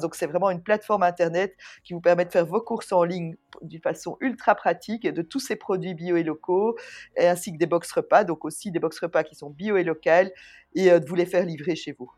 Donc, 0.00 0.14
c'est 0.14 0.26
vraiment 0.26 0.50
une 0.50 0.62
plateforme 0.62 1.02
Internet 1.02 1.54
qui 1.84 1.94
vous 1.94 2.00
permet 2.00 2.24
de 2.24 2.30
faire 2.30 2.46
vos 2.46 2.60
courses 2.60 2.92
en 2.92 3.04
ligne 3.04 3.36
d'une 3.62 3.80
façon 3.80 4.16
ultra 4.20 4.54
pratique 4.54 5.06
de 5.06 5.22
tous 5.22 5.40
ces 5.40 5.56
produits 5.56 5.94
bio 5.94 6.16
et 6.16 6.22
locaux, 6.22 6.76
ainsi 7.18 7.52
que 7.52 7.58
des 7.58 7.66
box 7.66 7.90
repas, 7.92 8.24
donc 8.24 8.44
aussi 8.44 8.70
des 8.70 8.78
box 8.78 8.98
repas 9.00 9.24
qui 9.24 9.34
sont 9.34 9.50
bio 9.50 9.76
et 9.76 9.84
locales, 9.84 10.30
et 10.74 10.90
de 10.90 11.06
vous 11.06 11.14
les 11.14 11.26
faire 11.26 11.44
livrer 11.44 11.74
chez 11.74 11.92
vous. 11.92 12.10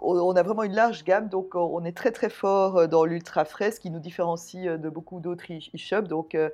on 0.00 0.36
a 0.36 0.42
vraiment 0.42 0.62
une 0.62 0.74
large 0.74 1.04
gamme, 1.04 1.28
donc 1.28 1.54
on 1.54 1.84
est 1.84 1.96
très 1.96 2.12
très 2.12 2.28
fort 2.28 2.78
euh, 2.78 2.86
dans 2.86 3.04
l'ultra 3.04 3.44
frais, 3.44 3.70
ce 3.70 3.80
qui 3.80 3.90
nous 3.90 4.00
différencie 4.00 4.66
euh, 4.66 4.78
de 4.78 4.88
beaucoup 4.88 5.20
d'autres 5.20 5.52
e-shops. 5.52 6.08
Donc 6.08 6.34
euh, 6.34 6.50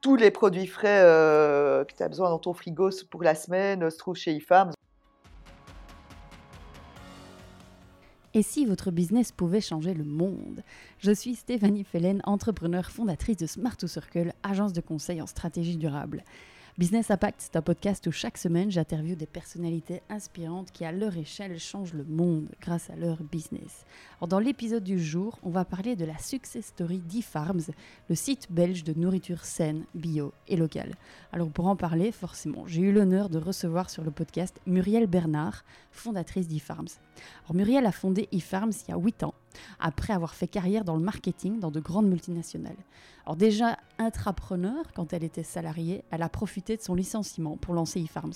tous 0.00 0.16
les 0.16 0.30
produits 0.30 0.66
frais 0.66 1.00
que 1.00 1.94
tu 1.94 2.02
as 2.02 2.08
besoin 2.08 2.30
dans 2.30 2.38
ton 2.38 2.54
frigo 2.54 2.90
pour 3.10 3.22
la 3.22 3.34
semaine 3.34 3.90
se 3.90 3.98
trouvent 3.98 4.16
chez 4.16 4.32
eFarms. 4.32 4.72
Et 8.32 8.42
si 8.42 8.64
votre 8.64 8.92
business 8.92 9.32
pouvait 9.32 9.60
changer 9.60 9.92
le 9.92 10.04
monde? 10.04 10.62
Je 10.98 11.10
suis 11.10 11.34
Stéphanie 11.34 11.82
Fellen, 11.82 12.20
entrepreneur 12.24 12.88
fondatrice 12.88 13.38
de 13.38 13.46
Smart 13.46 13.76
to 13.76 13.88
Circle, 13.88 14.32
agence 14.44 14.72
de 14.72 14.80
conseil 14.80 15.20
en 15.20 15.26
stratégie 15.26 15.76
durable. 15.76 16.22
Business 16.80 17.10
Impact, 17.10 17.42
c'est 17.42 17.56
un 17.56 17.60
podcast 17.60 18.06
où 18.06 18.10
chaque 18.10 18.38
semaine 18.38 18.70
j'interviewe 18.70 19.14
des 19.14 19.26
personnalités 19.26 20.00
inspirantes 20.08 20.72
qui, 20.72 20.86
à 20.86 20.92
leur 20.92 21.14
échelle, 21.14 21.58
changent 21.58 21.92
le 21.92 22.04
monde 22.04 22.48
grâce 22.58 22.88
à 22.88 22.96
leur 22.96 23.18
business. 23.22 23.84
dans 24.26 24.38
l'épisode 24.38 24.82
du 24.82 24.98
jour, 24.98 25.38
on 25.42 25.50
va 25.50 25.66
parler 25.66 25.94
de 25.94 26.06
la 26.06 26.16
success 26.16 26.64
story 26.64 27.00
d'eFarms, 27.00 27.66
le 28.08 28.14
site 28.14 28.50
belge 28.50 28.82
de 28.82 28.98
nourriture 28.98 29.44
saine, 29.44 29.84
bio 29.94 30.32
et 30.48 30.56
locale. 30.56 30.94
Alors, 31.34 31.50
pour 31.50 31.66
en 31.66 31.76
parler, 31.76 32.12
forcément, 32.12 32.66
j'ai 32.66 32.80
eu 32.80 32.92
l'honneur 32.92 33.28
de 33.28 33.36
recevoir 33.38 33.90
sur 33.90 34.02
le 34.02 34.10
podcast 34.10 34.58
Muriel 34.64 35.06
Bernard, 35.06 35.66
fondatrice 35.92 36.48
d'eFarms. 36.48 36.88
Alors, 37.44 37.56
Muriel 37.56 37.84
a 37.84 37.92
fondé 37.92 38.26
eFarms 38.32 38.72
il 38.88 38.92
y 38.92 38.94
a 38.94 38.98
8 38.98 39.24
ans 39.24 39.34
après 39.78 40.12
avoir 40.12 40.34
fait 40.34 40.48
carrière 40.48 40.84
dans 40.84 40.96
le 40.96 41.02
marketing 41.02 41.60
dans 41.60 41.70
de 41.70 41.80
grandes 41.80 42.08
multinationales. 42.08 42.76
Alors 43.26 43.36
déjà 43.36 43.78
intrapreneur, 43.98 44.92
quand 44.94 45.12
elle 45.12 45.24
était 45.24 45.42
salariée, 45.42 46.04
elle 46.10 46.22
a 46.22 46.28
profité 46.28 46.76
de 46.76 46.82
son 46.82 46.94
licenciement 46.94 47.56
pour 47.56 47.74
lancer 47.74 48.00
eFarms. 48.00 48.32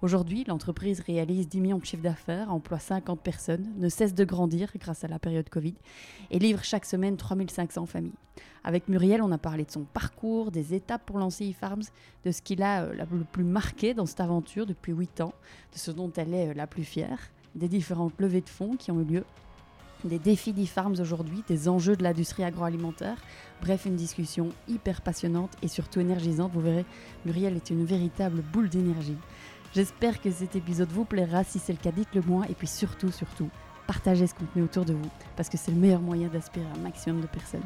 Aujourd'hui, 0.00 0.44
l'entreprise 0.48 1.00
réalise 1.00 1.48
10 1.48 1.60
millions 1.60 1.78
de 1.78 1.84
chiffres 1.84 2.02
d'affaires, 2.02 2.52
emploie 2.52 2.78
50 2.78 3.20
personnes, 3.20 3.72
ne 3.78 3.88
cesse 3.88 4.14
de 4.14 4.24
grandir 4.24 4.72
grâce 4.78 5.04
à 5.04 5.08
la 5.08 5.18
période 5.18 5.48
Covid 5.48 5.74
et 6.30 6.38
livre 6.38 6.64
chaque 6.64 6.84
semaine 6.84 7.16
3500 7.16 7.86
familles. 7.86 8.12
Avec 8.64 8.88
Muriel, 8.88 9.22
on 9.22 9.32
a 9.32 9.38
parlé 9.38 9.64
de 9.64 9.70
son 9.70 9.84
parcours, 9.84 10.50
des 10.50 10.74
étapes 10.74 11.04
pour 11.04 11.18
lancer 11.18 11.44
eFarms, 11.46 11.82
de 12.24 12.30
ce 12.30 12.42
qui 12.42 12.56
l'a 12.56 12.84
euh, 12.84 12.94
le 12.94 13.24
plus 13.24 13.44
marqué 13.44 13.92
dans 13.94 14.06
cette 14.06 14.20
aventure 14.20 14.66
depuis 14.66 14.92
8 14.92 15.20
ans, 15.20 15.34
de 15.72 15.78
ce 15.78 15.90
dont 15.90 16.12
elle 16.16 16.32
est 16.34 16.48
euh, 16.48 16.54
la 16.54 16.66
plus 16.66 16.84
fière, 16.84 17.18
des 17.54 17.68
différentes 17.68 18.18
levées 18.18 18.40
de 18.40 18.48
fonds 18.48 18.76
qui 18.76 18.90
ont 18.90 19.00
eu 19.00 19.04
lieu 19.04 19.24
des 20.04 20.18
défis 20.18 20.52
d'e-farms 20.52 21.00
aujourd'hui, 21.00 21.42
des 21.48 21.68
enjeux 21.68 21.96
de 21.96 22.02
l'industrie 22.02 22.44
agroalimentaire. 22.44 23.16
Bref, 23.60 23.86
une 23.86 23.96
discussion 23.96 24.50
hyper 24.68 25.00
passionnante 25.00 25.52
et 25.62 25.68
surtout 25.68 26.00
énergisante. 26.00 26.52
Vous 26.52 26.60
verrez, 26.60 26.84
Muriel 27.24 27.56
est 27.56 27.70
une 27.70 27.84
véritable 27.84 28.42
boule 28.52 28.68
d'énergie. 28.68 29.16
J'espère 29.74 30.20
que 30.20 30.30
cet 30.30 30.56
épisode 30.56 30.90
vous 30.90 31.04
plaira. 31.04 31.44
Si 31.44 31.58
c'est 31.58 31.72
le 31.72 31.78
cas, 31.78 31.92
dites-le 31.92 32.22
moi. 32.22 32.44
Et 32.50 32.54
puis 32.54 32.66
surtout, 32.66 33.10
surtout, 33.10 33.48
partagez 33.86 34.26
ce 34.26 34.34
contenu 34.34 34.62
autour 34.62 34.84
de 34.84 34.92
vous 34.92 35.10
parce 35.36 35.48
que 35.48 35.56
c'est 35.56 35.70
le 35.70 35.78
meilleur 35.78 36.00
moyen 36.00 36.28
d'aspirer 36.28 36.66
un 36.76 36.80
maximum 36.80 37.20
de 37.20 37.26
personnes 37.26 37.62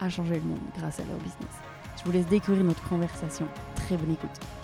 à 0.00 0.08
changer 0.08 0.36
le 0.36 0.42
monde 0.42 0.58
grâce 0.78 1.00
à 1.00 1.04
leur 1.04 1.18
business. 1.18 1.54
Je 1.98 2.04
vous 2.04 2.12
laisse 2.12 2.26
découvrir 2.26 2.64
notre 2.64 2.86
conversation. 2.88 3.46
Très 3.74 3.96
bonne 3.96 4.12
écoute. 4.12 4.59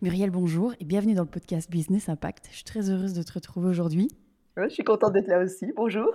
Muriel, 0.00 0.30
bonjour 0.30 0.74
et 0.78 0.84
bienvenue 0.84 1.14
dans 1.14 1.24
le 1.24 1.28
podcast 1.28 1.68
Business 1.68 2.08
Impact. 2.08 2.46
Je 2.50 2.54
suis 2.54 2.64
très 2.64 2.88
heureuse 2.88 3.14
de 3.14 3.22
te 3.24 3.32
retrouver 3.32 3.68
aujourd'hui. 3.68 4.08
je 4.56 4.68
suis 4.68 4.84
contente 4.84 5.12
d'être 5.12 5.26
là 5.26 5.40
aussi. 5.40 5.72
Bonjour. 5.74 6.14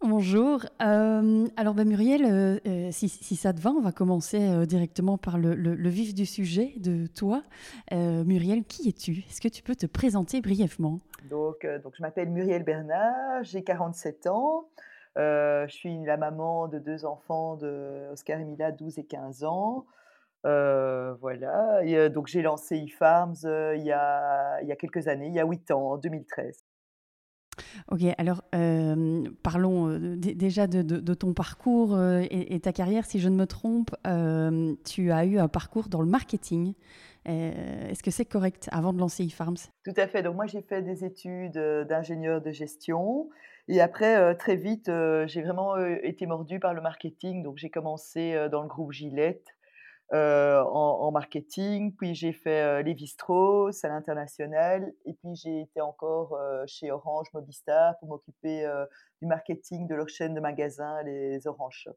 Bonjour. 0.00 0.60
Euh, 0.80 1.48
alors, 1.56 1.74
ben, 1.74 1.88
Muriel, 1.88 2.24
euh, 2.24 2.58
euh, 2.68 2.90
si, 2.92 3.08
ça 3.08 3.52
te 3.52 3.60
va, 3.60 3.70
on 3.70 3.80
va 3.80 3.90
commencer 3.90 4.64
directement 4.68 5.18
par 5.18 5.38
le, 5.38 5.88
vif 5.88 6.14
du 6.14 6.24
sujet 6.24 6.74
de 6.76 7.08
toi. 7.08 7.42
Muriel, 7.90 8.62
qui 8.62 8.88
es-tu? 8.88 9.24
Est-ce 9.28 9.40
que 9.40 9.48
tu 9.48 9.64
peux 9.64 9.74
te 9.74 9.86
présenter 9.86 10.40
brièvement? 10.40 11.00
Donc, 11.28 11.66
donc, 11.82 11.94
je 11.96 12.02
m'appelle 12.02 12.30
Muriel 12.30 12.62
Bernard, 12.62 13.42
j'ai 13.42 13.64
47 13.64 14.28
ans. 14.28 14.68
je 15.16 15.66
suis 15.68 16.04
la 16.04 16.16
maman 16.16 16.68
de 16.68 16.78
deux 16.78 17.04
enfants, 17.04 17.56
de 17.56 18.12
Oscar 18.12 18.38
et 18.38 18.44
Mila, 18.44 18.70
12 18.70 19.00
et 19.00 19.04
15 19.04 19.42
ans. 19.42 19.84
Euh, 20.44 21.14
voilà, 21.20 21.80
et 21.84 22.08
donc 22.08 22.28
j'ai 22.28 22.42
lancé 22.42 22.76
eFarms 22.76 23.34
il, 23.44 23.82
y 23.82 23.92
a, 23.92 24.60
il 24.62 24.68
y 24.68 24.72
a 24.72 24.76
quelques 24.76 25.08
années, 25.08 25.26
il 25.26 25.34
y 25.34 25.40
a 25.40 25.46
8 25.46 25.70
ans, 25.72 25.92
en 25.92 25.96
2013. 25.96 26.64
Ok, 27.90 28.00
alors 28.18 28.42
parlons 29.42 29.98
déjà 30.16 30.66
de, 30.66 31.14
ton 31.14 31.32
parcours 31.32 31.98
et, 32.30 32.60
ta 32.60 32.72
carrière. 32.72 33.06
Si 33.06 33.18
je 33.18 33.28
ne 33.28 33.36
me 33.36 33.46
trompe, 33.46 33.90
tu 34.84 35.10
as 35.10 35.24
eu 35.24 35.38
un 35.38 35.48
parcours 35.48 35.88
dans 35.88 36.02
le 36.02 36.08
marketing. 36.08 36.74
Est-ce 37.24 38.02
que 38.02 38.10
c'est 38.10 38.24
correct 38.24 38.68
avant 38.72 38.92
de 38.92 38.98
lancer 38.98 39.24
eFarms? 39.24 39.56
Tout 39.84 39.94
à 39.96 40.06
fait. 40.06 40.22
Donc 40.22 40.36
moi 40.36 40.46
j'ai 40.46 40.62
fait 40.62 40.82
des 40.82 41.04
études 41.04 41.58
d'ingénieur 41.88 42.42
de 42.42 42.50
gestion 42.50 43.30
et 43.68 43.80
après 43.80 44.34
très 44.36 44.56
vite 44.56 44.90
j'ai 45.26 45.42
vraiment 45.42 45.76
été 45.78 46.26
mordue 46.26 46.60
par 46.60 46.74
le 46.74 46.82
marketing. 46.82 47.42
Donc 47.42 47.56
j'ai 47.56 47.70
commencé 47.70 48.48
dans 48.50 48.62
le 48.62 48.68
groupe 48.68 48.92
Gillette 48.92 49.56
en, 50.12 51.10
marketing, 51.12 51.94
puis 51.94 52.14
j'ai 52.14 52.32
fait 52.32 52.82
Lévi-Strauss 52.82 53.84
à 53.84 53.88
l'international, 53.88 54.92
et 55.04 55.12
puis 55.14 55.34
j'ai 55.34 55.62
été 55.62 55.80
encore 55.80 56.38
chez 56.66 56.90
Orange 56.90 57.28
Mobistar 57.32 57.98
pour 57.98 58.08
m'occuper 58.08 58.70
du 59.20 59.26
marketing 59.26 59.86
de 59.86 59.94
leur 59.94 60.08
chaîne 60.08 60.34
de 60.34 60.40
magasins, 60.40 61.02
les 61.02 61.46
Orange 61.46 61.82
Shop. 61.84 61.96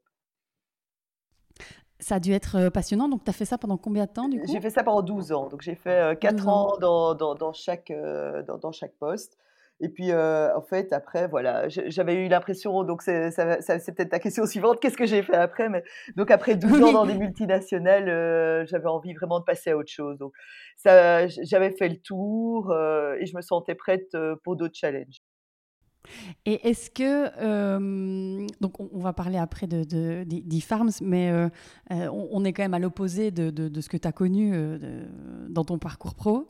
Ça 1.98 2.14
a 2.14 2.20
dû 2.20 2.32
être 2.32 2.70
passionnant. 2.70 3.08
Donc, 3.08 3.24
tu 3.24 3.30
as 3.30 3.34
fait 3.34 3.44
ça 3.44 3.58
pendant 3.58 3.76
combien 3.76 4.06
de 4.06 4.10
temps 4.10 4.28
du 4.28 4.40
coup? 4.40 4.50
J'ai 4.50 4.60
fait 4.60 4.70
ça 4.70 4.82
pendant 4.82 5.02
12 5.02 5.32
ans. 5.32 5.48
Donc, 5.48 5.60
j'ai 5.60 5.74
fait 5.74 6.18
4 6.18 6.48
ans, 6.48 6.76
dans, 6.80 7.14
dans, 7.14 7.34
dans, 7.34 7.52
chaque, 7.52 7.92
dans, 7.92 8.72
chaque 8.72 8.94
poste. 8.94 9.36
Et 9.80 9.88
puis, 9.88 10.12
en 10.12 10.62
fait, 10.62 10.92
après, 10.92 11.26
voilà, 11.28 11.68
j'avais 11.68 12.14
eu 12.14 12.28
l'impression, 12.28 12.84
donc 12.84 13.02
c'est 13.02 13.30
peut-être 13.34 14.10
ta 14.10 14.18
question 14.18 14.46
suivante, 14.46 14.80
qu'est-ce 14.80 14.96
que 14.96 15.06
j'ai 15.06 15.22
fait 15.22 15.34
après 15.34 15.68
mais, 15.68 15.82
Donc, 16.16 16.30
après 16.30 16.54
12 16.56 16.82
ans 16.82 16.92
dans 16.92 17.06
des 17.06 17.14
multinationales, 17.14 18.66
j'avais 18.66 18.88
envie 18.88 19.14
vraiment 19.14 19.40
de 19.40 19.44
passer 19.44 19.70
à 19.70 19.76
autre 19.76 19.90
chose. 19.90 20.18
Donc, 20.18 20.32
j'avais 20.84 21.70
fait 21.70 21.88
le 21.88 21.96
tour 21.96 22.74
et 23.18 23.26
je 23.26 23.36
me 23.36 23.42
sentais 23.42 23.74
prête 23.74 24.16
pour 24.44 24.56
d'autres 24.56 24.76
challenges. 24.76 25.16
Et 26.46 26.68
est-ce 26.68 26.90
que, 26.90 28.46
donc 28.60 28.80
on, 28.80 28.98
va 28.98 29.12
parler 29.12 29.38
après 29.38 29.66
de, 29.66 29.84
d'e-farms, 30.24 30.90
mais 31.02 31.32
on, 31.90 32.44
est 32.44 32.52
quand 32.52 32.62
même 32.62 32.74
à 32.74 32.78
l'opposé 32.78 33.30
de, 33.30 33.50
de, 33.50 33.80
ce 33.80 33.88
que 33.88 33.96
tu 33.96 34.08
as 34.08 34.12
connu 34.12 34.52
dans 35.48 35.64
ton 35.64 35.78
parcours 35.78 36.14
pro. 36.14 36.48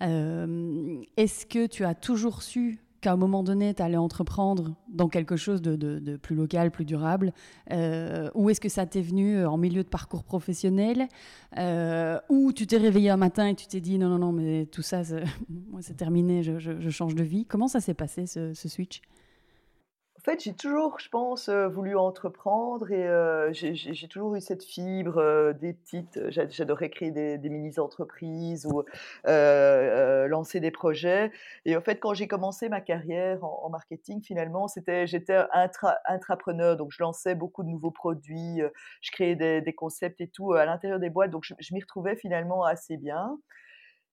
est-ce 0.00 1.46
que 1.46 1.66
tu 1.66 1.84
as 1.84 1.94
toujours 1.94 2.42
su 2.42 2.80
qu'à 3.00 3.12
un 3.12 3.16
moment 3.16 3.42
donné, 3.42 3.74
tu 3.74 3.82
allais 3.82 3.96
entreprendre 3.96 4.74
dans 4.88 5.08
quelque 5.08 5.36
chose 5.36 5.62
de, 5.62 6.16
plus 6.16 6.34
local, 6.34 6.70
plus 6.70 6.84
durable 6.84 7.32
Ou 7.70 8.50
est-ce 8.50 8.60
que 8.60 8.68
ça 8.68 8.86
t'est 8.86 9.02
venu 9.02 9.44
en 9.44 9.56
milieu 9.56 9.82
de 9.82 9.88
parcours 9.88 10.24
professionnel 10.24 11.08
Ou 11.56 12.52
tu 12.52 12.66
t'es 12.66 12.78
réveillé 12.78 13.10
un 13.10 13.16
matin 13.16 13.46
et 13.46 13.54
tu 13.54 13.66
t'es 13.66 13.80
dit 13.80 13.98
non, 13.98 14.08
non, 14.08 14.18
non, 14.18 14.32
mais 14.32 14.66
tout 14.66 14.82
ça, 14.82 15.02
c'est 15.04 15.96
terminé, 15.96 16.42
je, 16.42 16.90
change 16.90 17.14
de 17.14 17.24
vie. 17.24 17.44
Comment 17.44 17.68
ça 17.68 17.80
s'est 17.80 17.94
passé 17.94 18.26
ce 18.26 18.52
switch? 18.54 19.00
Fait, 20.28 20.42
j'ai 20.42 20.54
toujours, 20.54 20.98
je 20.98 21.08
pense, 21.08 21.48
voulu 21.48 21.96
entreprendre 21.96 22.90
et 22.90 23.52
j'ai 23.52 24.08
toujours 24.08 24.34
eu 24.36 24.40
cette 24.40 24.64
fibre 24.64 25.52
des 25.54 25.72
petites. 25.72 26.20
J'adorais 26.28 26.90
créer 26.90 27.10
des, 27.10 27.48
mini-entreprises 27.48 28.66
ou 28.66 28.84
lancer 29.24 30.60
des 30.60 30.70
projets. 30.70 31.30
Et 31.64 31.76
en 31.76 31.80
fait, 31.80 31.96
quand 31.96 32.14
j'ai 32.14 32.28
commencé 32.28 32.68
ma 32.68 32.80
carrière 32.80 33.44
en, 33.44 33.68
marketing, 33.70 34.22
finalement, 34.22 34.68
c'était 34.68 35.06
j'étais 35.06 35.38
intrapreneur, 36.06 36.76
donc 36.76 36.90
je 36.92 37.02
lançais 37.02 37.34
beaucoup 37.34 37.62
de 37.62 37.68
nouveaux 37.68 37.90
produits, 37.90 38.60
je 39.00 39.10
créais 39.10 39.36
des, 39.36 39.74
concepts 39.74 40.20
et 40.20 40.28
tout 40.28 40.54
à 40.54 40.64
l'intérieur 40.64 40.98
des 40.98 41.10
boîtes, 41.10 41.30
donc 41.30 41.44
je 41.44 41.74
m'y 41.74 41.80
retrouvais 41.80 42.16
finalement 42.16 42.64
assez 42.64 42.96
bien. 42.96 43.38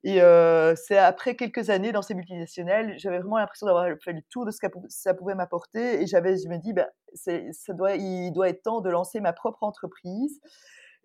Et 0.08 0.20
c'est 0.76 1.00
après 1.00 1.36
quelques 1.36 1.72
années 1.72 1.92
dans 1.92 2.04
ces 2.04 2.14
multinationales, 2.14 2.94
j'avais 3.00 3.18
vraiment 3.18 3.40
l'impression 3.40 3.66
d'avoir 3.66 3.88
fait 4.04 4.14
le 4.14 4.22
tour 4.30 4.46
de 4.46 4.52
ce 4.52 4.60
que 4.60 4.68
ça 4.88 5.16
pouvait 5.16 5.34
m'apporter. 5.34 6.02
Et 6.02 6.06
j'avais, 6.06 6.38
je 6.38 6.48
me 6.48 6.58
dis, 6.58 6.74
ben, 6.74 6.88
ça 7.16 7.74
doit, 7.74 7.96
il 7.96 8.32
doit 8.32 8.50
être 8.50 8.62
temps 8.62 8.82
de 8.82 8.90
lancer 8.92 9.20
ma 9.20 9.34
propre 9.34 9.64
entreprise. 9.64 10.40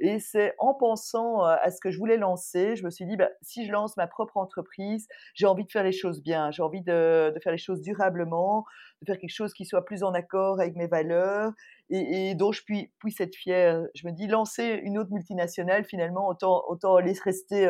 Et 0.02 0.18
c'est 0.18 0.54
en 0.58 0.72
pensant 0.72 1.42
à 1.42 1.70
ce 1.70 1.78
que 1.78 1.90
je 1.90 1.98
voulais 1.98 2.16
lancer, 2.16 2.74
je 2.74 2.84
me 2.84 2.90
suis 2.90 3.04
dit, 3.04 3.18
bah, 3.18 3.28
si 3.42 3.66
je 3.66 3.70
lance 3.70 3.98
ma 3.98 4.06
propre 4.06 4.38
entreprise, 4.38 5.06
j'ai 5.34 5.46
envie 5.46 5.64
de 5.64 5.70
faire 5.70 5.84
les 5.84 5.92
choses 5.92 6.22
bien, 6.22 6.50
j'ai 6.50 6.62
envie 6.62 6.80
de, 6.80 7.34
faire 7.42 7.52
les 7.52 7.58
choses 7.58 7.82
durablement, 7.82 8.64
de 9.02 9.06
faire 9.06 9.18
quelque 9.18 9.34
chose 9.34 9.52
qui 9.52 9.66
soit 9.66 9.84
plus 9.84 10.02
en 10.02 10.14
accord 10.14 10.58
avec 10.58 10.74
mes 10.74 10.86
valeurs 10.86 11.52
et, 11.90 12.34
dont 12.34 12.50
je 12.50 12.62
puis, 12.62 12.90
puisse 12.98 13.20
être 13.20 13.34
fière. 13.34 13.82
Je 13.94 14.06
me 14.06 14.12
dis, 14.12 14.26
lancer 14.26 14.80
une 14.82 14.96
autre 14.96 15.10
multinationale, 15.12 15.84
finalement, 15.84 16.28
autant, 16.28 16.98
laisser 16.98 17.20
rester 17.24 17.66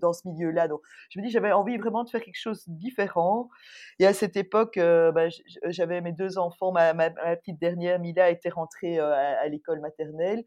dans 0.00 0.12
ce 0.12 0.28
milieu-là. 0.28 0.68
Donc, 0.68 0.80
je 1.10 1.18
me 1.18 1.24
dis, 1.24 1.30
j'avais 1.32 1.50
envie 1.50 1.76
vraiment 1.76 2.04
de 2.04 2.10
faire 2.10 2.22
quelque 2.22 2.38
chose 2.38 2.68
de 2.68 2.74
différent. 2.74 3.48
Et 3.98 4.06
à 4.06 4.12
cette 4.12 4.36
époque, 4.36 4.74
bah, 4.76 5.26
j'avais 5.66 6.00
mes 6.02 6.12
deux 6.12 6.38
enfants, 6.38 6.70
ma, 6.70 6.94
petite 7.36 7.58
dernière, 7.58 7.98
Mila, 7.98 8.30
était 8.30 8.50
rentrée 8.50 9.00
à 9.00 9.48
l'école 9.48 9.80
maternelle. 9.80 10.44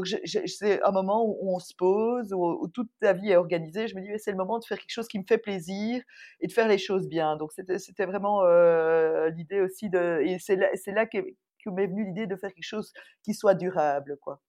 Donc, 0.00 0.06
c'est 0.46 0.82
un 0.82 0.92
moment 0.92 1.24
où 1.26 1.54
on 1.54 1.58
se 1.58 1.74
pose, 1.74 2.32
où, 2.32 2.68
toute 2.68 2.90
ta 3.00 3.12
vie 3.12 3.30
est 3.32 3.36
organisée. 3.36 3.86
Je 3.86 3.94
me 3.96 4.00
dis, 4.00 4.08
c'est 4.18 4.30
le 4.30 4.36
moment 4.36 4.58
de 4.58 4.64
faire 4.64 4.78
quelque 4.78 4.92
chose 4.92 5.08
qui 5.08 5.18
me 5.18 5.24
fait 5.28 5.38
plaisir 5.38 6.02
et 6.40 6.46
de 6.46 6.52
faire 6.52 6.68
les 6.68 6.78
choses 6.78 7.06
bien. 7.08 7.36
Donc, 7.36 7.52
c'était 7.52 8.06
vraiment 8.06 8.44
euh, 8.44 9.28
l'idée 9.30 9.60
aussi 9.60 9.90
de. 9.90 10.20
Et 10.24 10.38
c'est 10.38 10.56
là, 10.56 11.06
que, 11.06 11.18
que 11.18 11.70
m'est 11.70 11.86
venue 11.86 12.06
l'idée 12.06 12.26
de 12.26 12.36
faire 12.36 12.52
quelque 12.54 12.64
chose 12.64 12.92
qui 13.22 13.34
soit 13.34 13.54
durable, 13.54 14.16
quoi. 14.22 14.40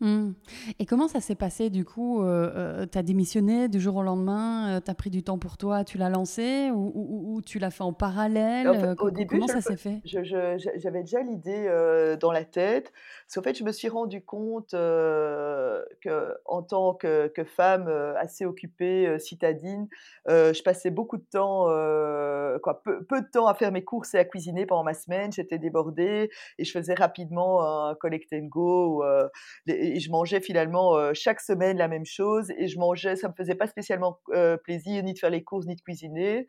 Mmh. 0.00 0.32
Et 0.80 0.86
comment 0.86 1.06
ça 1.06 1.20
s'est 1.20 1.36
passé 1.36 1.70
du 1.70 1.84
coup 1.84 2.22
euh, 2.22 2.50
euh, 2.56 2.86
Tu 2.90 2.98
as 2.98 3.02
démissionné 3.02 3.68
du 3.68 3.80
jour 3.80 3.96
au 3.96 4.02
lendemain, 4.02 4.76
euh, 4.76 4.80
tu 4.84 4.90
as 4.90 4.94
pris 4.94 5.10
du 5.10 5.22
temps 5.22 5.38
pour 5.38 5.56
toi, 5.56 5.84
tu 5.84 5.98
l'as 5.98 6.08
lancé 6.08 6.70
ou, 6.72 6.92
ou, 6.94 7.34
ou 7.34 7.42
tu 7.42 7.60
l'as 7.60 7.70
fait 7.70 7.84
en 7.84 7.92
parallèle 7.92 8.68
en 8.68 8.74
fait, 8.74 9.00
Au 9.00 9.10
début, 9.10 9.36
comment 9.36 9.46
ça 9.46 9.60
s'est 9.60 9.76
fait? 9.76 10.00
J'avais 10.04 11.00
déjà 11.00 11.20
l'idée 11.22 11.68
dans 12.20 12.32
la 12.32 12.44
tête. 12.44 12.92
Parce 13.26 13.36
qu'en 13.36 13.42
fait, 13.42 13.56
je 13.56 13.64
me 13.64 13.72
suis 13.72 13.88
rendu 13.88 14.22
compte 14.22 14.72
que, 14.72 16.34
en 16.44 16.62
tant 16.62 16.94
que, 16.94 17.28
que 17.28 17.44
femme 17.44 17.88
assez 18.18 18.44
occupée, 18.44 19.18
citadine, 19.18 19.88
je 20.26 20.62
passais 20.62 20.90
beaucoup 20.90 21.18
de 21.18 21.26
temps, 21.30 21.64
quoi, 22.62 22.82
peu, 22.82 23.04
peu, 23.04 23.20
de 23.20 23.28
temps 23.32 23.46
à 23.46 23.54
faire 23.54 23.70
mes 23.70 23.84
courses 23.84 24.14
et 24.14 24.18
à 24.18 24.24
cuisiner 24.24 24.66
pendant 24.66 24.84
ma 24.84 24.94
semaine. 24.94 25.32
J'étais 25.32 25.58
débordée 25.58 26.30
et 26.58 26.64
je 26.64 26.72
faisais 26.72 26.94
rapidement 26.94 27.62
un 27.62 27.94
collect 27.94 28.32
and 28.32 28.48
go. 28.48 29.04
Et 29.84 30.00
je 30.00 30.10
mangeais 30.10 30.40
finalement 30.40 31.12
chaque 31.14 31.40
semaine 31.40 31.78
la 31.78 31.88
même 31.88 32.04
chose 32.06 32.50
et 32.58 32.68
je 32.68 32.78
mangeais, 32.78 33.16
ça 33.16 33.28
me 33.28 33.34
faisait 33.34 33.54
pas 33.54 33.66
spécialement 33.66 34.18
plaisir 34.64 35.02
ni 35.02 35.14
de 35.14 35.18
faire 35.18 35.30
les 35.30 35.42
courses 35.42 35.66
ni 35.66 35.76
de 35.76 35.80
cuisiner 35.80 36.46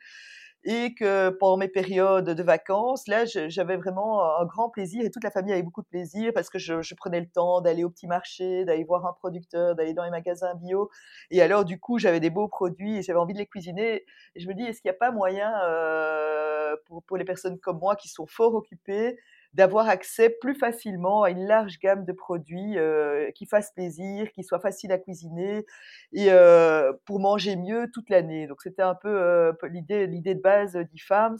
et 0.65 0.95
que 0.95 1.29
pendant 1.29 1.57
mes 1.57 1.67
périodes 1.67 2.27
de 2.27 2.43
vacances, 2.43 3.07
là, 3.07 3.25
j'avais 3.25 3.77
vraiment 3.77 4.23
un 4.39 4.45
grand 4.45 4.69
plaisir 4.69 5.05
et 5.05 5.11
toute 5.11 5.23
la 5.23 5.29
famille 5.29 5.53
avait 5.53 5.61
beaucoup 5.61 5.83
de 5.83 5.87
plaisir 5.87 6.31
parce 6.33 6.49
que 6.49 6.57
je, 6.57 6.95
prenais 6.95 7.19
le 7.19 7.29
temps 7.29 7.61
d'aller 7.61 7.83
au 7.83 7.89
petit 7.91 8.07
marché, 8.07 8.65
d'aller 8.65 8.83
voir 8.83 9.05
un 9.05 9.13
producteur, 9.13 9.75
d'aller 9.75 9.93
dans 9.93 10.03
les 10.03 10.09
magasins 10.09 10.55
bio. 10.55 10.89
Et 11.29 11.43
alors, 11.43 11.65
du 11.65 11.79
coup, 11.79 11.99
j'avais 11.99 12.19
des 12.19 12.31
beaux 12.31 12.47
produits 12.47 12.97
et 12.97 13.01
j'avais 13.03 13.19
envie 13.19 13.33
de 13.33 13.37
les 13.37 13.45
cuisiner. 13.45 14.05
Et 14.33 14.39
je 14.39 14.47
me 14.47 14.55
dis, 14.55 14.63
est-ce 14.63 14.81
qu'il 14.81 14.89
n'y 14.89 14.95
a 14.95 14.97
pas 14.97 15.11
moyen 15.11 15.51
pour, 16.87 17.03
pour 17.03 17.17
les 17.17 17.25
personnes 17.25 17.59
comme 17.59 17.77
moi 17.77 17.95
qui 17.95 18.09
sont 18.09 18.25
fort 18.25 18.55
occupées 18.55 19.19
d'avoir 19.55 19.87
accès 19.87 20.29
plus 20.29 20.53
facilement 20.53 21.23
à 21.23 21.29
une 21.29 21.47
large 21.47 21.79
gamme 21.79 22.03
de 22.03 22.11
produits 22.11 22.77
euh, 22.77 23.31
qui 23.31 23.45
fassent 23.45 23.71
plaisir, 23.71 24.29
qui 24.33 24.43
soient 24.43 24.59
faciles 24.59 24.91
à 24.91 24.97
cuisiner 24.97 25.65
et 26.11 26.29
euh, 26.29 26.91
pour 27.05 27.21
manger 27.21 27.55
mieux 27.55 27.89
toute 27.93 28.09
l'année. 28.09 28.47
Donc 28.47 28.61
c'était 28.61 28.81
un 28.81 28.95
peu 28.95 29.09
euh, 29.09 29.53
l'idée, 29.63 30.07
l'idée 30.07 30.35
de 30.35 30.41
base 30.41 30.73
d'e-Farms. 30.73 31.39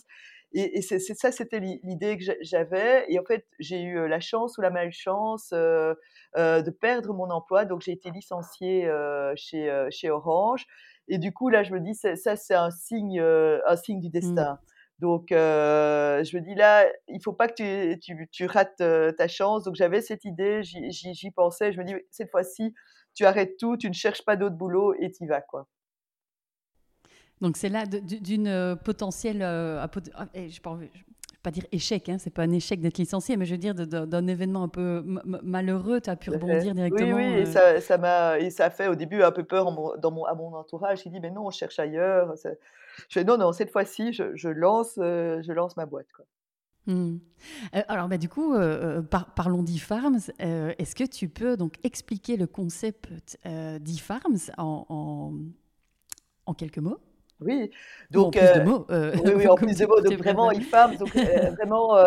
Et, 0.53 0.77
et 0.77 0.81
c'est, 0.81 0.99
ça, 0.99 1.33
c'était 1.33 1.59
l'idée 1.59 2.17
que 2.17 2.23
j'avais. 2.41 3.05
Et 3.09 3.19
en 3.19 3.25
fait, 3.25 3.45
j'ai 3.59 3.81
eu 3.81 4.07
la 4.07 4.21
chance 4.21 4.57
ou 4.57 4.61
la 4.61 4.69
malchance 4.69 5.49
euh, 5.53 5.93
euh, 6.37 6.61
de 6.61 6.71
perdre 6.71 7.13
mon 7.13 7.29
emploi. 7.29 7.65
Donc 7.65 7.81
j'ai 7.81 7.91
été 7.91 8.09
licenciée 8.11 8.85
euh, 8.85 9.33
chez, 9.35 9.69
chez 9.91 10.09
Orange. 10.09 10.65
Et 11.09 11.17
du 11.17 11.33
coup, 11.33 11.49
là, 11.49 11.63
je 11.63 11.73
me 11.73 11.81
dis, 11.81 11.93
ça, 11.93 12.35
c'est 12.37 12.55
un 12.55 12.71
signe, 12.71 13.19
un 13.19 13.75
signe 13.75 13.99
du 13.99 14.07
mmh. 14.07 14.11
destin. 14.11 14.53
Mmh. 14.53 14.74
Donc, 14.99 15.31
euh, 15.31 16.23
je 16.23 16.37
me 16.37 16.41
dis 16.41 16.55
là, 16.55 16.85
il 17.07 17.21
faut 17.21 17.33
pas 17.33 17.49
que 17.49 17.55
tu, 17.55 17.99
tu, 17.99 18.29
tu 18.31 18.45
rates 18.45 18.79
euh, 18.81 19.11
ta 19.11 19.27
chance. 19.27 19.63
Donc, 19.63 19.75
j'avais 19.75 20.01
cette 20.01 20.23
idée, 20.23 20.61
j'y 20.63 21.31
pensais. 21.31 21.73
Je 21.73 21.79
me 21.79 21.83
dis, 21.83 21.95
cette 22.11 22.31
fois-ci, 22.31 22.73
tu 23.13 23.25
arrêtes 23.25 23.57
tout, 23.57 23.75
tu 23.77 23.89
ne 23.89 23.93
cherches 23.93 24.23
pas 24.23 24.35
d'autre 24.35 24.55
boulot 24.55 24.93
et 24.93 25.11
tu 25.11 25.25
y 25.25 25.27
vas, 25.27 25.41
quoi. 25.41 25.67
Donc, 27.41 27.57
c'est 27.57 27.69
là 27.69 27.85
d'une 27.85 28.47
euh, 28.47 28.75
potentielle, 28.77 29.41
euh, 29.41 29.83
ah, 29.83 30.25
eh, 30.33 30.49
je 30.49 30.61
ne 30.65 30.75
vais 30.77 30.89
pas 31.43 31.51
dire 31.51 31.65
échec, 31.73 32.07
hein, 32.07 32.15
c'est 32.17 32.33
pas 32.33 32.43
un 32.43 32.51
échec 32.51 32.79
d'être 32.79 32.97
licencié, 32.97 33.35
mais 33.35 33.45
je 33.45 33.51
veux 33.51 33.57
dire 33.57 33.75
d'un 33.75 34.27
événement 34.27 34.63
un 34.63 34.69
peu 34.69 35.03
malheureux, 35.43 35.99
tu 35.99 36.09
as 36.09 36.15
pu 36.15 36.29
rebondir 36.31 36.73
directement. 36.73 37.17
Oui, 37.17 37.25
oui, 37.25 37.33
et 37.41 37.45
ça, 37.45 37.81
ça 37.81 37.97
m'a, 37.97 38.39
et 38.39 38.49
ça 38.49 38.65
a 38.65 38.69
fait 38.69 38.87
au 38.87 38.95
début 38.95 39.21
un 39.21 39.31
peu 39.31 39.43
peur 39.43 39.65
dans 39.97 40.11
mon, 40.11 40.23
à 40.23 40.33
mon 40.33 40.55
entourage. 40.55 41.01
Il 41.05 41.11
dit, 41.11 41.19
mais 41.19 41.29
non, 41.29 41.47
on 41.47 41.51
cherche 41.51 41.77
ailleurs. 41.77 42.33
Je 43.09 43.19
fais 43.19 43.23
non, 43.23 43.37
non, 43.37 43.51
cette 43.51 43.71
fois-ci, 43.71 44.13
je, 44.13 44.35
je 44.35 44.49
lance, 44.49 44.97
euh, 44.97 45.41
je 45.41 45.51
lance 45.51 45.77
ma 45.77 45.85
boîte. 45.85 46.07
Quoi. 46.15 46.25
Mmh. 46.87 47.17
Euh, 47.75 47.81
alors, 47.87 48.07
bah, 48.07 48.17
du 48.17 48.29
coup, 48.29 48.53
euh, 48.53 49.01
par, 49.01 49.33
parlons 49.33 49.63
d'e-farms. 49.63 50.19
Est-ce 50.39 50.95
que 50.95 51.03
tu 51.03 51.29
peux 51.29 51.57
donc 51.57 51.75
expliquer 51.83 52.37
le 52.37 52.47
concept 52.47 53.09
d'e-farms 53.45 54.51
en, 54.57 54.85
en, 54.89 55.33
en, 56.45 56.53
quelques 56.53 56.79
mots? 56.79 56.99
Oui, 57.41 57.69
donc. 58.11 58.37
en 58.37 58.39
plus 58.39 58.59
de 58.59 58.63
mots. 58.63 58.85
oui, 58.89 59.33
oui, 59.35 59.47
en 59.49 59.55
plus 59.55 59.77
de 59.77 59.85
mots. 59.85 60.01
Donc, 60.01 60.13
vraiment, 60.17 60.51
e-farms, 60.51 60.97
donc 60.97 61.09
vraiment. 61.09 61.97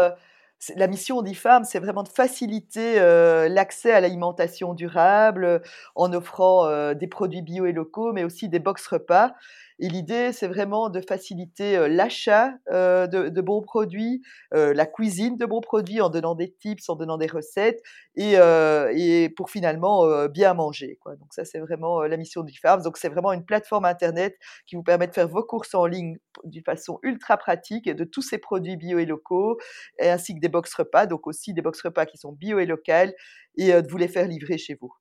la 0.77 0.87
mission 0.87 1.23
d'e-farms, 1.23 1.65
c'est 1.65 1.81
vraiment 1.81 2.03
de 2.03 2.09
faciliter 2.09 3.01
l'accès 3.49 3.93
à 3.93 4.01
l'alimentation 4.01 4.75
durable 4.75 5.61
en 5.97 6.13
offrant 6.13 6.95
des 6.95 7.07
produits 7.09 7.43
bio 7.43 7.67
et 7.67 7.73
locaux, 7.73 8.13
mais 8.13 8.25
aussi 8.25 8.49
des 8.49 8.61
box 8.61 8.87
repas. 8.87 9.35
Et 9.81 9.89
l'idée, 9.89 10.33
c'est 10.33 10.49
vraiment 10.49 10.91
de 10.91 11.01
faciliter 11.01 11.89
l'achat 11.89 12.53
de, 12.71 13.29
de, 13.29 13.41
bons 13.41 13.63
produits, 13.63 14.23
la 14.53 14.87
cuisine 14.87 15.37
de 15.37 15.47
bons 15.47 15.61
produits 15.61 16.01
en 16.01 16.11
donnant 16.11 16.35
des 16.35 16.53
tips, 16.53 16.89
en 16.89 16.97
donnant 16.97 17.17
des 17.17 17.27
recettes, 17.27 17.81
et, 18.17 18.35
et 18.35 19.29
pour 19.37 19.51
finalement 19.51 20.27
bien 20.29 20.55
manger. 20.55 20.99
Quoi. 21.01 21.17
Donc 21.17 21.33
ça, 21.33 21.45
c'est 21.45 21.61
vraiment 21.61 22.03
la 22.03 22.17
mission 22.17 22.43
du 22.43 22.59
Farms. 22.59 22.83
Donc 22.83 22.97
c'est 22.99 23.09
vraiment 23.09 23.33
une 23.33 23.45
plateforme 23.45 23.85
internet 23.85 24.37
qui 24.67 24.77
vous 24.77 24.83
permet 24.83 25.07
de 25.07 25.15
faire 25.15 25.29
vos 25.29 25.43
courses 25.45 25.75
en 25.75 25.87
ligne 25.87 26.19
d'une 26.45 26.65
façon 26.65 26.99
ultra 27.03 27.37
pratique 27.37 27.89
de 27.89 28.05
tous 28.05 28.23
ces 28.23 28.39
produits 28.39 28.77
bio 28.77 28.99
et 28.99 29.07
locaux, 29.07 29.59
ainsi 30.01 30.35
que 30.35 30.41
des 30.41 30.49
box 30.49 30.75
repas, 30.75 31.07
donc 31.07 31.27
aussi 31.27 31.55
des 31.55 31.63
box 31.63 31.81
repas 31.83 32.07
qui 32.07 32.19
sont 32.19 32.33
bio 32.33 32.59
et 32.59 32.67
locales, 32.67 33.15
et 33.57 33.73
de 33.73 33.89
vous 33.89 33.97
les 33.97 34.09
faire 34.09 34.27
livrer 34.27 34.59
chez 34.59 34.77
vous. 34.81 34.93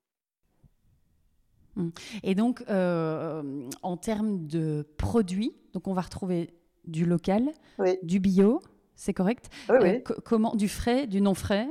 Mmh. 1.78 1.90
Et 2.24 2.36
donc, 2.36 2.64
euh, 2.70 3.70
en 3.84 3.98
termes 3.98 4.48
de 4.48 4.86
produits, 4.98 5.54
donc 5.74 5.88
on 5.88 5.94
va 5.94 6.02
retrouver 6.02 6.50
du 6.86 7.06
local, 7.06 7.52
oui. 7.80 7.98
du 8.04 8.20
bio, 8.20 8.62
c'est 8.96 9.14
correct 9.14 9.50
oui, 9.70 9.76
oui. 9.82 9.90
Euh, 9.90 10.16
comment 10.24 10.56
Du 10.56 10.68
frais, 10.68 11.08
du 11.08 11.22
non 11.22 11.36
frais 11.36 11.68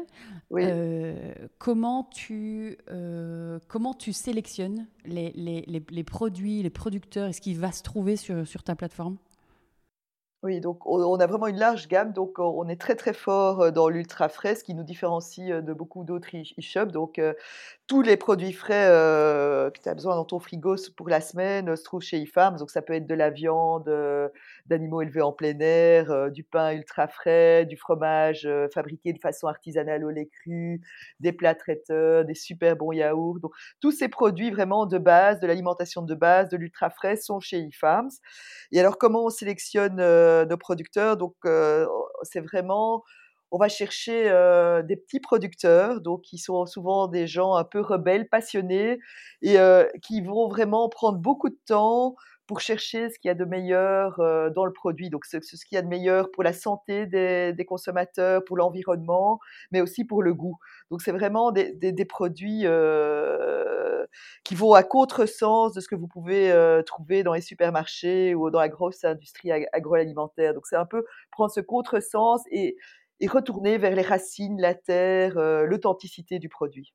euh, 0.53 1.35
comment, 1.59 2.05
tu, 2.05 2.79
euh, 2.89 3.59
comment 3.67 3.95
tu 3.95 4.13
sélectionnes 4.13 4.87
les, 5.05 5.33
les, 5.35 5.65
les, 5.67 5.83
les, 5.91 6.05
produits, 6.05 6.63
les 6.63 6.71
producteurs 6.71 7.29
et 7.29 7.33
ce 7.33 7.41
qui 7.41 7.55
va 7.55 7.73
se 7.73 7.83
trouver 7.83 8.15
sur, 8.17 8.47
sur 8.47 8.63
ta 8.63 8.77
plateforme? 8.77 9.17
Oui, 10.43 10.61
donc 10.61 10.87
on 10.87 11.19
a 11.19 11.27
vraiment 11.27 11.49
une 11.49 11.59
large 11.59 11.89
gamme, 11.89 12.13
donc 12.13 12.39
on 12.39 12.69
est 12.69 12.81
très 12.81 12.95
très 12.95 13.15
fort 13.15 13.73
dans 13.73 13.89
l'ultra 13.89 14.29
frais, 14.29 14.55
ce 14.55 14.63
qui 14.63 14.75
nous 14.75 14.85
différencie 14.85 15.49
de 15.49 15.73
beaucoup 15.73 16.05
d'autres 16.05 16.29
e-shops. 16.37 16.93
Donc 16.93 17.21
tous 17.89 18.03
les 18.03 18.17
produits 18.17 18.53
frais 18.53 18.87
que 19.75 19.81
tu 19.83 19.89
as 19.89 19.95
besoin 19.95 20.15
dans 20.15 20.25
ton 20.25 20.39
frigo 20.39 20.77
pour 20.97 21.09
la 21.09 21.21
semaine 21.21 21.75
se 21.75 21.83
trouvent 21.83 22.03
chez 22.03 22.19
eFarms. 22.19 22.59
Donc 22.59 22.71
ça 22.71 22.83
peut 22.83 22.93
être 22.93 23.09
de 23.09 23.15
la 23.15 23.31
viande 23.31 23.91
d'animaux 24.67 25.03
élevés 25.03 25.23
en 25.23 25.33
plein 25.33 25.59
air, 25.59 26.31
du 26.31 26.45
pain 26.45 26.73
ultra 26.73 27.09
frais, 27.09 27.65
du 27.65 27.77
fromage 27.77 28.49
fabriqué 28.73 29.13
de 29.13 29.19
façon 29.19 29.49
artisanale 29.49 30.05
au 30.05 30.11
lait 30.11 30.27
cru, 30.27 30.81
des 31.19 31.33
plats 31.33 31.57
traiteurs, 31.57 32.25
des 32.25 32.35
super 32.35 32.77
bons 32.77 32.93
yaourts. 32.93 33.41
Donc 33.41 33.53
tous 33.81 33.91
ces 33.91 34.09
produits 34.09 34.53
vraiment 34.53 34.87
de 34.87 34.99
base, 34.99 35.41
de 35.41 35.47
l'alimentation 35.49 36.03
de 36.03 36.15
base, 36.15 36.51
de 36.51 36.57
l'ultra 36.57 36.91
frais 36.91 37.17
sont 37.17 37.41
chez 37.41 37.59
eFarms. 37.59 38.11
Et 38.71 38.79
alors 38.79 38.99
comment 38.99 39.25
on 39.25 39.31
sélectionne 39.31 40.01
de 40.47 40.55
producteurs. 40.55 41.17
Donc, 41.17 41.35
c'est 42.23 42.41
vraiment, 42.41 43.03
on 43.51 43.59
va 43.59 43.69
chercher 43.69 44.25
des 44.85 44.97
petits 44.97 45.21
producteurs, 45.21 46.01
donc 46.01 46.23
qui 46.23 46.39
sont 46.39 46.67
souvent 46.67 47.07
des 47.09 47.27
gens 47.27 47.55
un 47.55 47.65
peu 47.65 47.81
rebelles, 47.81 48.29
passionnés, 48.29 48.99
et 49.43 49.57
qui 50.03 50.21
vont 50.21 50.49
vraiment 50.49 50.89
prendre 50.89 51.19
beaucoup 51.19 51.49
de 51.49 51.59
temps 51.67 52.15
pour 52.47 52.61
chercher 52.61 53.11
ce 53.11 53.19
qu'il 53.19 53.29
y 53.29 53.33
a 53.33 53.35
de 53.35 53.45
meilleur 53.45 54.19
dans 54.53 54.65
le 54.65 54.73
produit. 54.73 55.11
Donc, 55.11 55.25
ce, 55.25 55.41
ce 55.41 55.65
qu'il 55.65 55.77
y 55.77 55.79
a 55.79 55.83
de 55.83 55.89
meilleur 55.89 56.31
pour 56.31 56.43
la 56.45 56.53
santé 56.53 57.07
des, 57.07 57.53
des 57.53 57.65
consommateurs, 57.65 58.45
pour 58.45 58.57
l'environnement, 58.57 59.41
mais 59.73 59.81
aussi 59.81 60.05
pour 60.05 60.23
le 60.23 60.33
goût. 60.35 60.59
Donc, 60.91 61.03
c'est 61.03 61.13
vraiment 61.13 61.51
des, 61.51 61.73
des, 61.73 61.93
des 61.93 62.05
produits 62.05 62.63
euh, 62.65 64.07
qui 64.45 64.55
vont 64.55 64.73
à 64.75 64.83
contresens 64.83 65.73
de 65.75 65.81
ce 65.81 65.89
que 65.89 65.97
vous 65.97 66.09
pouvez 66.09 66.53
euh, 66.53 66.83
trouver 66.83 67.23
dans 67.23 67.35
les 67.35 67.41
supermarchés 67.41 68.35
ou 68.35 68.51
dans 68.51 68.61
la 68.61 68.69
grosse 68.69 69.05
industrie 69.05 69.51
ag 69.51 69.67
agroalimentaire. 69.73 70.55
Donc, 70.55 70.67
c'est 70.67 70.77
un 70.77 70.87
peu 70.87 71.05
prendre 71.33 71.51
ce 71.51 71.61
contresens 71.61 72.43
et, 72.51 72.77
et 73.21 73.27
retourner 73.27 73.79
vers 73.79 73.95
les 73.95 74.03
racines, 74.03 74.61
la 74.61 74.75
terre, 74.75 75.39
euh, 75.39 75.65
l'authenticité 75.65 76.39
du 76.39 76.49
produit. 76.49 76.95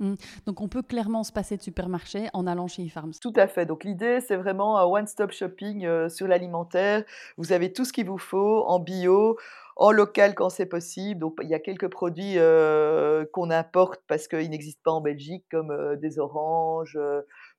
Mmh. 0.00 0.14
Donc 0.46 0.60
on 0.62 0.68
peut 0.68 0.82
clairement 0.82 1.22
se 1.24 1.32
passer 1.32 1.56
de 1.58 1.62
supermarché 1.62 2.28
en 2.32 2.46
allant 2.46 2.66
chez 2.68 2.82
eFarms? 2.82 3.12
Tout 3.20 3.34
à 3.36 3.46
fait. 3.46 3.66
Donc 3.66 3.84
l'idée, 3.84 4.20
c'est 4.22 4.36
vraiment 4.36 4.78
un 4.78 4.84
one 4.84 5.06
stop 5.06 5.30
shopping, 5.30 5.84
heu, 5.84 6.08
sur 6.08 6.26
l'alimentaire. 6.26 7.04
Vous 7.36 7.52
avez 7.52 7.70
tout 7.72 7.84
ce 7.84 7.92
qu'il 7.92 8.06
vous 8.06 8.16
faut 8.16 8.64
en 8.66 8.78
bio, 8.80 9.38
en 9.76 9.90
local 9.92 10.34
quand 10.34 10.48
c'est 10.48 10.64
possible. 10.64 11.20
Donc 11.20 11.38
il 11.42 11.48
y 11.50 11.54
a 11.54 11.58
quelques 11.58 11.88
produits, 11.88 12.38
heu, 12.38 13.28
qu'on 13.34 13.50
importe 13.50 14.00
parce 14.08 14.26
qu'ils 14.26 14.48
n'existent 14.48 14.80
pas 14.84 14.92
en 14.92 15.02
Belgique 15.02 15.44
comme, 15.50 15.70
heu, 15.70 15.98
des 15.98 16.18
oranges, 16.18 16.98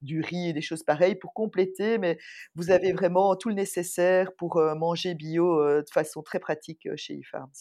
du 0.01 0.21
riz 0.21 0.49
et 0.49 0.53
des 0.53 0.61
choses 0.63 0.81
pareilles 0.81 1.15
pour 1.15 1.33
compléter, 1.35 1.99
mais 1.99 2.17
vous 2.55 2.71
avez 2.71 2.91
vraiment 2.91 3.35
tout 3.35 3.49
le 3.49 3.55
nécessaire 3.55 4.33
pour, 4.35 4.59
manger 4.75 5.13
bio, 5.13 5.63
de 5.63 5.85
façon 5.93 6.23
très 6.23 6.39
pratique, 6.39 6.87
chez 6.95 7.13
eFarms. 7.19 7.51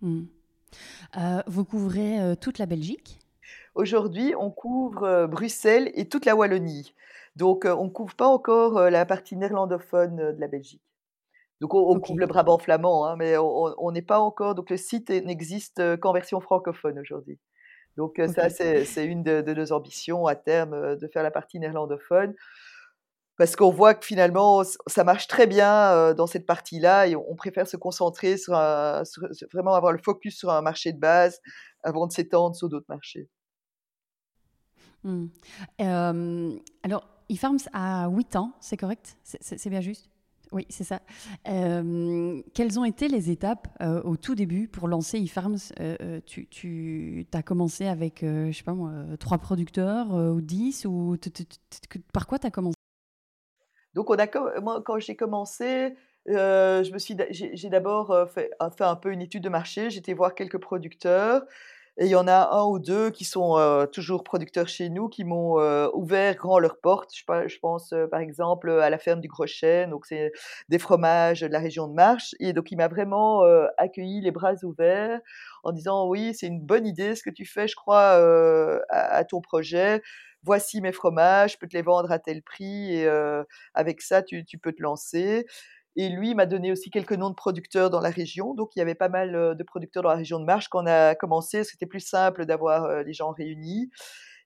Mmh. 0.00 0.22
Heu, 1.16 1.42
vous 1.46 1.64
couvrez, 1.64 2.36
toute 2.40 2.58
la 2.58 2.66
Belgique? 2.66 3.21
Aujourd'hui, 3.74 4.34
on 4.38 4.50
couvre, 4.50 5.04
heu, 5.06 5.26
Bruxelles 5.26 5.90
et 5.94 6.06
toute 6.08 6.26
la 6.26 6.36
Wallonie. 6.36 6.94
Donc, 7.36 7.64
heu, 7.64 7.72
on 7.74 7.84
ne 7.84 7.88
couvre 7.90 8.14
pas 8.14 8.26
encore, 8.26 8.78
heu, 8.78 8.90
la 8.90 9.06
partie 9.06 9.36
néerlandophone, 9.36 10.16
de 10.34 10.40
la 10.40 10.48
Belgique. 10.48 10.82
Donc 11.60 11.74
on 11.74 11.80
on 11.92 11.96
couvre 11.96 12.20
le 12.20 12.26
Brabant 12.26 12.58
flamand, 12.58 13.06
hein, 13.06 13.16
mais 13.18 13.36
on 13.38 13.92
n'est 13.92 14.02
pas 14.02 14.20
encore 14.20 14.54
donc 14.56 14.70
le 14.70 14.76
site 14.78 15.10
n'existe, 15.10 15.82
qu'en 16.00 16.12
version 16.12 16.40
francophone 16.40 16.98
aujourd'hui. 17.00 17.38
Donc, 17.96 18.20
ça 18.28 18.48
c'est 18.50 18.86
une 19.06 19.22
de 19.24 19.42
de 19.42 19.54
nos 19.54 19.72
ambitions 19.72 20.26
à 20.26 20.36
terme, 20.36 20.96
de 20.96 21.08
faire 21.08 21.22
la 21.24 21.30
partie 21.32 21.60
néerlandophone. 21.60 22.34
Parce 23.38 23.56
qu'on 23.56 23.70
voit 23.70 23.94
que 23.94 24.04
finalement 24.04 24.62
ça 24.86 25.04
marche 25.04 25.26
très 25.26 25.46
bien, 25.46 26.12
dans 26.14 26.26
cette 26.26 26.44
partie-là 26.46 27.06
et 27.08 27.16
on 27.16 27.34
préfère 27.34 27.66
se 27.66 27.76
concentrer 27.78 28.36
sur 28.36 28.54
un 28.54 29.04
sur 29.04 29.22
vraiment 29.52 29.74
avoir 29.74 29.92
le 29.92 29.98
focus 29.98 30.36
sur 30.38 30.50
un 30.50 30.60
marché 30.62 30.92
de 30.92 30.98
base 31.00 31.40
avant 31.82 32.06
de 32.06 32.12
s'étendre 32.12 32.54
sur 32.56 32.68
d'autres 32.68 32.86
marchés. 32.90 33.28
Mmh. 35.04 35.26
Hem, 35.78 36.58
alors 36.82 37.08
eFarms 37.28 37.68
a 37.72 38.08
8 38.08 38.36
ans, 38.36 38.52
c'est 38.60 38.76
correct? 38.76 39.16
C'est 39.24 39.70
bien 39.70 39.80
juste? 39.80 40.08
Oui, 40.52 40.66
c'est 40.68 40.84
ça. 40.84 41.00
Hem, 41.44 42.42
quelles 42.54 42.78
ont 42.78 42.84
été 42.84 43.08
les 43.08 43.30
étapes, 43.30 43.68
heu, 43.82 44.02
au 44.04 44.16
tout 44.16 44.34
début 44.34 44.68
pour 44.68 44.86
lancer 44.86 45.18
eFarms? 45.18 45.72
Tu 46.26 47.26
as 47.32 47.42
commencé 47.42 47.86
avec, 47.86 48.18
je 48.22 48.52
sais 48.52 48.62
pas 48.62 48.74
moi, 48.74 48.92
3 49.18 49.38
producteurs, 49.38 50.12
ou 50.12 50.40
10 50.40 50.84
ou 50.86 51.16
t 51.16 51.30
t 51.30 51.44
t 51.44 52.00
par 52.12 52.26
quoi 52.26 52.38
tu 52.38 52.46
as 52.46 52.50
commencé? 52.50 52.74
Donc 53.94 54.08
moi 54.62 54.82
quand 54.84 54.98
j'ai 54.98 55.16
commencé, 55.16 55.94
j'ai 56.26 57.68
d'abord, 57.70 58.28
fait 58.30 58.50
un 58.80 58.96
peu 58.96 59.12
une 59.12 59.22
étude 59.22 59.42
de 59.42 59.48
marché. 59.48 59.90
J'étais 59.90 60.14
voir 60.14 60.34
quelques 60.34 60.58
producteurs 60.58 61.42
et 61.98 62.06
il 62.06 62.10
y 62.10 62.14
en 62.16 62.26
a 62.28 62.50
un 62.52 62.64
ou 62.64 62.78
2 62.78 63.10
qui 63.10 63.24
sont, 63.24 63.86
toujours 63.92 64.24
producteurs 64.24 64.68
chez 64.68 64.88
nous, 64.88 65.08
qui 65.08 65.24
m'ont, 65.24 65.56
ouvert 65.94 66.34
grand 66.36 66.58
leurs 66.58 66.78
portes. 66.80 67.12
Je 67.16 67.58
pense, 67.60 67.94
par 68.10 68.20
exemple, 68.20 68.70
à 68.70 68.90
la 68.90 68.98
ferme 68.98 69.20
du 69.20 69.28
Groschain, 69.28 69.88
donc 69.88 70.06
c'est 70.06 70.32
des 70.68 70.78
fromages 70.78 71.40
de 71.42 71.46
la 71.48 71.58
région 71.60 71.88
de 71.88 71.94
Marche 71.94 72.34
et 72.40 72.52
donc 72.52 72.70
il 72.72 72.76
m'a 72.76 72.88
vraiment, 72.88 73.42
accueilli 73.78 74.20
les 74.22 74.30
bras 74.30 74.54
ouverts 74.64 75.20
en 75.64 75.72
disant: 75.72 76.06
«Oui, 76.08 76.34
c'est 76.34 76.46
une 76.48 76.60
bonne 76.60 76.86
idée 76.86 77.14
ce 77.16 77.22
que 77.22 77.30
tu 77.30 77.44
fais, 77.46 77.68
je 77.68 77.76
crois, 77.76 78.18
à 78.90 79.24
ton 79.24 79.40
projet. 79.40 80.02
Voici 80.44 80.80
mes 80.80 80.90
fromages, 80.92 81.52
je 81.52 81.58
peux 81.58 81.68
te 81.68 81.76
les 81.76 81.82
vendre 81.82 82.10
à 82.10 82.18
tel 82.18 82.42
prix 82.42 82.94
et 82.96 83.08
avec 83.74 84.00
ça 84.02 84.22
tu 84.22 84.44
peux 84.62 84.72
te 84.72 84.82
lancer» 84.82 85.46
et 85.96 86.08
lui, 86.08 86.34
m'a 86.34 86.46
donné 86.46 86.72
aussi 86.72 86.90
quelques 86.90 87.12
noms 87.12 87.30
de 87.30 87.34
producteurs 87.34 87.90
dans 87.90 88.00
la 88.00 88.10
région. 88.10 88.54
Donc 88.54 88.70
il 88.76 88.80
y 88.80 88.82
avait 88.82 88.94
pas 88.96 89.08
mal, 89.10 89.34
heu, 89.36 89.54
de 89.54 89.62
producteurs 89.64 90.02
dans 90.04 90.10
la 90.10 90.16
région 90.16 90.40
de 90.40 90.44
Marche 90.46 90.68
quand 90.68 90.82
on 90.84 90.86
a 90.86 91.14
commencé, 91.14 91.64
c'était 91.64 91.86
plus 91.86 92.00
simple 92.00 92.46
d'avoir, 92.46 92.86
heu, 92.86 93.02
les 93.02 93.12
gens 93.14 93.32
réunis. 93.32 93.90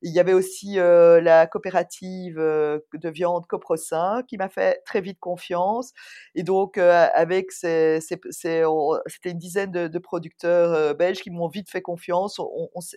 Il 0.03 0.13
y 0.15 0.21
avait 0.21 0.35
aussi, 0.35 0.79
heu, 0.79 1.21
la 1.21 1.47
coopérative, 1.49 2.37
de 2.39 3.11
viande 3.11 3.47
Coprocin 3.49 4.23
qui 4.29 4.39
m'a 4.39 4.49
fait 4.51 4.83
très 4.87 5.01
vite 5.03 5.19
confiance 5.21 5.93
et 6.37 6.43
donc, 6.45 6.79
avec 6.79 7.53
ces 7.53 8.01
c'était 8.03 9.31
une 9.31 9.39
dizaine 9.39 9.73
de 9.73 9.99
producteurs, 10.01 10.95
belges 10.97 11.21
qui 11.23 11.31
m'ont 11.31 11.49
vite 11.49 11.71
fait 11.71 11.83
confiance. 11.83 12.41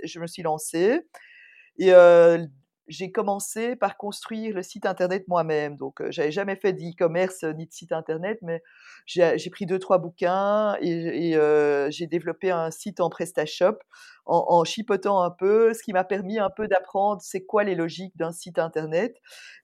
Je 0.05 0.19
me 0.19 0.27
suis 0.27 0.43
lancée 0.43 1.01
et 1.79 1.93
j'ai 2.89 3.11
commencé 3.11 3.75
par 3.75 3.97
construire 3.97 4.55
le 4.55 4.63
site 4.63 4.85
internet 4.85 5.27
moi-même. 5.27 5.77
Donc, 5.77 6.01
heu, 6.01 6.11
j'avais 6.11 6.31
jamais 6.31 6.55
fait 6.55 6.73
d'e-commerce, 6.73 7.43
ni 7.43 7.67
de 7.67 7.71
site 7.73 7.91
internet, 7.91 8.39
mais 8.41 8.61
j'ai 9.05 9.37
j'ai 9.37 9.49
pris 9.49 9.65
deux 9.65 9.79
trois 9.79 9.97
bouquins 9.99 10.75
et 10.81 11.35
heu, 11.35 11.87
j'ai 11.91 12.07
développé 12.07 12.51
un 12.51 12.71
site 12.71 12.99
en 12.99 13.09
PrestaShop 13.09 13.77
en 14.31 14.63
chipotant 14.63 15.23
un 15.23 15.31
peu, 15.31 15.73
ce 15.73 15.81
qui 15.81 15.91
m'a 15.91 16.03
permis 16.03 16.37
un 16.37 16.51
peu 16.51 16.67
d'apprendre 16.67 17.19
c'est 17.19 17.45
quoi 17.45 17.63
les 17.63 17.73
logiques 17.73 18.15
d'un 18.15 18.31
site 18.31 18.59
internet 18.59 19.15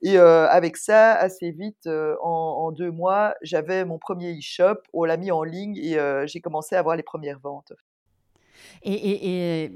et 0.01 0.17
avec 0.17 0.77
ça, 0.77 1.13
assez 1.13 1.51
vite, 1.51 1.87
en 1.87 2.71
2 2.71 2.91
mois, 2.91 3.35
j'avais 3.41 3.85
mon 3.85 3.99
premier 3.99 4.37
e-shop. 4.37 4.77
On 4.93 5.03
l'a 5.03 5.17
mis 5.17 5.31
en 5.31 5.43
ligne 5.43 5.77
et 5.77 5.97
j'ai 6.25 6.41
commencé 6.41 6.75
à 6.75 6.79
avoir 6.79 6.95
les 6.95 7.03
premières 7.03 7.39
ventes. 7.39 7.73
Et 8.83 9.71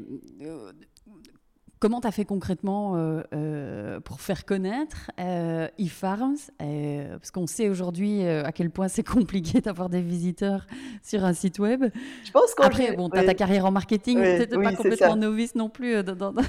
comment 1.79 2.01
tu 2.01 2.07
as 2.07 2.11
fait 2.11 2.25
concrètement, 2.25 2.97
heu 2.97 3.23
heu, 3.33 3.99
pour 4.03 4.21
faire 4.21 4.45
connaître, 4.45 5.11
heu, 5.19 5.67
eFarms? 5.77 6.37
Parce 6.57 7.31
qu'on 7.31 7.47
sait 7.47 7.69
aujourd'hui, 7.69 8.23
à 8.25 8.51
quel 8.51 8.69
point 8.69 8.87
c'est 8.87 9.03
compliqué 9.03 9.61
d'avoir 9.61 9.89
des 9.89 10.01
visiteurs 10.01 10.65
sur 11.03 11.25
un 11.25 11.33
site 11.33 11.59
web. 11.59 11.85
Je 12.23 12.31
pense 12.31 12.53
quand 12.55 12.69
Après, 12.69 12.93
bon, 12.93 13.09
tu 13.11 13.19
as 13.19 13.23
ta 13.23 13.35
carrière 13.35 13.65
en 13.65 13.71
marketing, 13.71 14.33
tu 14.33 14.41
oui, 14.41 14.43
étais 14.43 14.59
pas 14.59 14.71
oui, 14.71 14.73
complètement 14.73 15.15
novice 15.15 15.55
non 15.55 15.69
plus, 15.69 16.03
dans 16.03 16.33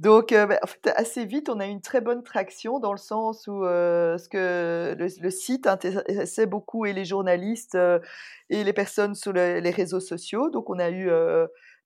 Donc, 0.00 0.30
bah, 0.32 0.58
en 0.62 0.66
fait, 0.66 0.92
assez 0.94 1.24
vite, 1.24 1.48
on 1.48 1.58
a 1.58 1.66
eu 1.66 1.70
une 1.70 1.80
très 1.80 2.00
bonne 2.00 2.22
traction 2.22 2.78
dans 2.78 2.92
le 2.92 2.98
sens 2.98 3.48
où, 3.48 3.62
ce 3.64 4.28
que 4.28 4.94
le 4.96 5.06
le 5.20 5.30
site 5.30 5.66
intéressait 5.66 6.46
beaucoup 6.46 6.86
et 6.86 6.92
les 6.92 7.04
journalistes, 7.04 7.76
et 8.50 8.64
les 8.64 8.72
personnes 8.72 9.14
sur 9.14 9.32
le 9.32 9.58
les 9.60 9.70
réseaux 9.70 10.00
sociaux. 10.00 10.50
Donc 10.50 10.70
on 10.70 10.78
a 10.78 10.90
eu, 10.90 11.10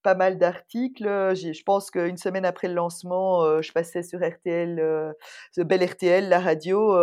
pas 0.02 0.14
mal 0.14 0.38
d'articles, 0.38 1.04
je 1.04 1.62
pense 1.62 1.90
qu'une 1.90 2.16
semaine 2.16 2.44
après 2.44 2.68
le 2.68 2.75
lancement, 2.75 3.62
je 3.62 3.73
passais 3.73 4.02
sur 4.02 4.18
RTL, 4.18 5.14
The 5.56 5.61
Bell 5.61 5.85
RTL, 5.85 6.28
la 6.28 6.40
radio, 6.40 6.94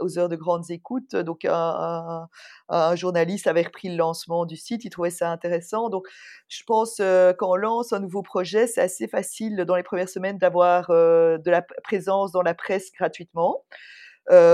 aux 0.00 0.18
heures 0.18 0.28
de 0.28 0.36
grandes 0.36 0.70
écoutes. 0.70 1.14
Donc 1.14 1.44
un 1.44 2.28
journaliste 2.96 3.46
avait 3.46 3.62
repris 3.62 3.88
le 3.88 3.96
lancement 3.96 4.46
du 4.46 4.56
site, 4.56 4.84
il 4.84 4.90
trouvait 4.90 5.10
ça 5.10 5.30
intéressant. 5.30 5.88
Donc 5.90 6.06
je 6.48 6.62
pense, 6.64 6.96
quand 6.96 7.50
on 7.50 7.56
lance 7.56 7.92
un 7.92 8.00
nouveau 8.00 8.22
projet, 8.22 8.66
c'est 8.66 8.82
assez 8.82 9.08
facile 9.08 9.64
dans 9.66 9.76
les 9.76 9.82
premières 9.82 10.08
semaines 10.08 10.38
d'avoir, 10.38 10.88
de 10.88 11.50
la 11.50 11.62
présence 11.82 12.32
dans 12.32 12.42
la 12.42 12.54
presse 12.54 12.90
gratuitement, 12.92 13.64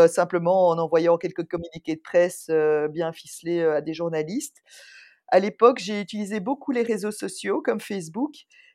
simplement 0.08 0.68
en 0.68 0.78
envoyant 0.78 1.16
quelques 1.16 1.48
communiqués 1.48 1.96
de 1.96 2.02
presse, 2.02 2.50
bien 2.90 3.12
ficelés, 3.12 3.62
à 3.62 3.80
des 3.80 3.94
journalistes. 3.94 4.62
À 5.28 5.38
l'époque, 5.40 5.78
j'ai 5.80 6.00
utilisé 6.00 6.40
beaucoup 6.40 6.72
les 6.72 6.82
réseaux 6.82 7.10
sociaux 7.12 7.62
comme 7.62 7.80
Facebook 7.80 8.32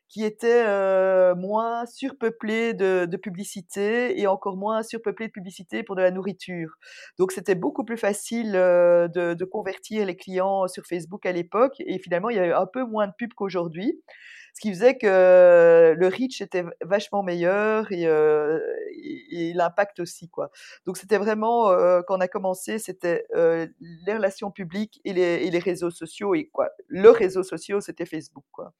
qui 0.08 0.24
étaient, 0.24 0.64
heu, 0.66 1.34
moins 1.36 1.86
surpeuplés 1.86 2.74
de 2.74 3.06
de 3.08 3.16
publicité 3.16 4.20
et 4.20 4.26
encore 4.26 4.56
moins 4.56 4.82
surpeuplés 4.82 5.28
de 5.28 5.32
publicité 5.32 5.84
pour 5.84 5.94
de 5.96 6.02
la 6.02 6.10
nourriture. 6.10 6.70
Donc 7.18 7.30
c'était 7.32 7.54
beaucoup 7.54 7.84
plus 7.84 7.96
facile, 7.96 8.56
heu, 8.56 9.08
de 9.14 9.34
de 9.34 9.44
convertir 9.44 10.06
les 10.06 10.16
clients 10.16 10.66
sur 10.68 10.84
Facebook 10.86 11.24
à 11.26 11.32
l'époque 11.32 11.74
et 11.80 11.98
finalement, 12.00 12.28
il 12.30 12.36
y 12.36 12.40
avait 12.40 12.52
un 12.52 12.66
peu 12.66 12.84
moins 12.84 13.06
de 13.06 13.12
pub 13.16 13.32
qu'aujourd'hui. 13.34 14.00
Ce 14.54 14.60
qui 14.60 14.70
faisait 14.70 14.96
que 14.96 15.94
le 15.96 16.06
reach 16.08 16.40
était 16.40 16.64
vachement 16.82 17.22
meilleur 17.22 17.90
et 17.92 19.52
l'impact 19.54 20.00
aussi, 20.00 20.28
quoi. 20.28 20.50
Donc 20.86 20.96
c'était 20.96 21.18
vraiment, 21.18 21.68
quand 22.06 22.16
on 22.16 22.20
a 22.20 22.28
commencé, 22.28 22.78
c'était, 22.78 23.26
les 23.34 24.14
relations 24.14 24.50
publiques 24.50 25.00
et 25.04 25.12
les 25.12 25.58
réseaux 25.58 25.90
sociaux 25.90 26.34
et 26.34 26.48
quoi, 26.52 26.70
le 26.88 27.10
réseau 27.10 27.42
social, 27.42 27.80
c'était 27.82 28.06
Facebook, 28.06 28.44
quoi. 28.52 28.72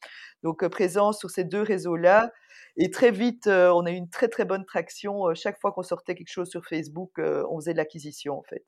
Donc, 0.42 0.66
présence 0.68 1.18
sur 1.18 1.30
ces 1.30 1.44
2 1.44 1.62
réseaux-là 1.62 2.32
et 2.76 2.90
très 2.90 3.10
vite, 3.10 3.46
on 3.46 3.86
a 3.86 3.90
eu 3.90 3.94
une 3.94 4.10
très, 4.10 4.28
très 4.28 4.44
bonne 4.44 4.64
traction, 4.64 5.34
chaque 5.34 5.60
fois 5.60 5.72
qu'on 5.72 5.82
sortait 5.82 6.14
quelque 6.14 6.32
chose 6.32 6.48
sur 6.48 6.64
Facebook, 6.66 7.12
on 7.18 7.60
faisait 7.60 7.72
de 7.72 7.78
l'acquisition, 7.78 8.38
en 8.38 8.42
fait. 8.42 8.64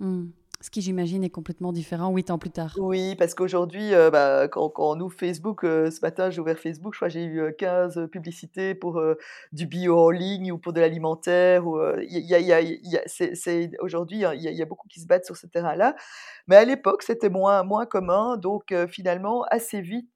Mmh. 0.00 0.30
Ce 0.62 0.68
qui, 0.68 0.82
j'imagine, 0.82 1.24
est 1.24 1.30
complètement 1.30 1.72
différent 1.72 2.10
8 2.10 2.30
ans 2.30 2.38
plus 2.38 2.50
tard. 2.50 2.76
Oui, 2.76 3.16
parce 3.16 3.34
qu'aujourd'hui, 3.34 3.92
heu, 3.94 4.10
bah, 4.10 4.46
quand 4.46 4.68
quand 4.70 4.92
on 4.96 5.00
ouvre 5.00 5.12
Facebook, 5.18 5.64
heu, 5.64 5.90
ce 5.90 6.00
matin, 6.02 6.30
j'ai 6.30 6.40
ouvert 6.40 6.56
Facebook, 6.56 6.94
je 6.94 6.98
crois 7.00 7.08
j'ai 7.08 7.24
eu, 7.24 7.40
heu, 7.40 7.50
15 7.50 8.06
publicités 8.12 8.76
pour, 8.76 9.02
du 9.52 9.66
bio 9.66 9.98
en 9.98 10.10
ligne 10.10 10.52
ou 10.52 10.58
pour 10.58 10.72
de 10.72 10.80
l'alimentaire 10.80 11.66
aujourd'hui, 13.80 14.18
il 14.34 14.40
y 14.40 14.54
y 14.54 14.62
a 14.62 14.64
beaucoup 14.66 14.86
qui 14.88 15.00
se 15.00 15.06
battent 15.08 15.24
sur 15.24 15.36
ce 15.36 15.48
terrain-là. 15.48 15.96
Mais 16.46 16.54
à 16.56 16.64
l'époque, 16.64 17.02
c'était 17.02 17.28
moins 17.28 17.64
moins 17.64 17.86
commun 17.86 18.36
donc, 18.36 18.72
finalement, 18.88 19.42
assez 19.50 19.80
vite, 19.80 20.08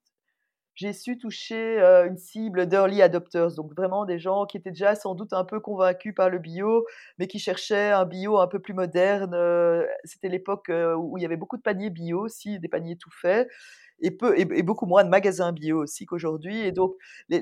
j'ai 0.74 0.92
su 0.92 1.18
toucher, 1.18 1.78
heu, 1.80 2.06
une 2.06 2.16
cible 2.18 2.66
d'early 2.66 3.02
adopters, 3.02 3.54
donc 3.54 3.74
vraiment 3.74 4.04
des 4.04 4.18
gens 4.18 4.46
qui 4.46 4.56
étaient 4.56 4.70
déjà 4.70 4.94
sans 4.94 5.14
doute 5.14 5.32
un 5.32 5.44
peu 5.44 5.60
convaincus 5.60 6.14
par 6.14 6.30
le 6.30 6.38
bio, 6.38 6.86
mais 7.18 7.26
qui 7.28 7.38
cherchaient 7.38 7.90
un 7.92 8.04
bio 8.04 8.38
un 8.38 8.46
peu 8.48 8.58
plus 8.60 8.74
moderne, 8.74 9.36
c'était 10.04 10.28
l'époque, 10.28 10.70
où 10.98 11.16
il 11.18 11.22
y 11.22 11.24
avait 11.24 11.36
beaucoup 11.36 11.56
de 11.56 11.62
paniers 11.62 11.90
bio 11.90 12.20
aussi, 12.22 12.58
des 12.58 12.68
paniers 12.68 12.96
tout 12.96 13.10
faits 13.12 13.48
et 14.04 14.10
peu 14.10 14.38
et 14.38 14.62
beaucoup 14.62 14.86
moins 14.86 15.02
de 15.02 15.08
magasins 15.08 15.52
bio 15.52 15.82
aussi 15.82 16.04
qu'aujourd'hui 16.04 16.60
et 16.60 16.72
donc 16.72 16.94
les 17.28 17.40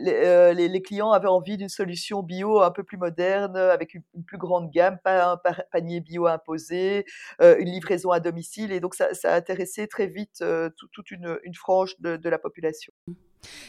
les, 0.68 0.82
clients 0.82 1.10
avaient 1.10 1.28
envie 1.28 1.56
d'une 1.56 1.68
solution 1.68 2.22
bio 2.22 2.60
un 2.60 2.70
peu 2.70 2.82
plus 2.82 2.96
moderne, 2.96 3.56
avec 3.56 3.94
une 3.94 4.02
plus 4.24 4.38
grande 4.38 4.70
gamme, 4.70 4.98
pas 5.02 5.32
un 5.32 5.40
panier 5.70 6.00
bio 6.00 6.26
imposé, 6.26 7.04
heu, 7.40 7.60
une 7.60 7.68
livraison 7.68 8.10
à 8.10 8.20
domicile 8.20 8.72
et 8.72 8.80
donc 8.80 8.94
ça 8.94 9.08
a 9.24 9.34
intéressé 9.34 9.86
très 9.86 10.06
vite, 10.06 10.40
heu, 10.42 10.70
toute 10.76 11.10
une 11.10 11.54
frange 11.54 11.96
de 12.00 12.28
la 12.28 12.38
population. 12.38 12.92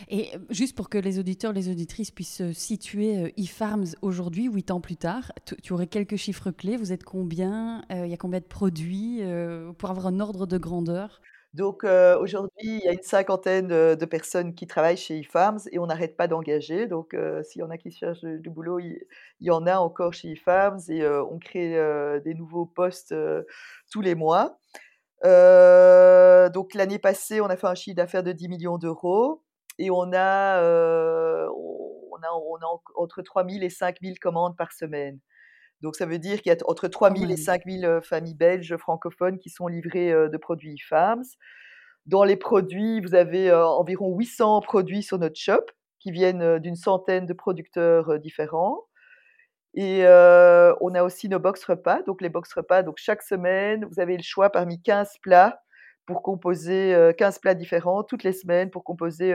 Et 0.07 0.29
juste 0.49 0.75
pour 0.75 0.89
que 0.89 0.99
les 0.99 1.17
auditeurs, 1.17 1.51
les 1.51 1.69
auditrices 1.69 2.11
puissent 2.11 2.43
situer 2.53 3.33
eFarms 3.37 3.95
aujourd'hui, 4.01 4.45
8 4.45 4.69
ans 4.69 4.81
plus 4.81 4.97
tard, 4.97 5.31
tu 5.63 5.73
aurais 5.73 5.87
quelques 5.87 6.15
chiffres 6.15 6.51
clés. 6.51 6.77
Vous 6.77 6.91
êtes 6.91 7.03
combien 7.03 7.83
Il 7.89 8.07
y 8.07 8.13
a 8.13 8.17
combien 8.17 8.39
de 8.39 8.45
produits 8.45 9.21
pour 9.77 9.89
avoir 9.89 10.07
un 10.07 10.19
ordre 10.19 10.45
de 10.45 10.57
grandeur? 10.57 11.21
Donc 11.53 11.83
aujourd'hui, 11.83 12.51
il 12.61 12.81
y 12.83 12.87
a 12.87 12.93
une 12.93 13.03
cinquantaine, 13.03 13.67
de 13.67 14.05
personnes 14.05 14.55
qui 14.55 14.65
travaillent 14.67 14.97
chez 14.97 15.19
eFarms 15.19 15.59
et 15.71 15.79
on 15.79 15.85
n'arrête 15.85 16.17
pas 16.17 16.27
d'engager. 16.27 16.87
Donc 16.87 17.15
s'il 17.43 17.59
y 17.61 17.63
en 17.63 17.69
a 17.69 17.77
qui 17.77 17.91
cherchent 17.91 18.23
du 18.23 18.49
boulot, 18.49 18.79
il 18.79 19.05
y 19.39 19.51
en 19.51 19.67
a 19.67 19.77
encore 19.77 20.13
chez 20.13 20.31
eFarms 20.31 20.79
et 20.89 21.07
on 21.07 21.37
crée, 21.39 21.71
des 22.23 22.33
nouveaux 22.33 22.65
postes, 22.65 23.15
tous 23.91 24.01
les 24.01 24.15
mois. 24.15 24.57
Donc 25.23 26.73
l'année 26.73 26.99
passée, 26.99 27.39
on 27.41 27.47
a 27.47 27.57
fait 27.57 27.67
un 27.67 27.75
chiffre 27.75 27.95
d'affaires 27.97 28.23
de 28.23 28.31
10 28.31 28.57
000 28.59 28.79
000 28.81 29.41
et 29.79 29.89
on 29.91 30.11
a, 30.13 30.61
on 30.61 32.17
a 32.23 32.29
on 32.33 32.55
a 32.57 32.81
entre 32.95 33.21
3 33.21 33.47
000 33.47 33.63
et 33.63 33.69
5 33.69 33.97
000 34.01 34.15
commandes 34.21 34.57
par 34.57 34.71
semaine. 34.71 35.19
Donc 35.83 35.95
ça 35.95 36.07
veut 36.07 36.17
dire 36.17 36.41
qu'il 36.41 36.51
y 36.51 36.55
a 36.55 36.57
entre 36.65 36.87
3 36.87 37.15
000 37.15 37.29
et 37.29 37.37
5 37.37 37.63
000 37.67 38.01
familles 38.01 38.33
belges 38.33 38.75
francophones 38.77 39.37
qui 39.37 39.49
sont 39.51 39.67
livrées, 39.67 40.11
de 40.11 40.37
produits 40.37 40.73
eFarms. 40.73 41.25
Dans 42.07 42.23
les 42.23 42.37
produits, 42.37 43.01
vous 43.01 43.13
avez, 43.13 43.51
environ 43.53 44.17
800 44.17 44.61
produits 44.61 45.03
sur 45.03 45.19
notre 45.19 45.39
shop 45.39 45.65
qui 45.99 46.11
viennent, 46.11 46.57
d'une 46.59 46.75
centaine 46.75 47.25
de 47.25 47.33
producteurs, 47.33 48.19
différents 48.19 48.85
et 49.75 50.03
on 50.05 50.95
a 50.95 51.03
aussi 51.03 51.29
nos 51.29 51.39
box 51.39 51.63
repas. 51.65 52.01
Donc 52.03 52.21
les 52.21 52.29
box 52.29 52.53
repas, 52.53 52.83
donc 52.83 52.97
chaque 52.97 53.21
semaine, 53.21 53.85
vous 53.85 53.99
avez 53.99 54.17
le 54.17 54.23
choix 54.23 54.49
parmi 54.49 54.81
15 54.81 55.17
plats 55.21 55.59
pour 56.05 56.21
composer, 56.21 56.93
heu, 56.93 57.13
15 57.13 57.39
plats 57.39 57.55
différents 57.55 58.03
toutes 58.03 58.23
les 58.23 58.33
semaines 58.33 58.69
pour 58.69 58.83
composer, 58.83 59.33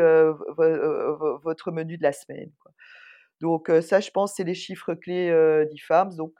votre 1.43 1.73
menu 1.73 1.97
de 1.99 2.03
la 2.03 2.13
semaine, 2.13 2.51
quoi. 2.63 2.73
Donc 3.41 3.71
ça, 3.83 4.01
je 4.01 4.11
pense, 4.11 4.35
c'est 4.37 4.45
les 4.45 4.55
chiffres 4.55 4.95
clés, 4.95 5.31
heu, 5.31 5.67
d'eFarms. 5.73 6.15
Donc 6.17 6.33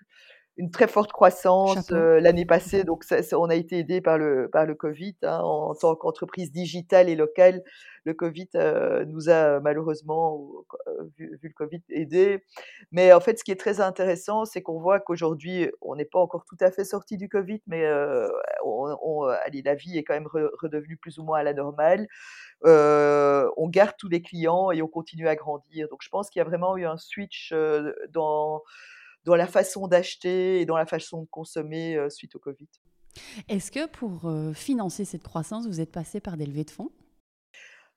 une 0.59 0.71
très 0.71 0.89
forte 0.89 1.13
croissance, 1.13 1.91
heu, 1.93 2.19
l'année 2.21 2.45
passée, 2.47 2.85
donc 2.85 3.05
ça 3.05 3.23
ça 3.23 3.39
on 3.39 3.47
a 3.49 3.55
été 3.55 3.79
aidés 3.79 4.01
par 4.03 4.19
le 4.19 4.49
par 4.51 4.67
le 4.67 4.75
covid, 4.75 5.17
hein, 5.23 5.41
en 5.43 5.75
tant 5.75 5.97
qu'entreprise 5.97 6.53
digitale 6.53 7.09
et 7.09 7.17
locale. 7.17 7.63
Le 8.05 8.15
covid, 8.15 8.49
heu, 8.57 9.05
nous 9.07 9.29
a 9.31 9.61
malheureusement, 9.61 10.41
vu 11.17 11.39
vu 11.43 11.49
le 11.49 11.55
covid, 11.55 11.83
aidés. 11.91 12.43
Mais 12.93 13.13
en 13.13 13.21
fait, 13.21 13.39
ce 13.39 13.45
qui 13.45 13.51
est 13.53 13.57
très 13.61 13.81
intéressant, 13.81 14.45
c'est 14.47 14.63
qu'on 14.63 14.81
voit 14.81 15.01
qu'aujourd'hui, 15.01 15.71
on 15.83 15.95
n'est 15.97 16.05
pas 16.07 16.19
encore 16.21 16.45
tout 16.47 16.57
à 16.61 16.71
fait 16.71 16.85
sortis 16.85 17.17
du 17.19 17.29
covid, 17.29 17.61
mais 17.67 17.87
on 18.65 18.97
on 19.03 19.23
allez, 19.25 19.63
la 19.63 19.75
vie 19.75 19.99
est 19.99 20.05
quand 20.05 20.15
même 20.15 20.27
re 20.29 20.51
redevenue 20.61 20.97
plus 20.97 21.19
ou 21.19 21.25
moins 21.25 21.39
à 21.41 21.43
la 21.45 21.55
normale. 21.55 22.09
On 22.65 23.69
garde 23.69 23.95
tous 23.99 24.09
les 24.09 24.23
clients 24.23 24.71
et 24.73 24.83
on 24.83 24.89
continue 24.89 25.29
à 25.29 25.37
grandir. 25.37 25.89
Donc 25.89 26.01
je 26.03 26.09
pense 26.09 26.31
qu'il 26.31 26.41
y 26.41 26.43
a 26.43 26.49
vraiment 26.49 26.77
eu 26.77 26.87
un 26.87 26.97
switch, 26.99 27.55
dans 28.11 28.63
dans 29.29 29.37
la 29.37 29.47
façon 29.47 29.89
d'acheter 29.89 30.61
et 30.61 30.67
dans 30.67 30.77
la 30.77 30.87
façon 30.87 31.23
de 31.23 31.29
consommer, 31.29 31.97
heu, 31.97 32.11
suite 32.11 32.35
au 32.37 32.39
covid. 32.41 32.69
Est-ce 33.49 33.71
que 33.71 33.87
pour, 33.87 34.29
heu, 34.29 34.53
financer 34.53 35.05
cette 35.05 35.23
croissance, 35.25 35.67
vous 35.67 35.81
êtes 35.81 35.93
passés 35.93 36.21
par 36.21 36.37
des 36.37 36.47
levées 36.47 36.65
de 36.65 36.71
fonds? 36.71 36.91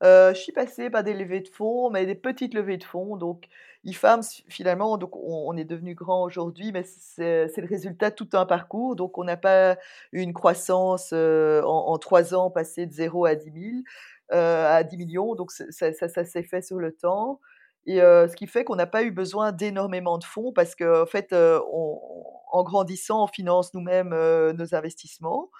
Heu, 0.02 0.30
je 0.34 0.40
suis 0.40 0.52
passée 0.52 0.90
par 0.90 1.04
des 1.04 1.14
levées 1.14 1.40
de 1.40 1.48
fonds, 1.48 1.90
mais 1.90 2.06
des 2.06 2.14
petites 2.16 2.54
levées 2.54 2.76
de 2.76 2.84
fonds. 2.84 3.16
Donc 3.16 3.46
eFarms, 3.84 4.22
finalement, 4.48 4.98
donc 4.98 5.14
on 5.16 5.44
on 5.48 5.56
est 5.56 5.64
devenu 5.64 5.94
grand 5.94 6.24
aujourd'hui, 6.24 6.72
mais 6.72 6.82
c'est 6.84 7.56
le 7.56 7.66
résultat 7.68 8.10
de 8.10 8.14
tout 8.16 8.28
un 8.32 8.46
parcours. 8.46 8.96
Donc 8.96 9.16
on 9.18 9.24
n'a 9.24 9.36
pas 9.36 9.76
une 10.12 10.32
croissance, 10.32 11.12
en 11.12 11.62
en 11.64 11.98
3 11.98 12.34
ans, 12.34 12.50
passé 12.50 12.86
de 12.86 12.92
0 12.92 13.26
à 13.26 13.34
10 13.36 13.50
000, 13.52 13.84
heu, 14.32 14.36
à 14.36 14.82
10 14.84 14.96
000 14.96 15.10
000. 15.10 15.36
Donc 15.36 15.52
ça 15.52 15.92
ça 15.92 16.08
ça 16.08 16.24
s'est 16.24 16.42
fait 16.42 16.62
sur 16.62 16.78
le 16.78 16.92
temps 16.92 17.40
et 17.86 17.98
ce 18.00 18.34
qui 18.36 18.46
fait 18.46 18.64
qu'on 18.64 18.76
n'a 18.76 18.86
pas 18.86 19.02
eu 19.04 19.10
besoin 19.12 19.52
d'énormément 19.52 20.18
de 20.18 20.24
fonds 20.24 20.52
parce 20.52 20.74
qu'en 20.76 21.06
fait, 21.06 21.32
en 21.34 22.62
grandissant, 22.64 23.24
on 23.24 23.26
finance 23.28 23.74
nous-mêmes, 23.74 24.10
nos 24.10 24.74
investissements. 24.74 25.50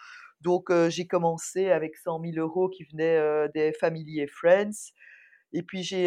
Donc 0.42 0.70
j'ai 0.88 1.06
commencé 1.06 1.70
avec 1.70 1.96
100 1.96 2.18
000 2.20 2.38
€ 2.38 2.70
qui 2.70 2.84
venaient, 2.84 3.48
des 3.54 3.72
family 3.74 4.20
et 4.20 4.26
friends 4.28 4.70
et 5.54 5.62
puis 5.62 5.82
j'ai, 5.84 6.06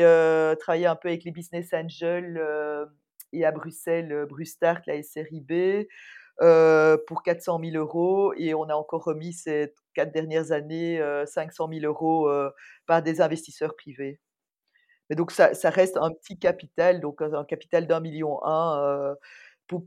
travaillé 0.60 0.88
un 0.88 0.96
peu 0.98 1.10
avec 1.10 1.24
les 1.26 1.32
business 1.32 1.74
angels, 1.74 2.42
et 3.34 3.46
à 3.46 3.52
Bruxelles, 3.52 4.26
Brustart, 4.30 4.82
la 4.88 5.02
SRIB, 5.04 5.88
pour 7.08 7.24
400 7.24 7.60
000 7.60 7.78
€ 7.78 8.34
et 8.38 8.54
on 8.56 8.64
a 8.66 8.76
encore 8.76 9.04
remis 9.06 9.34
ces 9.34 9.74
4 9.96 10.12
dernières 10.14 10.52
années, 10.54 11.00
heu, 11.02 11.26
500 11.28 11.68
000 11.70 11.86
€, 11.86 12.30
heu, 12.30 12.52
par 12.88 13.04
des 13.04 13.22
investisseurs 13.22 13.76
privés. 13.76 14.20
Mais 15.10 15.16
donc 15.16 15.32
ça 15.32 15.52
reste 15.66 15.98
un 15.98 16.12
petit 16.12 16.38
capital, 16.40 17.00
donc 17.02 17.22
un 17.22 17.44
capital 17.46 17.88
d'1 17.88 18.00
million 18.02 18.44
1, 18.46 18.80
heu, 19.14 19.16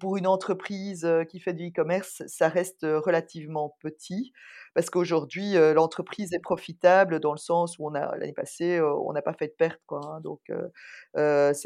pour 0.01 0.17
une 0.17 0.27
entreprise, 0.27 1.05
heu, 1.07 1.25
qui 1.25 1.41
fait 1.41 1.55
du 1.55 1.69
e-commerce, 1.69 2.23
ça 2.29 2.49
reste, 2.49 2.83
relativement 2.85 3.77
petit. 3.81 4.33
Parce 4.75 4.91
qu'aujourd'hui, 4.91 5.55
l'entreprise 5.75 6.33
est 6.35 6.41
profitable 6.41 7.21
dans 7.21 7.33
le 7.33 7.39
sens 7.39 7.79
où 7.79 7.87
on 7.87 7.95
a 7.95 8.17
l'année 8.19 8.33
passée, 8.35 8.81
on 8.81 9.13
n'a 9.13 9.23
pas 9.23 9.33
fait 9.35 9.49
de 9.49 9.53
perte, 9.59 9.81
quoi, 9.87 10.01
hein. 10.05 10.21
Donc 10.23 10.41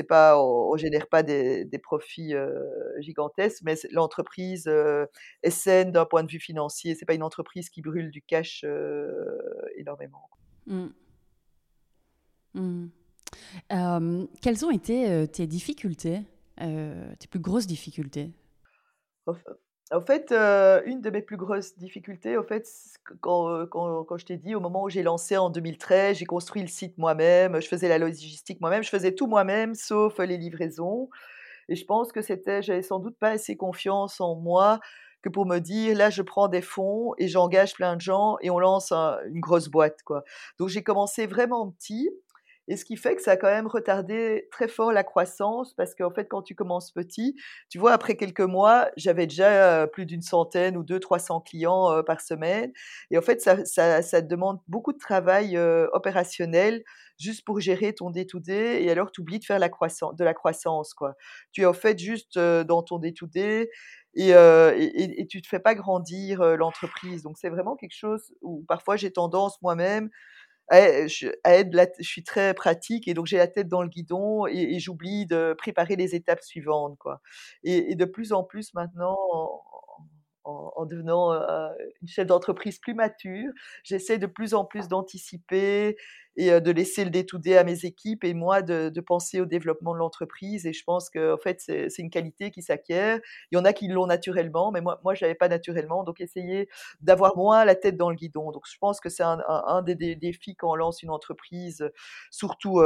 pas 0.08 0.38
on 0.42 0.76
génère 0.76 1.08
pas 1.08 1.22
des 1.22 1.66
profits, 1.82 2.34
gigantesques, 3.00 3.62
mais 3.64 3.74
l'entreprise, 3.92 4.68
est 5.42 5.50
saine 5.50 5.92
d'un 5.92 6.06
point 6.06 6.22
de 6.24 6.30
vue 6.32 6.40
financier. 6.40 6.94
C'est 6.94 7.06
pas 7.06 7.14
une 7.14 7.22
entreprise 7.24 7.70
qui 7.70 7.82
brûle 7.82 8.10
du 8.10 8.22
cash, 8.22 8.64
énormément. 9.76 10.28
Mmh. 10.66 10.88
Mmh. 12.54 12.92
Hem, 13.70 14.28
quelles 14.40 14.64
ont 14.64 14.70
été, 14.70 15.10
heu, 15.10 15.28
tes 15.28 15.46
difficultés, 15.46 16.20
heu, 16.60 16.94
tes 17.18 17.28
plus 17.28 17.40
grosses 17.40 17.66
difficultés? 17.66 18.32
En 19.90 20.00
fait, 20.00 20.32
une 20.86 21.02
de 21.02 21.10
mes 21.10 21.20
plus 21.20 21.36
grosses 21.36 21.76
difficultés, 21.76 22.36
au 22.38 22.42
fait, 22.42 22.66
quand, 23.20 23.66
quand 23.66 24.16
je 24.16 24.24
t'ai 24.24 24.38
dit 24.38 24.54
au 24.54 24.60
moment 24.60 24.84
où 24.84 24.88
j'ai 24.88 25.02
lancé 25.02 25.36
en 25.36 25.50
2013, 25.50 26.16
j'ai 26.16 26.24
construit 26.24 26.62
le 26.62 26.68
site 26.68 26.96
moi-même, 26.96 27.60
je 27.60 27.68
faisais 27.68 27.88
la 27.88 27.98
logistique 27.98 28.60
moi-même, 28.62 28.82
je 28.82 28.88
faisais 28.88 29.14
tout 29.14 29.26
moi-même 29.26 29.74
sauf 29.74 30.18
les 30.18 30.38
livraisons 30.38 31.10
et 31.68 31.76
je 31.76 31.84
pense 31.86 32.12
que 32.12 32.22
c'était 32.22 32.62
j'avais 32.62 32.82
sans 32.82 33.00
doute 33.00 33.18
pas 33.18 33.30
assez 33.30 33.56
confiance 33.56 34.20
en 34.20 34.36
moi 34.36 34.80
que 35.22 35.28
pour 35.30 35.46
me 35.46 35.58
dire: 35.60 35.96
«Là, 35.96 36.10
je 36.10 36.22
prends 36.22 36.48
des 36.48 36.62
fonds 36.62 37.14
et 37.18 37.28
j'engage 37.28 37.74
plein 37.74 37.96
de 37.96 38.00
gens 38.02 38.36
et 38.42 38.50
on 38.50 38.58
lance 38.60 38.92
un 38.92 39.18
une 39.26 39.40
grosse 39.40 39.68
boîte», 39.68 40.02
quoi. 40.04 40.24
Donc 40.58 40.68
j'ai 40.70 40.82
commencé 40.84 41.26
vraiment 41.26 41.70
petit 41.72 42.10
et 42.68 42.76
ce 42.76 42.84
qui 42.84 42.96
fait 42.96 43.16
que 43.16 43.22
ça 43.22 43.32
a 43.32 43.36
quand 43.36 43.48
même 43.48 43.66
retardé 43.66 44.48
très 44.52 44.68
fort 44.68 44.92
la 44.92 45.04
croissance 45.04 45.74
parce 45.74 45.94
qu'en 45.94 46.10
fait, 46.10 46.26
quand 46.28 46.42
tu 46.42 46.54
commences 46.54 46.92
petit, 46.92 47.36
tu 47.68 47.78
vois, 47.78 47.92
après 47.92 48.16
quelques 48.16 48.40
mois, 48.40 48.90
j'avais 48.96 49.26
déjà, 49.26 49.86
plus 49.88 50.06
d'une 50.06 50.22
centaine 50.22 50.76
ou 50.76 50.82
200-300 50.84 51.40
clients, 51.40 51.92
heu, 51.98 52.02
par 52.04 52.20
semaine 52.20 52.72
et 53.10 53.18
en 53.18 53.22
fait, 53.22 53.40
ça 53.40 53.64
ça 54.02 54.20
demande 54.22 54.60
beaucoup 54.68 54.92
de 54.92 54.98
travail, 54.98 55.58
opérationnel 55.92 56.84
juste 57.18 57.44
pour 57.44 57.60
gérer 57.60 57.94
ton 57.94 58.10
day 58.10 58.26
to 58.26 58.40
day 58.40 58.82
et 58.84 58.90
alors 58.90 59.12
tu 59.12 59.20
oublies 59.20 59.38
de 59.38 59.44
faire 59.44 59.58
la 59.58 59.68
croissan 59.68 60.12
de 60.14 60.24
la 60.24 60.34
croissance, 60.34 60.94
quoi. 60.94 61.14
Tu 61.52 61.62
es, 61.62 61.66
en 61.66 61.72
fait, 61.74 61.98
juste, 61.98 62.38
dans 62.38 62.82
ton 62.82 62.98
day 62.98 63.12
to 63.12 63.26
day 63.26 63.70
et 64.14 64.34
heu 64.34 64.74
et 64.76 65.20
et 65.22 65.26
tu 65.26 65.40
te 65.42 65.48
fais 65.48 65.60
pas 65.60 65.74
grandir, 65.74 66.42
l'entreprise. 66.56 67.22
Donc 67.22 67.38
c'est 67.38 67.48
vraiment 67.50 67.76
quelque 67.76 67.94
chose 67.96 68.32
où 68.42 68.64
parfois 68.68 68.96
j'ai 68.96 69.10
tendance 69.12 69.60
moi-même 69.62 70.10
je 71.08 71.28
être 71.44 71.74
la 71.74 71.86
je 71.98 72.04
suis 72.08 72.24
très 72.24 72.54
pratique 72.54 73.08
et 73.08 73.14
donc 73.14 73.26
j'ai 73.26 73.36
la 73.38 73.48
tête 73.48 73.68
dans 73.68 73.82
le 73.82 73.88
guidon 73.88 74.46
et 74.46 74.78
j'oublie 74.80 75.26
de 75.26 75.54
préparer 75.58 75.96
les 75.96 76.14
étapes 76.14 76.42
suivantes, 76.42 76.96
quoi. 76.98 77.20
Et 77.64 77.94
de 77.96 78.04
plus 78.04 78.32
en 78.32 78.42
plus 78.44 78.72
maintenant 78.74 79.16
en 79.32 79.62
en 80.44 80.72
en 80.76 80.86
devenant, 80.86 81.32
heu, 81.34 81.38
une 82.02 82.08
chef 82.08 82.26
d'entreprise 82.26 82.78
plus 82.80 82.94
mature, 82.94 83.50
j'essaie 83.84 84.18
de 84.18 84.26
plus 84.26 84.54
en 84.54 84.64
plus 84.64 84.88
d'anticiper 84.88 85.96
et 86.36 86.60
de 86.60 86.70
laisser 86.70 87.04
le 87.04 87.10
day 87.10 87.56
à 87.56 87.64
mes 87.64 87.84
équipes 87.84 88.24
et 88.24 88.34
moi 88.34 88.62
de 88.62 89.00
penser 89.00 89.40
au 89.40 89.46
développement 89.46 89.92
de 89.92 89.98
l'entreprise 89.98 90.66
et 90.66 90.72
je 90.72 90.82
pense 90.84 91.10
qu'en 91.10 91.36
fait, 91.38 91.60
c'est 91.60 91.98
une 91.98 92.10
qualité 92.10 92.50
qui 92.50 92.62
s'acquiert. 92.62 93.20
Il 93.50 93.56
y 93.56 93.58
en 93.60 93.64
a 93.64 93.72
qui 93.72 93.88
l'ont 93.88 94.06
naturellement, 94.06 94.72
mais 94.72 94.80
moi 94.80 95.00
moi 95.04 95.14
je 95.14 95.24
l'avais 95.24 95.34
pas 95.34 95.48
naturellement, 95.48 96.04
donc 96.04 96.20
essayer 96.20 96.68
d'avoir 97.00 97.36
moins 97.36 97.64
la 97.64 97.74
tête 97.74 97.96
dans 97.96 98.10
le 98.10 98.16
guidon. 98.16 98.50
Donc 98.52 98.64
je 98.70 98.78
pense 98.78 99.00
que 99.00 99.08
c'est 99.08 99.24
un 99.24 99.82
des 99.82 99.94
dé 99.94 100.16
défis 100.16 100.56
quand 100.56 100.70
on 100.72 100.76
lance 100.76 101.02
une 101.02 101.10
entreprise, 101.10 101.90
surtout, 102.30 102.82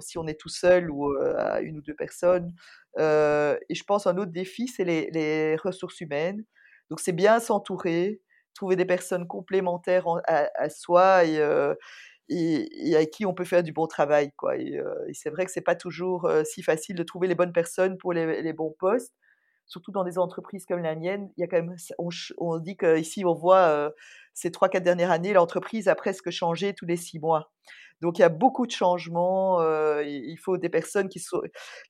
si 0.00 0.18
on 0.18 0.26
est 0.26 0.38
tout 0.40 0.48
seul 0.48 0.90
ou 0.90 1.12
à 1.36 1.60
1 1.60 1.74
ou 1.76 1.80
2 1.80 1.94
personnes, 1.94 2.54
et 2.98 3.74
je 3.74 3.84
pense 3.84 4.06
un 4.06 4.16
autre 4.18 4.32
défi, 4.32 4.68
c'est 4.68 4.84
les 4.84 5.56
ressources 5.56 6.00
humaines. 6.00 6.44
Donc 6.90 7.00
c'est 7.00 7.12
bien 7.12 7.40
s'entourer, 7.40 8.20
trouver 8.54 8.76
des 8.76 8.84
personnes 8.84 9.26
complémentaires 9.26 10.06
à, 10.26 10.68
soi 10.70 11.24
et, 11.24 11.40
et, 12.28 12.94
avec 12.94 13.10
qui 13.10 13.26
on 13.26 13.34
peut 13.34 13.44
faire 13.44 13.62
du 13.62 13.72
bon 13.72 13.86
travail. 13.86 14.32
Quoi. 14.36 14.56
Et, 14.56 14.80
c'est 15.12 15.30
vrai 15.30 15.46
que 15.46 15.52
c'est 15.52 15.60
pas 15.60 15.76
toujours 15.76 16.30
si 16.44 16.62
facile 16.62 16.96
de 16.96 17.02
trouver 17.02 17.28
les 17.28 17.34
bonnes 17.34 17.52
personnes 17.52 17.98
pour 17.98 18.12
les, 18.12 18.52
bons 18.52 18.74
postes 18.78 19.14
surtout 19.68 19.90
dans 19.90 20.04
des 20.04 20.16
entreprises 20.16 20.64
comme 20.64 20.80
la 20.80 20.94
mienne, 20.94 21.28
y 21.36 21.42
a 21.42 21.48
quand 21.48 21.56
même, 21.56 21.74
on, 22.38 22.58
dit 22.60 22.76
qu'ici, 22.76 23.24
on 23.24 23.34
voit 23.34 23.92
ces 24.32 24.52
trois, 24.52 24.68
quatre 24.68 24.84
dernières 24.84 25.10
années, 25.10 25.32
l'entreprise 25.32 25.88
a 25.88 25.96
presque 25.96 26.30
changé 26.30 26.72
tous 26.72 26.86
les 26.86 26.96
six 26.96 27.18
mois. 27.18 27.50
Donc 28.02 28.18
il 28.18 28.20
y 28.20 28.24
a 28.24 28.28
beaucoup 28.28 28.66
de 28.66 28.70
changements. 28.70 29.60
il 30.02 30.36
faut 30.36 30.58
des 30.58 30.68
personnes 30.68 31.08
qui 31.08 31.18
sont, 31.18 31.40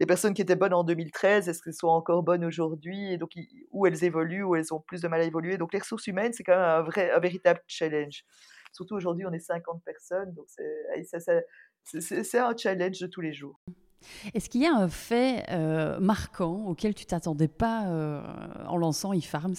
les 0.01 0.07
personnes 0.07 0.35
qui 0.35 0.42
étaient 0.42 0.57
bonnes 0.57 0.75
en 0.75 0.85
2013, 0.85 1.49
est-ce 1.49 1.62
qu'elles 1.62 1.75
sont 1.75 1.88
encore 1.88 2.22
bonnes 2.22 2.44
aujourd'hui? 2.44 3.12
Et 3.12 3.18
donc 3.18 3.31
où 3.72 3.87
elles 3.87 4.05
évoluent, 4.05 4.44
où 4.44 4.55
elles 4.55 4.72
ont 4.72 4.81
plus 4.81 5.03
de 5.03 5.09
mal 5.09 5.20
à 5.20 5.25
évoluer? 5.25 5.59
Donc 5.59 5.72
les 5.72 5.81
ressources 5.81 6.07
humaines, 6.07 6.33
c'est 6.33 6.44
quand 6.44 6.57
même 6.57 6.64
un 6.64 6.83
vrai, 6.83 7.11
un 7.11 7.18
véritable 7.18 7.61
challenge. 7.66 8.25
Surtout 8.77 8.95
aujourd'hui, 8.95 9.25
on 9.25 9.33
est 9.33 9.39
50 9.39 9.83
personnes, 9.83 10.35
donc 10.35 10.45
c'est 10.49 12.39
un 12.39 12.57
challenge 12.57 13.01
de 13.01 13.07
tous 13.07 13.23
les 13.23 13.33
jours. 13.33 13.59
Est-ce 14.35 14.51
qu'il 14.51 14.61
y 14.61 14.67
a 14.67 14.75
un 14.75 14.89
fait 14.89 15.47
marquant 15.99 16.67
auquel 16.67 16.95
tu 16.95 17.07
t'attendais 17.07 17.49
pas 17.49 17.85
en 18.67 18.77
lançant 18.77 19.15
eFarms? 19.15 19.55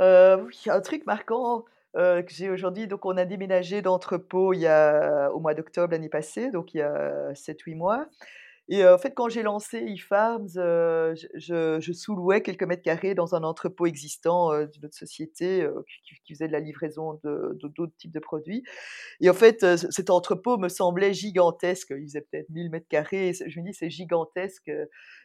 Euh, 0.00 0.42
Oui, 0.44 0.62
un 0.68 0.80
truc 0.80 1.04
marquant 1.04 1.66
que 1.94 2.24
j'ai 2.28 2.48
aujourd'hui. 2.48 2.86
Donc, 2.86 3.04
on 3.04 3.18
a 3.18 3.26
déménagé 3.26 3.82
d'entrepôt 3.82 4.54
il 4.54 4.60
y 4.60 4.66
a, 4.66 5.30
au 5.34 5.40
mois 5.40 5.52
d'octobre 5.52 5.92
l'année 5.92 6.08
passée, 6.08 6.50
donc 6.50 6.72
il 6.72 6.78
y 6.78 6.82
a 6.82 7.34
7-8 7.34 7.76
mois. 7.76 8.06
Et 8.68 8.86
en 8.86 8.98
fait, 8.98 9.12
quand 9.14 9.28
j'ai 9.28 9.42
lancé 9.42 9.78
eFarms, 9.78 10.48
je, 10.54 11.78
je, 11.80 11.92
sous-louais 11.92 12.42
quelques 12.42 12.64
mètres 12.64 12.82
carrés 12.82 13.14
dans 13.14 13.34
un 13.34 13.42
entrepôt 13.42 13.86
existant 13.86 14.50
d'une 14.66 14.84
autre 14.84 14.96
société 14.96 15.66
qui, 16.24 16.34
faisait 16.34 16.48
de 16.48 16.52
la 16.52 16.60
livraison 16.60 17.18
de, 17.24 17.58
d'autres 17.62 17.96
types 17.96 18.12
de 18.12 18.20
produits. 18.20 18.62
Et 19.20 19.30
en 19.30 19.34
fait, 19.34 19.64
cet 19.90 20.10
entrepôt 20.10 20.58
me 20.58 20.68
semblait 20.68 21.14
gigantesque. 21.14 21.94
Il 21.96 22.04
faisait 22.04 22.20
peut-être 22.20 22.50
1000 22.50 22.70
mètres 22.70 22.88
carrés. 22.88 23.32
Je 23.32 23.60
me 23.60 23.66
dis, 23.66 23.74
c'est 23.74 23.90
gigantesque. 23.90 24.70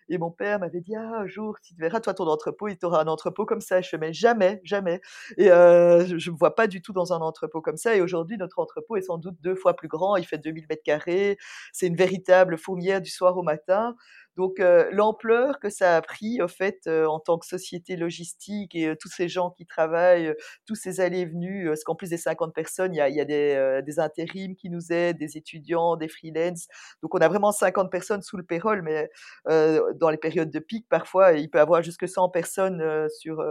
Et 0.09 0.17
mon 0.17 0.31
père 0.31 0.59
m'avait 0.59 0.81
dit, 0.81 0.95
ah, 0.95 1.19
un 1.21 1.27
jour, 1.27 1.55
si 1.61 1.73
tu 1.75 1.81
verras, 1.81 1.99
toi, 1.99 2.13
ton 2.13 2.27
entrepôt, 2.27 2.67
il 2.67 2.77
t'aura 2.77 3.01
un 3.01 3.07
entrepôt 3.07 3.45
comme 3.45 3.61
ça. 3.61 3.81
Je 3.81 3.95
mais 3.97 4.13
jamais, 4.13 4.59
jamais. 4.63 5.01
Et 5.37 5.45
je 5.45 6.29
ne 6.29 6.33
me 6.33 6.37
vois 6.37 6.55
pas 6.55 6.67
du 6.67 6.81
tout 6.81 6.93
dans 6.93 7.13
un 7.13 7.19
entrepôt 7.19 7.61
comme 7.61 7.77
ça. 7.77 7.95
Et 7.95 8.01
aujourd'hui, 8.01 8.37
notre 8.37 8.59
entrepôt 8.59 8.95
est 8.97 9.01
sans 9.03 9.17
doute 9.17 9.35
deux 9.41 9.55
fois 9.55 9.75
plus 9.75 9.87
grand. 9.87 10.15
Il 10.15 10.25
fait 10.25 10.37
2000 10.37 10.65
mètres 10.69 10.83
carrés. 10.83 11.37
C'est 11.71 11.87
une 11.87 11.95
véritable 11.95 12.57
fourmière 12.57 13.01
du 13.01 13.09
soir 13.09 13.37
au 13.37 13.43
matin. 13.43 13.95
Donc 14.37 14.59
l'ampleur 14.91 15.59
que 15.59 15.69
ça 15.69 15.95
a 15.97 16.01
pris, 16.01 16.41
en 16.41 16.47
fait, 16.47 16.87
en 16.87 17.19
tant 17.19 17.37
que 17.37 17.45
société 17.45 17.95
logistique 17.95 18.75
et 18.75 18.95
tous 18.99 19.09
ces 19.09 19.27
gens 19.27 19.51
qui 19.51 19.65
travaillent, 19.65 20.33
tous 20.65 20.75
ces 20.75 21.01
allées 21.01 21.19
et 21.19 21.25
venues, 21.25 21.67
parce 21.67 21.83
qu'en 21.83 21.95
plus 21.95 22.09
des 22.09 22.17
50 22.17 22.53
personnes, 22.53 22.93
il 22.93 22.97
y 22.97 23.01
a, 23.01 23.09
y 23.09 23.21
a 23.21 23.25
des, 23.25 23.81
des, 23.85 23.99
intérims 23.99 24.55
qui 24.55 24.69
nous 24.69 24.91
aident, 24.91 25.17
des 25.17 25.37
étudiants, 25.37 25.95
des 25.97 26.07
freelance. 26.07 26.67
Donc 27.01 27.13
on 27.13 27.19
a 27.19 27.27
vraiment 27.27 27.51
50 27.51 27.91
personnes 27.91 28.21
sous 28.23 28.37
le 28.37 28.43
payroll, 28.43 28.81
mais 28.81 29.09
dans 29.45 30.09
les 30.09 30.17
périodes 30.17 30.51
de 30.51 30.59
pic, 30.59 30.87
parfois, 30.89 31.33
il 31.33 31.49
peut 31.49 31.59
y 31.59 31.61
avoir 31.61 31.83
jusque 31.83 32.07
100 32.07 32.29
personnes 32.29 33.07
sur, 33.09 33.43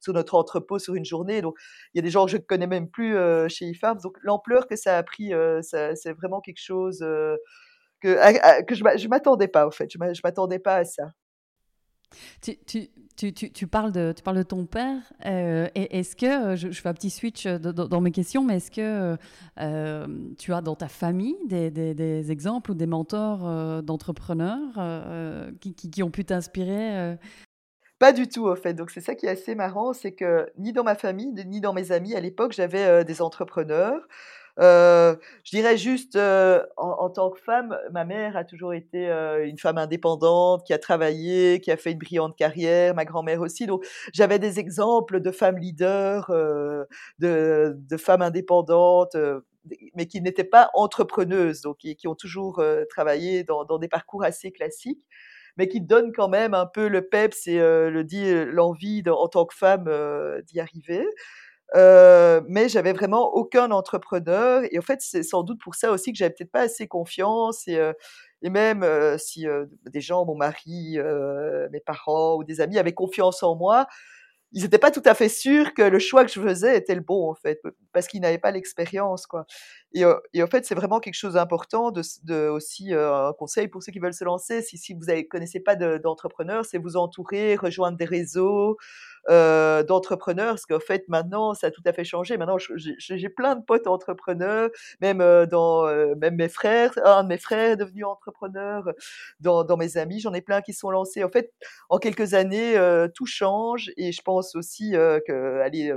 sur 0.00 0.12
notre 0.12 0.34
entrepôt 0.34 0.78
sur 0.78 0.94
une 0.94 1.04
journée. 1.04 1.42
Donc 1.42 1.56
il 1.92 1.98
y 1.98 2.00
a 2.00 2.02
des 2.02 2.10
gens 2.10 2.24
que 2.24 2.32
je 2.32 2.36
ne 2.38 2.42
connais 2.42 2.66
même 2.66 2.88
plus 2.88 3.16
chez 3.48 3.66
IFARMS. 3.66 4.00
Donc 4.02 4.16
l'ampleur 4.22 4.66
que 4.66 4.76
ça 4.76 4.96
a 4.96 5.02
pris, 5.02 5.32
c'est 5.62 6.12
vraiment 6.12 6.40
quelque 6.40 6.60
chose 6.60 7.04
que, 8.04 8.62
que 8.62 8.74
je 8.74 8.84
ne 8.84 9.08
m'attendais 9.08 9.48
pas, 9.48 9.66
au 9.66 9.70
fait. 9.70 9.90
Je 9.90 9.98
ne 9.98 10.12
m'attendais 10.22 10.58
pas 10.58 10.76
à 10.76 10.84
ça. 10.84 11.12
Tu, 12.42 12.56
tu, 12.64 12.88
tu, 13.32 13.32
tu, 13.32 13.66
parles 13.66 13.90
de, 13.90 14.12
tu 14.16 14.22
parles 14.22 14.36
de 14.36 14.42
ton 14.44 14.66
père. 14.66 15.00
Euh, 15.26 15.68
est-ce 15.74 16.14
que, 16.14 16.52
euh, 16.52 16.56
je, 16.56 16.70
fais 16.70 16.88
un 16.88 16.94
petit 16.94 17.10
switch 17.10 17.46
dans 17.46 18.00
mes 18.00 18.12
questions, 18.12 18.44
mais 18.44 18.58
est-ce 18.58 18.70
que 18.70 19.16
euh, 19.60 20.06
tu 20.38 20.52
as 20.52 20.60
dans 20.60 20.76
ta 20.76 20.88
famille 20.88 21.36
des, 21.46 21.70
des, 21.70 21.94
des 21.94 22.30
exemples 22.30 22.70
ou 22.72 22.74
des 22.74 22.86
mentors 22.86 23.82
d'entrepreneurs 23.82 25.54
qui, 25.60 25.74
qui, 25.74 25.90
qui, 25.90 26.02
ont 26.02 26.10
pu 26.10 26.24
t'inspirer 26.24 27.16
Pas 27.98 28.12
du 28.12 28.28
tout, 28.28 28.44
au 28.44 28.54
fait. 28.54 28.74
Donc, 28.74 28.90
c'est 28.90 29.00
ça 29.00 29.16
qui 29.16 29.26
est 29.26 29.30
assez 29.30 29.56
marrant, 29.56 29.92
c'est 29.92 30.12
que 30.12 30.46
ni 30.56 30.72
dans 30.72 30.84
ma 30.84 30.94
famille, 30.94 31.32
ni 31.46 31.60
dans 31.60 31.72
mes 31.72 31.90
amis, 31.90 32.14
à 32.14 32.20
l'époque, 32.20 32.52
j'avais 32.52 33.04
des 33.04 33.22
entrepreneurs. 33.22 34.06
Euh, 34.60 35.16
je 35.42 35.50
dirais 35.50 35.76
juste, 35.76 36.16
euh, 36.16 36.64
en, 36.76 37.10
tant 37.10 37.30
que 37.30 37.40
femme, 37.40 37.76
ma 37.92 38.04
mère 38.04 38.36
a 38.36 38.44
toujours 38.44 38.72
été 38.72 39.08
euh, 39.08 39.46
une 39.46 39.58
femme 39.58 39.78
indépendante, 39.78 40.64
qui 40.64 40.72
a 40.72 40.78
travaillé, 40.78 41.60
qui 41.60 41.70
a 41.72 41.76
fait 41.76 41.92
une 41.92 41.98
brillante 41.98 42.36
carrière, 42.36 42.94
ma 42.94 43.04
grand-mère 43.04 43.40
aussi. 43.40 43.66
Donc, 43.66 43.84
j'avais 44.12 44.38
des 44.38 44.60
exemples 44.60 45.20
de 45.20 45.30
femmes 45.30 45.58
leaders, 45.58 46.30
de, 47.18 47.76
de, 47.76 47.96
femmes 47.96 48.22
indépendantes, 48.22 49.16
mais 49.94 50.06
qui 50.06 50.20
n'étaient 50.20 50.44
pas 50.44 50.70
entrepreneuses, 50.74 51.62
donc 51.62 51.78
qui, 51.78 51.96
qui 51.96 52.06
ont 52.06 52.14
toujours 52.14 52.62
travaillé 52.88 53.44
dans, 53.44 53.64
dans, 53.64 53.78
des 53.78 53.88
parcours 53.88 54.24
assez 54.24 54.52
classiques 54.52 55.02
mais 55.56 55.68
qui 55.68 55.80
donnent 55.80 56.10
quand 56.10 56.28
même 56.28 56.52
un 56.52 56.66
peu 56.66 56.88
le 56.88 57.06
peps 57.08 57.46
et 57.46 57.58
le 57.58 58.02
dit 58.02 58.44
l'envie 58.46 59.04
en 59.08 59.28
tant 59.28 59.44
que 59.46 59.54
femme 59.54 59.88
d'y 60.46 60.58
arriver. 60.58 61.06
Euh, 61.74 62.40
mais 62.48 62.68
j'avais 62.68 62.92
vraiment 62.92 63.34
aucun 63.34 63.70
entrepreneur. 63.70 64.62
Et 64.70 64.78
en 64.78 64.82
fait, 64.82 65.00
c'est 65.00 65.22
sans 65.22 65.42
doute 65.42 65.60
pour 65.60 65.74
ça 65.74 65.90
aussi 65.90 66.12
que 66.12 66.18
j'avais 66.18 66.32
peut-être 66.32 66.52
pas 66.52 66.62
assez 66.62 66.86
confiance. 66.86 67.66
Et, 67.68 67.76
euh, 67.78 67.92
même 68.42 68.82
euh, 68.82 69.16
si 69.18 69.46
des 69.90 70.00
gens, 70.02 70.26
mon 70.26 70.36
mari, 70.36 70.98
mes 71.72 71.80
parents 71.80 72.36
ou 72.36 72.44
des 72.44 72.60
amis 72.60 72.78
avaient 72.78 72.92
confiance 72.92 73.42
en 73.42 73.56
moi, 73.56 73.86
ils 74.52 74.62
n'étaient 74.62 74.78
pas 74.78 74.92
tout 74.92 75.02
à 75.04 75.14
fait 75.14 75.28
sûrs 75.28 75.74
que 75.74 75.82
le 75.82 75.98
choix 75.98 76.24
que 76.24 76.30
je 76.30 76.40
faisais 76.40 76.76
était 76.76 76.94
le 76.94 77.00
bon, 77.00 77.28
en 77.30 77.34
fait, 77.34 77.60
parce 77.92 78.06
qu'ils 78.06 78.20
n'avaient 78.20 78.38
pas 78.38 78.52
l'expérience, 78.52 79.26
quoi. 79.26 79.46
Et, 79.94 80.04
en 80.04 80.46
fait, 80.48 80.64
c'est 80.66 80.76
vraiment 80.76 81.00
quelque 81.00 81.14
chose 81.14 81.34
d'important, 81.34 81.90
de, 81.90 82.48
aussi 82.48 82.92
un 82.92 83.32
conseil 83.38 83.66
pour 83.68 83.82
ceux 83.82 83.90
qui 83.92 83.98
veulent 83.98 84.14
se 84.14 84.24
lancer. 84.24 84.62
Si, 84.62 84.78
si 84.78 84.92
vous 84.94 85.06
ne 85.06 85.22
connaissez 85.22 85.60
pas 85.60 85.74
d'entrepreneurs, 85.74 86.64
c'est 86.66 86.78
vous 86.78 86.96
entourer, 86.96 87.56
rejoindre 87.56 87.96
des 87.96 88.04
réseaux, 88.04 88.76
euh, 89.30 89.82
d'entrepreneurs, 89.82 90.54
parce 90.54 90.66
qu'en 90.66 90.80
fait 90.80 91.08
maintenant 91.08 91.54
ça 91.54 91.68
a 91.68 91.70
tout 91.70 91.82
à 91.86 91.94
fait 91.94 92.04
changé. 92.04 92.36
Maintenant 92.36 92.58
j'ai 92.58 93.28
plein 93.30 93.56
de 93.56 93.64
potes 93.64 93.86
entrepreneurs, 93.86 94.68
même 95.00 95.22
euh, 95.22 95.46
dans 95.46 95.86
euh, 95.86 96.14
même 96.16 96.36
mes 96.36 96.50
frères, 96.50 96.92
un 97.04 97.22
de 97.22 97.28
mes 97.28 97.38
frères 97.38 97.72
est 97.72 97.76
devenu 97.76 98.04
entrepreneur, 98.04 98.84
dans, 99.40 99.64
dans 99.64 99.78
mes 99.78 99.96
amis 99.96 100.20
j'en 100.20 100.34
ai 100.34 100.42
plein 100.42 100.60
qui 100.60 100.74
sont 100.74 100.90
lancés. 100.90 101.24
En 101.24 101.30
fait 101.30 101.52
en 101.88 101.98
quelques 101.98 102.34
années 102.34 102.74
tout 103.14 103.24
change 103.24 103.90
et 103.96 104.12
je 104.12 104.20
pense 104.20 104.54
aussi 104.54 104.92
que 104.92 105.60
allez 105.60 105.92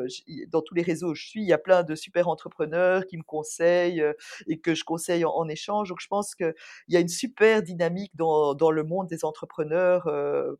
dans 0.50 0.62
tous 0.62 0.74
les 0.76 0.82
réseaux 0.82 1.10
où 1.10 1.16
je 1.16 1.28
suis 1.28 1.42
il 1.42 1.48
y 1.48 1.54
a 1.54 1.58
plein 1.58 1.84
de 1.84 1.96
super 1.96 2.30
entrepreneurs 2.30 3.06
qui 3.08 3.18
me 3.18 3.24
conseillent 3.24 4.04
et 4.48 4.60
que 4.60 4.74
je 4.74 4.86
conseille 4.86 5.26
en, 5.26 5.48
échange. 5.50 5.90
Donc 5.90 6.00
je 6.02 6.08
pense 6.08 6.36
qu'il 6.36 6.54
y 6.90 6.98
a 6.98 7.00
une 7.00 7.08
super 7.08 7.62
dynamique 7.62 8.12
dans, 8.16 8.54
dans 8.54 8.72
le 8.72 8.84
monde 8.84 9.08
des 9.08 9.26
entrepreneurs, 9.26 10.04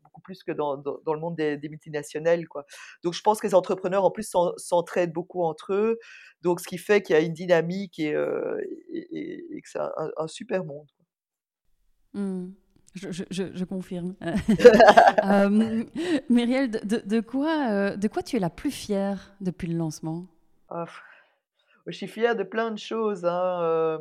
beaucoup 0.02 0.20
plus 0.20 0.42
que 0.42 0.52
dans, 0.52 0.76
dans, 0.76 1.14
le 1.14 1.20
monde 1.20 1.36
des, 1.36 1.56
des 1.56 1.68
multinationales. 1.68 2.46
Quoi. 2.46 2.57
Donc 3.02 3.14
je 3.14 3.22
pense 3.22 3.40
que 3.40 3.46
les 3.46 3.54
entrepreneurs 3.54 4.04
en 4.04 4.10
plus 4.10 4.30
s'entraident 4.56 5.12
beaucoup 5.12 5.42
entre 5.42 5.72
eux, 5.72 5.98
donc 6.42 6.60
ce 6.60 6.68
qui 6.68 6.78
fait 6.78 7.02
qu'il 7.02 7.14
y 7.14 7.18
a 7.18 7.22
une 7.22 7.32
dynamique 7.32 7.98
et, 7.98 8.14
euh, 8.14 8.58
et, 8.92 9.60
que 9.62 9.68
c'est 9.68 9.80
un, 9.80 10.26
super 10.28 10.64
monde. 10.64 10.88
Mmh. 12.14 12.48
Je, 12.94 13.24
je, 13.30 13.64
confirme. 13.64 14.14
euh, 15.24 15.84
Myriel, 16.28 16.70
de, 16.70 17.20
quoi, 17.20 17.70
euh, 17.70 17.96
de 17.96 18.08
quoi 18.08 18.22
tu 18.22 18.36
es 18.36 18.38
la 18.38 18.50
plus 18.50 18.70
fière 18.70 19.34
depuis 19.40 19.68
le 19.68 19.76
lancement? 19.76 20.26
Ah, 20.68 20.86
Je 21.86 21.96
suis 21.96 22.08
fière 22.08 22.34
de 22.34 22.42
plein 22.42 22.70
de 22.70 22.78
choses. 22.78 23.24
Hein. 23.24 23.60
Euh, 23.62 23.98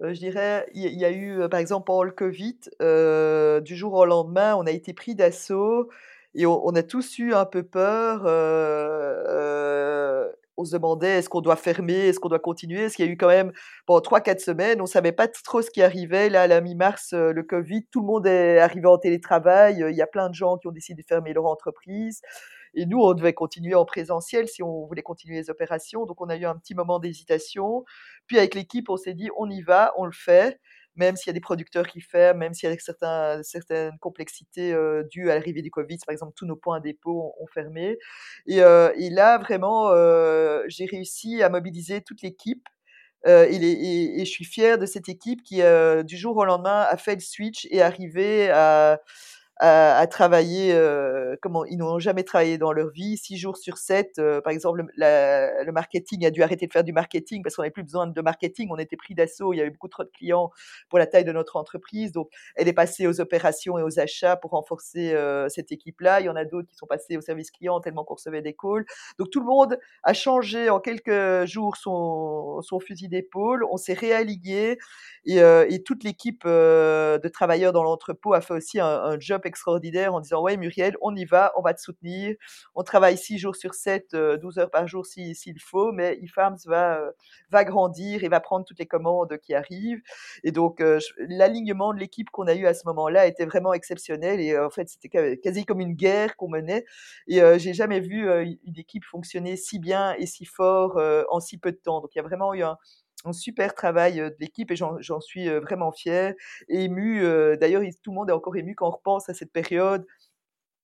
je 0.00 0.18
dirais, 0.18 0.66
il 0.74 0.98
y, 0.98 1.04
a 1.04 1.10
eu, 1.10 1.48
par 1.48 1.60
exemple, 1.60 1.86
pendant 1.86 2.04
le 2.04 2.12
Covid, 2.12 2.58
du 3.64 3.76
jour 3.76 3.94
au 3.94 4.04
lendemain, 4.04 4.54
on 4.56 4.66
a 4.66 4.70
été 4.70 4.92
pris 4.92 5.14
d'assaut 5.14 5.90
et 6.36 6.44
on, 6.46 6.68
a 6.68 6.82
tous 6.82 7.18
eu 7.18 7.32
un 7.32 7.46
peu 7.46 7.62
peur. 7.62 8.22
on 10.58 10.64
se 10.64 10.72
demandait 10.72 11.18
est-ce 11.18 11.28
qu'on 11.30 11.40
doit 11.40 11.56
fermer, 11.56 12.08
est-ce 12.08 12.20
qu'on 12.20 12.28
doit 12.28 12.38
continuer, 12.38 12.82
est-ce 12.82 12.96
qu'il 12.96 13.06
y 13.06 13.08
a 13.08 13.12
eu 13.12 13.16
quand 13.16 13.28
même 13.28 13.52
pendant 13.86 14.00
3-4 14.00 14.38
semaines, 14.40 14.82
on 14.82 14.86
savait 14.86 15.12
pas 15.12 15.28
trop 15.28 15.62
ce 15.62 15.70
qui 15.70 15.82
arrivait. 15.82 16.28
Là, 16.28 16.42
à 16.42 16.46
la 16.46 16.60
mi-mars, 16.60 17.14
le 17.14 17.42
Covid, 17.42 17.86
tout 17.90 18.00
le 18.00 18.06
monde 18.06 18.26
est 18.26 18.58
arrivé 18.58 18.86
en 18.86 18.98
télétravail. 18.98 19.82
Il 19.88 19.96
y 19.96 20.02
a 20.02 20.06
plein 20.06 20.28
de 20.28 20.34
gens 20.34 20.58
qui 20.58 20.68
ont 20.68 20.72
décidé 20.72 21.02
de 21.02 21.06
fermer 21.06 21.32
leur 21.32 21.46
entreprise. 21.46 22.20
Et 22.74 22.84
nous, 22.84 23.00
on 23.00 23.14
devait 23.14 23.32
continuer 23.32 23.74
en 23.74 23.86
présentiel 23.86 24.46
si 24.48 24.62
on 24.62 24.84
voulait 24.84 25.02
continuer 25.02 25.36
les 25.36 25.48
opérations. 25.48 26.04
Donc, 26.04 26.20
on 26.20 26.28
a 26.28 26.36
eu 26.36 26.44
un 26.44 26.56
petit 26.56 26.74
moment 26.74 26.98
d'hésitation. 26.98 27.84
Puis, 28.26 28.36
avec 28.36 28.54
l'équipe, 28.54 28.90
on 28.90 28.98
s'est 28.98 29.14
dit, 29.14 29.30
on 29.38 29.48
y 29.48 29.62
va, 29.62 29.94
on 29.96 30.04
le 30.04 30.12
fait 30.12 30.60
même 30.96 31.16
s'il 31.16 31.28
y 31.28 31.30
a 31.30 31.34
des 31.34 31.40
producteurs 31.40 31.86
qui 31.86 32.00
ferment, 32.00 32.38
même 32.40 32.54
s'il 32.54 32.68
y 32.68 32.72
a 32.72 32.78
certains, 32.78 33.42
certaines 33.42 33.98
complexités 33.98 34.74
dues 35.10 35.30
à 35.30 35.34
l'arrivée 35.34 35.62
du 35.62 35.70
Covid. 35.70 35.98
Par 36.06 36.12
exemple, 36.12 36.32
tous 36.36 36.46
nos 36.46 36.56
points 36.56 36.80
dépôt 36.80 37.34
ont, 37.40 37.46
fermé. 37.52 37.98
Et, 38.46 38.60
là, 39.10 39.38
vraiment, 39.38 39.90
j'ai 40.68 40.86
réussi 40.86 41.42
à 41.42 41.48
mobiliser 41.48 42.02
toute 42.02 42.22
l'équipe. 42.22 42.66
Et, 43.26 44.20
et, 44.20 44.24
je 44.24 44.30
suis 44.30 44.44
fière 44.44 44.78
de 44.78 44.86
cette 44.86 45.08
équipe 45.08 45.42
qui, 45.42 45.62
du 46.04 46.16
jour 46.16 46.36
au 46.36 46.44
lendemain, 46.44 46.86
a 46.88 46.96
fait 46.96 47.14
le 47.14 47.20
switch 47.20 47.66
et 47.66 47.76
est 47.76 47.82
arrivée 47.82 48.50
à, 48.50 49.00
à 49.58 50.06
travailler, 50.06 50.72
heu, 50.74 51.38
comment 51.42 51.64
ils 51.64 51.78
n'ont 51.78 51.98
jamais 51.98 52.24
travaillé 52.24 52.58
dans 52.58 52.72
leur 52.72 52.90
vie. 52.90 53.16
6 53.16 53.36
jours 53.38 53.56
sur 53.56 53.78
7, 53.78 54.18
heu, 54.18 54.40
par 54.42 54.52
exemple, 54.52 54.82
le 54.82 54.88
la 54.96 55.64
le 55.64 55.72
marketing 55.72 56.26
a 56.26 56.30
dû 56.30 56.42
arrêter 56.42 56.66
de 56.66 56.72
faire 56.72 56.84
du 56.84 56.92
marketing 56.92 57.42
parce 57.42 57.56
qu'on 57.56 57.62
avait 57.62 57.70
plus 57.70 57.82
besoin 57.84 58.06
de 58.06 58.20
marketing, 58.20 58.68
on 58.70 58.76
était 58.78 58.96
pris 58.96 59.14
d'assaut, 59.14 59.52
il 59.54 59.56
y 59.58 59.60
avait 59.60 59.70
beaucoup 59.70 59.88
trop 59.88 60.04
de 60.04 60.10
clients 60.10 60.50
pour 60.90 60.98
la 60.98 61.06
taille 61.06 61.24
de 61.24 61.32
notre 61.32 61.56
entreprise, 61.56 62.12
donc 62.12 62.28
elle 62.56 62.68
est 62.68 62.72
passée 62.72 63.06
aux 63.06 63.20
opérations 63.20 63.78
et 63.78 63.82
aux 63.82 63.98
achats 63.98 64.36
pour 64.36 64.50
renforcer, 64.52 65.12
heu, 65.14 65.46
cette 65.48 65.72
équipe-là. 65.72 66.20
Il 66.20 66.26
y 66.26 66.28
en 66.28 66.36
a 66.36 66.44
d'autres 66.44 66.68
qui 66.68 66.76
sont 66.76 66.86
passés 66.86 67.16
au 67.16 67.20
service 67.20 67.50
client 67.50 67.80
tellement 67.80 68.04
qu'on 68.04 68.14
recevait 68.14 68.42
des 68.42 68.54
calls. 68.54 68.84
Donc 69.18 69.30
tout 69.30 69.40
le 69.40 69.46
monde 69.46 69.78
a 70.02 70.12
changé. 70.14 70.70
En 70.70 70.80
quelques 70.80 71.46
jours 71.46 71.76
son 71.76 72.60
son 72.62 72.80
fusil 72.80 73.08
d'épaule, 73.08 73.64
on 73.70 73.76
s'est 73.76 73.94
réaligné 73.94 74.78
et 75.24 75.40
heu 75.40 75.66
et 75.72 75.82
toute 75.82 76.04
l'équipe, 76.04 76.44
heu, 76.46 77.18
de 77.22 77.28
travailleurs 77.28 77.72
dans 77.72 77.82
l'entrepôt 77.82 78.32
a 78.34 78.40
fait 78.40 78.54
aussi 78.54 78.80
un 78.80 78.86
un 79.06 79.18
job 79.20 79.45
extraordinaire 79.46 80.14
en 80.14 80.20
disant: 80.20 80.42
«Ouais 80.42 80.56
Muriel, 80.56 80.96
on 81.02 81.14
y 81.16 81.24
va, 81.24 81.52
on 81.56 81.62
va 81.62 81.74
te 81.74 81.80
soutenir. 81.80 82.34
On 82.74 82.82
travaille 82.82 83.16
6 83.18 83.38
jours 83.38 83.56
sur 83.56 83.74
7, 83.74 84.14
heu, 84.14 84.38
12 84.38 84.58
heures 84.58 84.70
par 84.70 84.86
jour 84.88 85.06
si 85.06 85.34
s'il 85.34 85.60
faut, 85.60 85.92
mais 85.92 86.18
eFarms 86.22 86.58
va, 86.66 86.98
heu, 87.00 87.12
va 87.50 87.64
grandir 87.64 88.24
et 88.24 88.28
va 88.28 88.40
prendre 88.40 88.64
toutes 88.66 88.78
les 88.78 88.86
commandes 88.86 89.38
qui 89.38 89.54
arrivent» 89.54 90.00
et 90.44 90.52
donc 90.52 90.80
heu, 90.80 90.98
j 91.00 91.06
l'alignement 91.28 91.94
de 91.94 91.98
l'équipe 92.00 92.30
qu'on 92.30 92.46
a 92.48 92.54
eu 92.54 92.66
à 92.66 92.74
ce 92.74 92.82
moment-là 92.86 93.26
était 93.26 93.46
vraiment 93.46 93.72
exceptionnel 93.74 94.40
et 94.40 94.58
en 94.58 94.70
fait, 94.70 94.88
c'était 94.88 95.08
qua 95.08 95.36
quasi 95.36 95.64
comme 95.66 95.80
une 95.80 95.94
guerre 95.94 96.36
qu'on 96.36 96.48
menait 96.48 96.84
et 97.28 97.40
j'ai 97.58 97.74
jamais 97.74 98.00
vu, 98.00 98.28
une 98.64 98.78
équipe 98.78 99.04
fonctionner 99.04 99.56
si 99.56 99.78
bien 99.78 100.14
et 100.18 100.26
si 100.26 100.44
fort, 100.44 101.00
en 101.30 101.40
si 101.40 101.58
peu 101.58 101.72
de 101.72 101.76
temps. 101.78 102.00
Donc 102.00 102.14
il 102.14 102.18
y 102.18 102.20
a 102.20 102.24
vraiment 102.24 102.54
eu 102.54 102.62
un 102.62 102.76
un 103.26 103.32
super 103.32 103.74
travail, 103.74 104.16
de 104.16 104.36
l'équipe 104.40 104.70
et 104.70 104.76
j'en 104.76 105.20
suis, 105.20 105.48
vraiment 105.58 105.92
fière 105.92 106.34
émue, 106.68 107.22
d'ailleurs 107.58 107.82
il 107.82 107.96
tout 107.96 108.10
le 108.10 108.16
monde 108.16 108.30
est 108.30 108.32
encore 108.32 108.56
ému 108.56 108.74
quand 108.74 108.88
on 108.88 108.92
repense 108.92 109.28
à 109.28 109.34
cette 109.34 109.52
période 109.52 110.06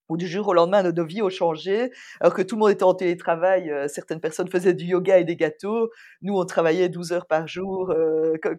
où 0.09 0.17
du 0.17 0.27
jour 0.27 0.49
au 0.49 0.53
lendemain 0.53 0.83
nos 0.83 1.05
vies 1.07 1.23
ont 1.23 1.31
changé. 1.31 1.91
Alors 2.21 2.35
que 2.35 2.43
tout 2.43 2.57
le 2.57 2.61
monde 2.61 2.71
était 2.71 2.83
en 2.83 2.93
télétravail, 2.93 3.73
certaines 3.89 4.21
personnes 4.21 4.49
faisaient 4.49 4.75
du 4.75 4.85
yoga 4.85 5.19
et 5.19 5.25
des 5.25 5.37
gâteaux. 5.37 5.91
Nous, 6.21 6.37
on 6.37 6.45
travaillait 6.45 6.91
12 6.91 7.13
heures 7.13 7.27
par 7.27 7.49
jour, 7.49 7.95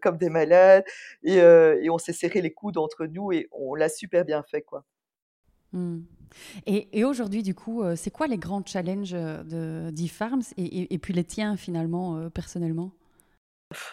comme 0.02 0.18
des 0.18 0.30
malades 0.30 0.84
et 1.24 1.90
on 1.90 1.98
s'est 2.00 2.14
serré 2.14 2.42
les 2.42 2.54
coudes 2.54 2.78
entre 2.78 3.06
nous 3.06 3.32
et 3.32 3.50
on 3.52 3.76
l'a 3.76 3.90
super 3.90 4.26
bien 4.26 4.42
fait, 4.50 4.64
quoi. 4.64 4.84
Mmh. 5.74 6.00
Et 6.66 7.04
aujourd'hui, 7.04 7.44
du 7.44 7.54
coup, 7.54 7.84
c'est 7.96 8.10
quoi 8.10 8.26
les 8.26 8.38
grands 8.38 8.64
challenges, 8.66 9.14
d'eFarms 9.14 10.42
et 10.58 10.98
puis 10.98 11.14
les 11.14 11.24
tiens 11.24 11.56
finalement, 11.56 12.30
personnellement? 12.32 12.92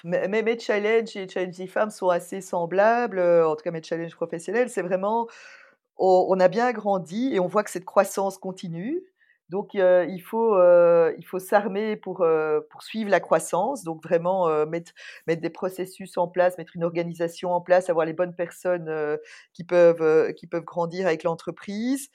Mes 0.04 0.28
mes 0.28 0.42
mes 0.42 0.58
challenges 0.58 1.16
et 1.16 1.28
challenges 1.28 1.56
d'eFarms 1.56 1.90
sont 1.90 2.08
assez 2.08 2.40
semblables, 2.40 3.18
heu, 3.18 3.46
en 3.46 3.56
tout 3.56 3.62
cas 3.64 3.70
mes 3.70 3.82
challenges 3.82 4.14
professionnels. 4.16 4.70
C'est 4.70 4.82
vraiment 4.82 5.28
on 5.98 6.40
a 6.40 6.48
bien 6.48 6.72
grandi 6.72 7.34
et 7.34 7.40
on 7.40 7.46
voit 7.48 7.64
que 7.64 7.70
cette 7.70 7.84
croissance 7.84 8.38
continue. 8.38 9.02
Donc 9.50 9.74
heu, 9.74 10.06
il 10.08 10.20
faut, 10.20 10.54
heu, 10.56 11.14
il 11.18 11.24
faut 11.26 11.38
s'armer 11.40 11.96
pour, 11.96 12.24
pour 12.70 12.82
suivre 12.82 13.10
la 13.10 13.20
croissance. 13.20 13.84
Donc 13.84 14.02
vraiment, 14.04 14.48
mettre 14.66 14.92
mettre 15.26 15.42
des 15.42 15.50
processus 15.50 16.16
en 16.18 16.28
place, 16.28 16.58
mettre 16.58 16.76
une 16.76 16.84
organisation 16.84 17.52
en 17.52 17.60
place, 17.60 17.90
avoir 17.90 18.06
les 18.06 18.12
bonnes 18.14 18.34
personnes, 18.36 19.18
qui 19.54 19.64
peuvent, 19.64 20.32
qui 20.34 20.46
peuvent 20.46 20.64
grandir 20.64 21.06
avec 21.06 21.24
l'entreprise. 21.24 22.10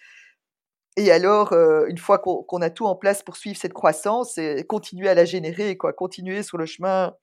Et 0.97 1.11
alors, 1.11 1.51
une 1.87 1.97
fois 1.97 2.19
qu'on 2.19 2.61
a 2.61 2.69
tout 2.69 2.85
en 2.85 2.95
place 2.95 3.21
pour 3.21 3.35
suivre 3.35 3.57
cette 3.57 3.73
croissance, 3.73 4.33
c'est 4.35 4.65
continuer 4.65 5.09
à 5.09 5.13
la 5.13 5.25
générer 5.25 5.75
quoi, 5.77 5.91
continuer 5.93 6.41
sur 6.41 6.57
le 6.57 6.65
chemin, 6.65 7.15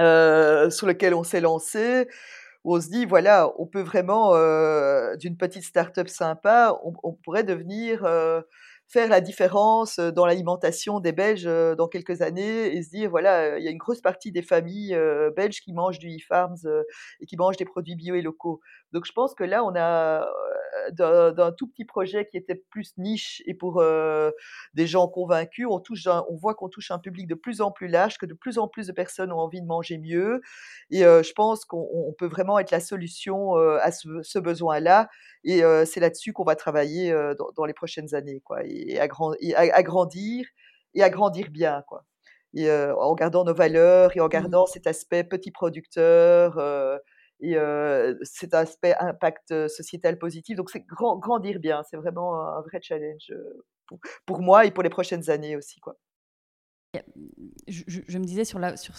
heu, 0.00 0.70
sur 0.70 0.86
lequel 0.86 1.14
on 1.14 1.24
s'est 1.24 1.40
lancé, 1.40 2.08
où 2.64 2.76
on 2.76 2.80
se 2.80 2.88
dit: 2.90 3.06
«Voilà, 3.06 3.52
on 3.58 3.66
peut 3.66 3.82
vraiment, 3.82 4.34
heu, 4.36 5.16
d'une 5.18 5.36
petite 5.38 5.64
start-up 5.64 6.08
sympa, 6.08 6.76
on 7.04 7.12
pourrait 7.14 7.44
devenir, 7.44 8.04
heu, 8.06 8.42
faire 8.88 9.08
la 9.10 9.20
différence, 9.22 9.98
dans 10.00 10.26
l'alimentation 10.26 11.00
des 11.00 11.12
Belges, 11.12 11.46
heu, 11.48 11.76
dans 11.76 11.88
quelques 11.88 12.22
années» 12.22 12.76
et 12.76 12.82
se 12.82 12.90
dire: 12.90 13.10
«Voilà, 13.10 13.58
il 13.58 13.64
y 13.64 13.68
a 13.68 13.70
une 13.72 13.78
grosse 13.78 14.00
partie 14.02 14.32
des 14.32 14.42
familles, 14.42 14.94
heu, 14.94 15.32
belges 15.36 15.60
qui 15.62 15.72
mangent 15.74 15.98
du 16.00 16.08
eFarms, 16.10 16.56
et 17.20 17.26
qui 17.26 17.36
mangent 17.36 17.56
des 17.58 17.64
produits 17.66 17.96
bio 17.96 18.14
et 18.16 18.22
locaux». 18.22 18.60
Donc 18.92 19.06
je 19.06 19.12
pense 19.12 19.34
que 19.34 19.44
là, 19.44 19.64
on 19.64 19.74
a, 19.76 20.26
d'un 20.92 21.32
d'un 21.32 21.52
tout 21.52 21.66
petit 21.68 21.84
projet 21.84 22.26
qui 22.26 22.36
était 22.36 22.54
plus 22.54 22.92
niche 22.98 23.42
et 23.46 23.54
pour, 23.54 23.80
heu, 23.82 24.32
des 24.74 24.86
gens 24.86 25.08
convaincus, 25.08 25.66
on 25.70 25.80
touche 25.80 26.06
un 26.06 26.24
on 26.28 26.36
voit 26.36 26.54
qu'on 26.54 26.68
touche 26.68 26.90
un 26.90 26.98
public 26.98 27.26
de 27.26 27.34
plus 27.34 27.60
en 27.60 27.70
plus 27.72 27.88
large, 27.88 28.18
que 28.18 28.26
de 28.26 28.34
plus 28.34 28.58
en 28.58 28.68
plus 28.68 28.86
de 28.88 28.92
personnes 28.92 29.32
ont 29.32 29.38
envie 29.38 29.60
de 29.62 29.66
manger 29.66 29.98
mieux. 29.98 30.40
Et 30.90 31.04
heu, 31.04 31.22
je 31.22 31.32
pense 31.32 31.64
qu'on 31.64 31.86
on 31.92 32.12
peut 32.12 32.26
vraiment 32.26 32.58
être 32.58 32.70
la 32.70 32.80
solution, 32.80 33.54
à 33.56 33.90
ce 33.92 34.08
ce 34.22 34.38
besoin-là. 34.38 35.08
Et 35.44 35.62
c'est 35.86 36.00
là-dessus 36.00 36.32
qu'on 36.32 36.44
va 36.44 36.56
travailler, 36.56 37.12
dans 37.38 37.50
dans 37.56 37.64
les 37.64 37.74
prochaines 37.74 38.14
années, 38.14 38.40
quoi 38.40 38.60
et 38.64 38.98
à 39.00 39.08
grand 39.08 39.34
et 39.40 39.54
à 39.54 39.60
agrandir 39.76 40.46
et 40.94 41.02
agrandir 41.02 41.50
bien, 41.50 41.82
quoi. 41.86 42.04
Et 42.54 42.70
en 42.70 43.14
gardant 43.14 43.44
nos 43.44 43.54
valeurs 43.54 44.16
et 44.16 44.20
en 44.20 44.28
Mmh. 44.32 44.52
gardant 44.52 44.66
cet 44.66 44.86
aspect 44.86 45.22
petit 45.24 45.50
producteur, 45.50 46.58
et 47.40 47.56
cet 48.22 48.54
aspect 48.54 48.94
impact, 49.00 49.68
sociétal 49.68 50.18
positif. 50.18 50.56
Donc 50.56 50.70
c'est 50.70 50.80
grand 50.86 51.16
grandir 51.18 51.58
bien, 51.60 51.82
c'est 51.90 51.96
vraiment 51.96 52.36
un 52.40 52.60
vrai 52.62 52.80
challenge, 52.82 53.32
pour 54.26 54.40
moi 54.42 54.66
et 54.66 54.70
pour 54.70 54.82
les 54.82 54.90
prochaines 54.90 55.30
années 55.30 55.56
aussi, 55.56 55.80
quoi. 55.80 55.96
Je 57.68 58.18
me 58.18 58.24
disais 58.24 58.44
sur 58.44 58.58
la 58.58 58.76
sur 58.76 58.94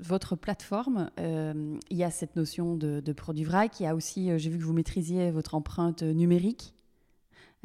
votre 0.00 0.36
plateforme, 0.36 1.10
il 1.18 1.96
y 1.96 2.04
a 2.04 2.10
cette 2.10 2.36
notion 2.36 2.76
de 2.76 3.12
produit 3.12 3.44
vrac. 3.44 3.78
Il 3.80 3.84
y 3.84 3.86
a 3.86 3.94
aussi, 3.94 4.36
j'ai 4.38 4.50
vu 4.50 4.58
que 4.58 4.64
vous 4.64 4.72
maîtrisiez 4.72 5.30
votre 5.30 5.54
empreinte, 5.54 6.02
numérique. 6.02 6.74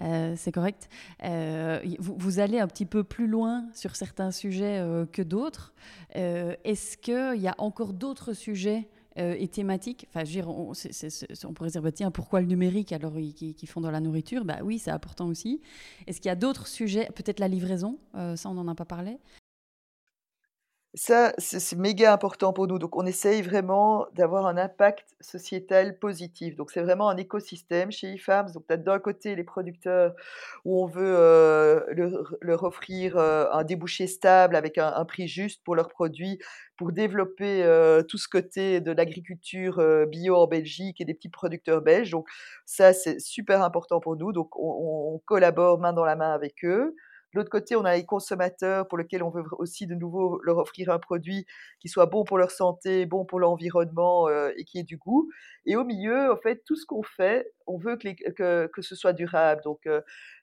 Heu, 0.01 0.35
c'est 0.37 0.51
correct? 0.51 0.89
Heu, 1.25 1.81
y 1.85 1.97
vous 1.99 2.15
vous 2.17 2.39
allez 2.39 2.59
un 2.59 2.67
petit 2.67 2.85
peu 2.85 3.03
plus 3.03 3.27
loin 3.27 3.67
sur 3.73 3.95
certains 3.95 4.31
sujets, 4.31 4.83
que 5.13 5.21
d'autres. 5.21 5.73
Heu, 6.17 6.55
est-ce 6.63 6.97
qu'il 6.97 7.41
y 7.41 7.47
a 7.47 7.55
encore 7.59 7.93
d'autres 7.93 8.33
sujets, 8.33 8.89
heu, 9.19 9.35
et 9.41 9.47
thématiques? 9.47 10.05
Enfin, 10.09 10.25
je 10.25 10.31
dire, 10.31 10.49
on 10.49 10.73
c'est 10.73 10.91
c'est 10.93 11.45
on 11.45 11.53
pourrait 11.53 11.69
dire: 11.71 11.81
«Bah, 11.81 11.91
tiens, 11.91 12.11
pourquoi 12.11 12.41
le 12.41 12.47
numérique 12.47 12.91
alors 12.91 13.13
qui 13.35 13.53
qui 13.55 13.67
font 13.67 13.81
dans 13.81 13.91
la 13.91 13.99
nourriture?» 14.01 14.45
bah, 14.45 14.59
oui, 14.63 14.79
c'est 14.79 14.91
important 14.91 15.27
aussi. 15.27 15.61
Est-ce 16.07 16.19
qu'il 16.21 16.29
y 16.29 16.31
a 16.31 16.35
d'autres 16.35 16.67
sujets? 16.67 17.09
Peut-être 17.15 17.39
la 17.39 17.47
livraison? 17.47 17.99
Heu, 18.15 18.35
ça, 18.35 18.49
on 18.49 18.53
n'en 18.55 18.67
a 18.67 18.75
pas 18.75 18.85
parlé. 18.85 19.19
Ça, 20.95 21.33
c'est 21.37 21.75
méga 21.77 22.11
important 22.11 22.51
pour 22.51 22.65
nous, 22.67 22.79
donc 22.79 22.95
on 22.95 23.05
essaye 23.05 23.43
vraiment 23.43 24.07
d'avoir 24.15 24.47
un 24.47 24.57
impact 24.57 25.05
sociétal 25.21 25.99
positif. 25.99 26.55
Donc 26.55 26.71
c'est 26.71 26.81
vraiment 26.81 27.09
un 27.09 27.17
écosystème 27.17 27.91
chez 27.91 28.13
eFarms. 28.13 28.51
Donc 28.53 28.65
tu 28.67 28.73
as 28.73 28.77
d'un 28.77 28.97
côté 28.97 29.35
les 29.35 29.43
producteurs 29.43 30.15
où 30.65 30.81
on 30.83 30.87
veut, 30.87 31.13
heu, 31.15 31.85
leur 32.41 32.63
offrir, 32.63 33.17
heu, 33.17 33.47
un 33.53 33.63
débouché 33.63 34.07
stable 34.07 34.55
avec 34.55 34.79
un 34.79 35.05
prix 35.05 35.27
juste 35.27 35.61
pour 35.63 35.75
leurs 35.75 35.89
produits, 35.89 36.39
pour 36.75 36.91
développer, 36.91 37.63
heu, 37.65 38.03
tout 38.09 38.17
ce 38.17 38.27
côté 38.27 38.81
de 38.81 38.91
l'agriculture, 38.91 39.79
bio 40.07 40.35
en 40.37 40.47
Belgique 40.47 40.99
et 41.01 41.05
des 41.05 41.13
petits 41.13 41.29
producteurs 41.29 41.81
belges. 41.83 42.09
Donc 42.09 42.27
ça, 42.65 42.93
c'est 42.93 43.19
super 43.19 43.61
important 43.61 43.99
pour 43.99 44.15
nous, 44.15 44.31
donc 44.33 44.57
on 44.57 44.63
on 45.11 45.15
on 45.15 45.19
collabore 45.19 45.79
main 45.79 45.93
dans 45.93 46.05
la 46.05 46.15
main 46.15 46.31
avec 46.33 46.63
eux. 46.65 46.95
De 47.33 47.39
l'autre 47.39 47.49
côté, 47.51 47.75
on 47.75 47.85
a 47.85 47.95
les 47.95 48.05
consommateurs 48.05 48.87
pour 48.87 48.97
lesquels 48.97 49.23
on 49.23 49.29
veut 49.29 49.43
aussi 49.59 49.85
de 49.87 49.95
nouveau 49.95 50.39
leur 50.43 50.57
offrir 50.57 50.89
un 50.91 50.99
produit 50.99 51.45
qui 51.79 51.87
soit 51.89 52.07
bon 52.07 52.23
pour 52.23 52.37
leur 52.37 52.51
santé, 52.51 53.05
bon 53.05 53.25
pour 53.25 53.39
l'environnement, 53.39 54.27
heu, 54.29 54.53
et 54.57 54.63
qui 54.65 54.79
ait 54.79 54.83
du 54.83 54.97
goût. 54.97 55.29
Et 55.65 55.75
au 55.75 55.83
milieu, 55.83 56.31
en 56.31 56.37
fait, 56.37 56.63
tout 56.65 56.75
ce 56.75 56.85
qu'on 56.85 57.03
fait, 57.03 57.51
on 57.67 57.77
veut 57.77 57.97
que 57.97 58.09
que 58.31 58.67
que 58.73 58.81
ce 58.81 58.95
soit 58.95 59.13
durable. 59.13 59.61
Donc, 59.63 59.87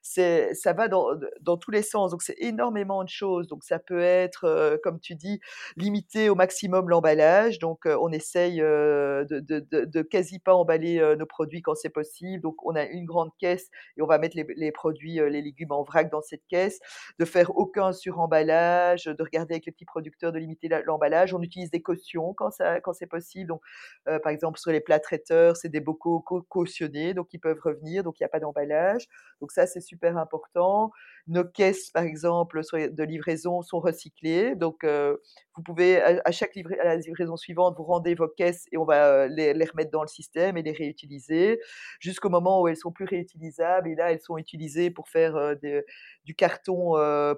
c'est 0.02 0.55
ça 0.55 0.72
va 0.72 0.88
dans 0.88 1.09
dans 1.40 1.57
tous 1.57 1.70
les 1.70 1.83
sens. 1.83 2.11
Donc 2.12 2.22
c'est 2.22 2.37
énormément 2.38 3.02
de 3.05 3.09
choses. 3.09 3.48
Donc 3.48 3.64
ça 3.64 3.79
peut 3.79 4.00
être, 4.00 4.44
heu, 4.46 4.81
comme 4.83 5.00
tu 5.00 5.14
dis, 5.16 5.40
limiter 5.76 6.29
au 6.31 6.35
maximum 6.35 6.88
l'emballage. 6.88 7.59
Donc, 7.59 7.87
heu, 7.87 7.96
on 8.00 8.12
essaye, 8.12 8.59
de 8.61 9.24
de 9.40 9.85
de 9.85 10.02
quasi 10.02 10.38
pas 10.38 10.55
emballer, 10.55 11.14
nos 11.18 11.26
produits 11.26 11.62
quand 11.62 11.74
c'est 11.74 11.90
possible. 11.90 12.42
Donc 12.42 12.57
on 12.64 12.74
a 12.76 12.85
une 12.85 13.05
grande 13.07 13.31
caisse 13.38 13.68
et 13.96 14.02
on 14.02 14.07
va 14.07 14.18
mettre 14.18 14.37
les 14.37 14.46
les 14.57 14.72
produits, 14.72 15.14
les 15.16 15.42
légumes 15.42 15.72
en 15.72 15.83
vrac 15.83 16.11
dans 16.11 16.22
cette 16.22 16.46
caisse 16.48 16.79
de 17.18 17.24
faire 17.24 17.57
aucun 17.57 17.92
suremballage, 17.92 19.05
de 19.05 19.22
regarder 19.22 19.55
avec 19.55 19.66
les 19.66 19.72
petits 19.72 19.85
producteurs 19.85 20.33
de 20.33 20.38
limiter 20.38 20.68
la 20.68 20.83
l'emballage. 20.83 21.35
On 21.35 21.42
utilise 21.42 21.70
des 21.70 21.83
cautions 21.83 22.35
quand 22.35 22.50
quand 22.85 22.92
c'est 22.92 23.07
possible. 23.07 23.48
Donc, 23.48 23.62
par 24.05 24.31
exemple, 24.33 24.59
sur 24.59 24.70
les 24.72 24.81
plats 24.81 25.00
c'est 25.26 25.68
des 25.68 25.81
bocaux 25.81 26.20
cau 26.20 26.42
cautionnés, 26.42 27.14
donc 27.14 27.29
ils 27.33 27.38
peuvent 27.40 27.61
revenir, 27.62 28.02
donc 28.05 28.18
il 28.20 28.22
y 28.22 28.26
a 28.26 28.29
pas 28.29 28.40
d'emballage. 28.40 29.07
Donc 29.40 29.52
ça, 29.52 29.66
c'est 29.66 29.81
super 29.81 30.16
important. 30.18 30.90
Nos 31.29 31.44
caisses, 31.44 31.90
par 31.90 32.05
exemple, 32.05 32.61
de 32.74 33.02
livraison 33.05 33.62
sont 33.62 33.81
recyclées. 33.81 34.55
Donc, 34.55 34.85
heu, 34.85 35.20
vous 35.57 35.62
pouvez 35.62 36.00
à 36.02 36.31
chaque 36.33 36.55
livraison 36.55 37.37
suivante, 37.37 37.76
vous 37.76 37.85
rendez 37.85 38.14
vos 38.14 38.29
caisses 38.29 38.66
et 38.72 38.79
on 38.79 38.85
va, 38.85 39.26
heu, 39.26 39.29
les 39.29 39.52
remettre 39.64 39.90
dans 39.90 40.02
le 40.02 40.09
système 40.09 40.57
et 40.57 40.62
les 40.62 40.72
réutiliser, 40.72 41.61
jusqu'au 42.00 42.29
moment 42.31 42.61
où 42.62 42.68
elles 42.68 42.76
sont 42.76 42.92
plus 42.92 43.07
réutilisables 43.07 43.88
et 43.88 43.94
là, 43.94 44.12
elles 44.12 44.20
sont 44.20 44.38
utilisées 44.38 44.90
pour 44.90 45.09
faire, 45.09 45.35
de 45.62 45.85
du 46.24 46.35
carton, 46.35 46.92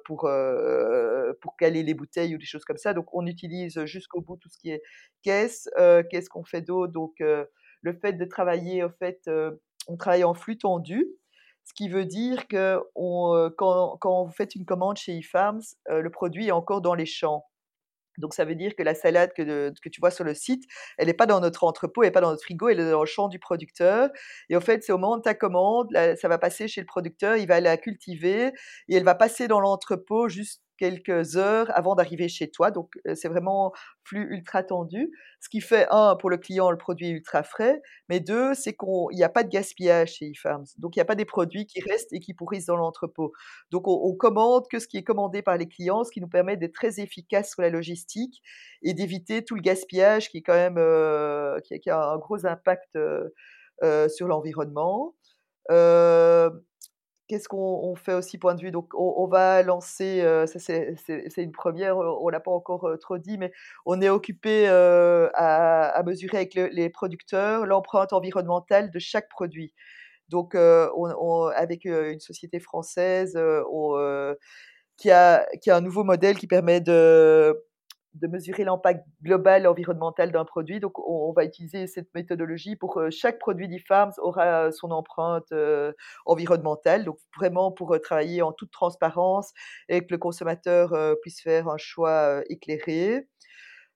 pour, 0.04 0.28
pour 1.40 1.56
caler 1.56 1.82
les 1.82 1.94
bouteilles 1.94 2.34
ou 2.34 2.38
des 2.38 2.44
choses 2.46 2.64
comme 2.64 2.76
ça. 2.78 2.94
Donc 2.94 3.06
on 3.14 3.26
utilise, 3.26 3.84
jusqu'au 3.84 4.20
bout 4.20 4.36
tout 4.36 4.48
ce 4.48 4.58
qui 4.58 4.70
est 4.70 4.82
caisse. 5.22 5.68
Qu'est-ce 6.10 6.28
qu'on 6.30 6.44
fait 6.44 6.62
d'autre? 6.62 6.92
Donc, 6.92 7.22
le 7.82 7.92
fait 7.94 8.12
de 8.14 8.24
travailler, 8.24 8.82
au 8.84 8.90
fait, 8.90 9.20
heu, 9.28 9.60
on 9.88 9.96
travaille 9.96 10.24
en 10.24 10.34
flux 10.34 10.58
tendu, 10.58 11.06
ce 11.64 11.72
qui 11.74 11.88
veut 11.88 12.04
dire 12.06 12.48
que 12.48 12.78
heu, 12.96 13.50
quand 13.58 13.96
quand 14.00 14.24
vous 14.24 14.32
faites 14.32 14.54
une 14.54 14.64
commande 14.66 14.96
chez 14.98 15.16
eFarms, 15.18 15.60
heu, 15.90 16.00
le 16.00 16.10
produit 16.10 16.48
est 16.48 16.52
encore 16.52 16.80
dans 16.82 16.94
les 16.94 17.06
champs. 17.06 17.44
Donc 18.18 18.34
ça 18.34 18.44
veut 18.44 18.56
dire 18.56 18.74
que 18.76 18.82
la 18.82 18.94
salade 18.96 19.32
que 19.36 19.72
que 19.80 19.88
tu 19.88 20.00
vois 20.00 20.10
sur 20.10 20.24
le 20.24 20.34
site, 20.34 20.64
elle 20.98 21.08
est 21.08 21.14
pas 21.14 21.26
dans 21.26 21.40
notre 21.40 21.62
entrepôt, 21.64 22.02
elle 22.02 22.08
est 22.08 22.12
pas 22.12 22.20
dans 22.20 22.30
notre 22.30 22.42
frigo, 22.42 22.68
elle 22.68 22.80
est 22.80 22.90
dans 22.90 23.00
le 23.00 23.06
champ 23.06 23.28
du 23.28 23.38
producteur 23.38 24.10
et 24.50 24.56
en 24.56 24.60
fait, 24.60 24.82
c'est 24.84 24.92
au 24.92 24.98
moment 24.98 25.18
de 25.18 25.22
ta 25.22 25.34
commande, 25.34 25.88
ça 26.20 26.28
va 26.28 26.38
passer 26.38 26.66
chez 26.68 26.80
le 26.80 26.86
producteur, 26.86 27.36
il 27.36 27.46
va 27.46 27.60
la 27.60 27.76
cultiver 27.76 28.48
et 28.88 28.96
elle 28.96 29.04
va 29.04 29.14
passer 29.14 29.46
dans 29.48 29.60
l'entrepôt 29.60 30.28
juste 30.28 30.62
quelques 30.78 31.36
heures 31.36 31.70
avant 31.76 31.94
d'arriver 31.94 32.28
chez 32.28 32.50
toi. 32.50 32.70
Donc, 32.70 32.92
c'est 33.14 33.28
vraiment 33.28 33.72
flux 34.04 34.26
ultra 34.30 34.62
tendu. 34.62 35.10
Ce 35.40 35.48
qui 35.48 35.60
fait, 35.60 35.86
un, 35.90 36.16
pour 36.16 36.30
le 36.30 36.36
client, 36.38 36.70
le 36.70 36.78
produit 36.78 37.08
ultra 37.10 37.42
frais, 37.42 37.80
mais 38.08 38.20
deux, 38.20 38.54
c'est 38.54 38.72
qu'on 38.74 39.08
il 39.10 39.18
y 39.18 39.24
a 39.24 39.28
pas 39.28 39.44
de 39.44 39.48
gaspillage 39.50 40.14
chez 40.14 40.26
eFarms. 40.30 40.64
Donc 40.78 40.96
il 40.96 40.98
y 40.98 41.02
a 41.02 41.04
pas 41.04 41.14
des 41.14 41.24
produits 41.24 41.66
qui 41.66 41.80
restent 41.80 42.12
et 42.12 42.20
qui 42.20 42.34
pourrissent 42.34 42.66
dans 42.66 42.76
l'entrepôt. 42.76 43.32
Donc 43.70 43.86
on 43.88 44.14
commande 44.14 44.66
que 44.70 44.78
ce 44.78 44.88
qui 44.88 44.96
est 44.96 45.04
commandé 45.04 45.42
par 45.42 45.56
les 45.56 45.68
clients, 45.68 46.04
ce 46.04 46.10
qui 46.10 46.20
nous 46.20 46.28
permet 46.28 46.56
d'être 46.56 46.74
très 46.74 47.00
efficace 47.00 47.50
sur 47.50 47.62
la 47.62 47.70
logistique 47.70 48.42
et 48.82 48.94
d'éviter 48.94 49.44
tout 49.44 49.54
le 49.54 49.60
gaspillage 49.62 50.28
qui 50.30 50.38
est 50.38 50.42
quand 50.42 50.54
même, 50.54 50.76
qui 51.62 51.90
a 51.90 52.00
un 52.10 52.18
gros 52.18 52.46
impact, 52.46 52.96
heu, 52.96 54.08
sur 54.08 54.26
l'environnement. 54.28 55.14
Qu'est-ce 57.28 57.46
qu'on 57.46 57.58
on 57.58 57.94
fait 57.94 58.14
aussi 58.14 58.38
point 58.38 58.54
de 58.54 58.62
vue? 58.62 58.70
Donc 58.70 58.88
on 58.94 59.26
va 59.26 59.62
lancer, 59.62 60.22
ça 60.46 60.58
c'est 60.58 60.96
une 61.36 61.52
première, 61.52 61.96
re 61.98 62.22
on 62.22 62.30
l'a 62.30 62.40
pas 62.40 62.50
encore, 62.50 62.88
heu, 62.88 62.96
trop 62.98 63.18
dit, 63.18 63.36
mais 63.36 63.52
on 63.84 64.00
est 64.00 64.08
occupé, 64.08 64.66
heu, 64.68 65.28
à 65.34 66.02
mesurer 66.06 66.38
avec 66.38 66.54
le 66.54 66.68
les 66.68 66.88
producteurs 66.88 67.66
l'empreinte 67.66 68.14
environnementale 68.14 68.90
de 68.90 68.98
chaque 68.98 69.28
produit. 69.28 69.74
Donc 70.30 70.54
avec, 70.54 71.84
une 71.86 72.20
société 72.20 72.60
française, 72.60 73.38
qui 74.98 75.10
a 75.12 75.46
qui 75.62 75.70
a 75.70 75.76
un 75.76 75.82
nouveau 75.82 76.04
modèle 76.04 76.38
qui 76.38 76.46
permet 76.48 76.80
de 76.82 77.64
de 78.20 78.26
mesurer 78.26 78.64
l'impact 78.64 79.04
global 79.22 79.66
environnemental 79.66 80.32
d'un 80.32 80.44
produit. 80.44 80.80
Donc, 80.80 80.98
on, 80.98 81.32
va 81.32 81.44
utiliser 81.44 81.86
cette 81.86 82.12
méthodologie 82.14 82.76
pour 82.76 82.98
euh, 82.98 83.10
chaque 83.10 83.38
produit 83.38 83.68
d'e-farms 83.68 84.12
aura 84.18 84.66
euh, 84.66 84.70
son 84.70 84.90
empreinte 84.90 85.50
euh, 85.52 85.92
environnementale. 86.26 87.04
Donc, 87.04 87.18
vraiment 87.36 87.70
pour 87.70 87.94
euh, 87.94 87.98
travailler 87.98 88.42
en 88.42 88.52
toute 88.52 88.70
transparence 88.70 89.52
et 89.88 90.00
que 90.00 90.12
le 90.12 90.18
consommateur 90.18 90.92
puisse 91.22 91.40
faire 91.40 91.68
un 91.68 91.76
choix 91.76 92.42
éclairé. 92.48 93.28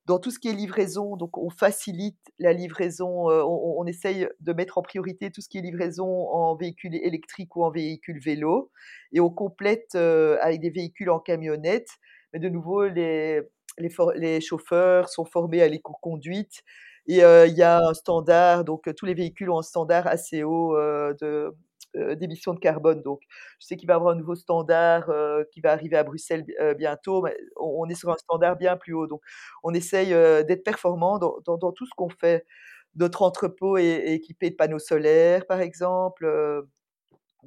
Dans 0.06 0.18
tout 0.18 0.30
ce 0.30 0.38
qui 0.38 0.48
est 0.48 0.52
livraison, 0.52 1.16
donc 1.16 1.38
on 1.38 1.50
facilite 1.50 2.18
la 2.38 2.52
livraison, 2.52 3.28
on 3.30 3.74
on 3.78 3.86
essaye 3.86 4.28
de 4.40 4.52
mettre 4.52 4.78
en 4.78 4.82
priorité 4.82 5.30
tout 5.30 5.40
ce 5.40 5.48
qui 5.48 5.58
est 5.58 5.62
livraison 5.62 6.28
en 6.28 6.56
véhicule 6.56 6.96
électrique 6.96 7.54
ou 7.56 7.64
en 7.64 7.70
véhicule 7.70 8.20
vélo 8.20 8.70
et 9.12 9.20
on 9.20 9.30
complète, 9.30 9.94
avec 9.94 10.60
des 10.60 10.70
véhicules 10.70 11.10
en 11.10 11.20
camionnette. 11.20 11.88
Mais 12.32 12.40
de 12.40 12.48
nouveau, 12.48 12.86
les 12.86 13.42
les 13.78 14.40
chauffeurs 14.40 15.08
sont 15.08 15.24
formés 15.24 15.62
à 15.62 15.68
l'écoconduite 15.68 16.62
et 17.06 17.18
il 17.18 17.54
y 17.56 17.62
a 17.62 17.80
un 17.86 17.94
standard, 17.94 18.64
donc 18.64 18.88
tous 18.96 19.06
les 19.06 19.14
véhicules 19.14 19.50
ont 19.50 19.58
un 19.58 19.62
standard 19.62 20.06
assez 20.06 20.42
haut, 20.44 20.76
de, 20.76 21.52
d'émissions 22.14 22.54
de 22.54 22.60
carbone. 22.60 23.02
Donc 23.02 23.20
je 23.60 23.66
sais 23.66 23.76
qu'il 23.76 23.88
va 23.88 23.94
y 23.94 23.96
avoir 23.96 24.12
un 24.14 24.16
nouveau 24.16 24.34
standard, 24.36 25.10
qui 25.52 25.60
va 25.60 25.72
arriver 25.72 25.96
à 25.96 26.04
Bruxelles 26.04 26.44
heu, 26.60 26.74
bientôt, 26.74 27.22
mais 27.22 27.36
on 27.60 27.88
est 27.88 27.94
sur 27.94 28.10
un 28.10 28.16
standard 28.18 28.56
bien 28.56 28.76
plus 28.76 28.94
haut. 28.94 29.06
Donc 29.06 29.22
on 29.64 29.74
essaye, 29.74 30.10
d'être 30.46 30.64
performant 30.64 31.18
dans 31.18 31.72
tout 31.72 31.86
ce 31.86 31.92
qu'on 31.96 32.08
fait. 32.10 32.46
Notre 32.96 33.22
entrepôt 33.22 33.78
est 33.78 33.84
est 33.86 34.14
équipé 34.14 34.50
de 34.50 34.54
panneaux 34.56 34.78
solaires, 34.78 35.46
par 35.46 35.60
exemple, 35.60 36.26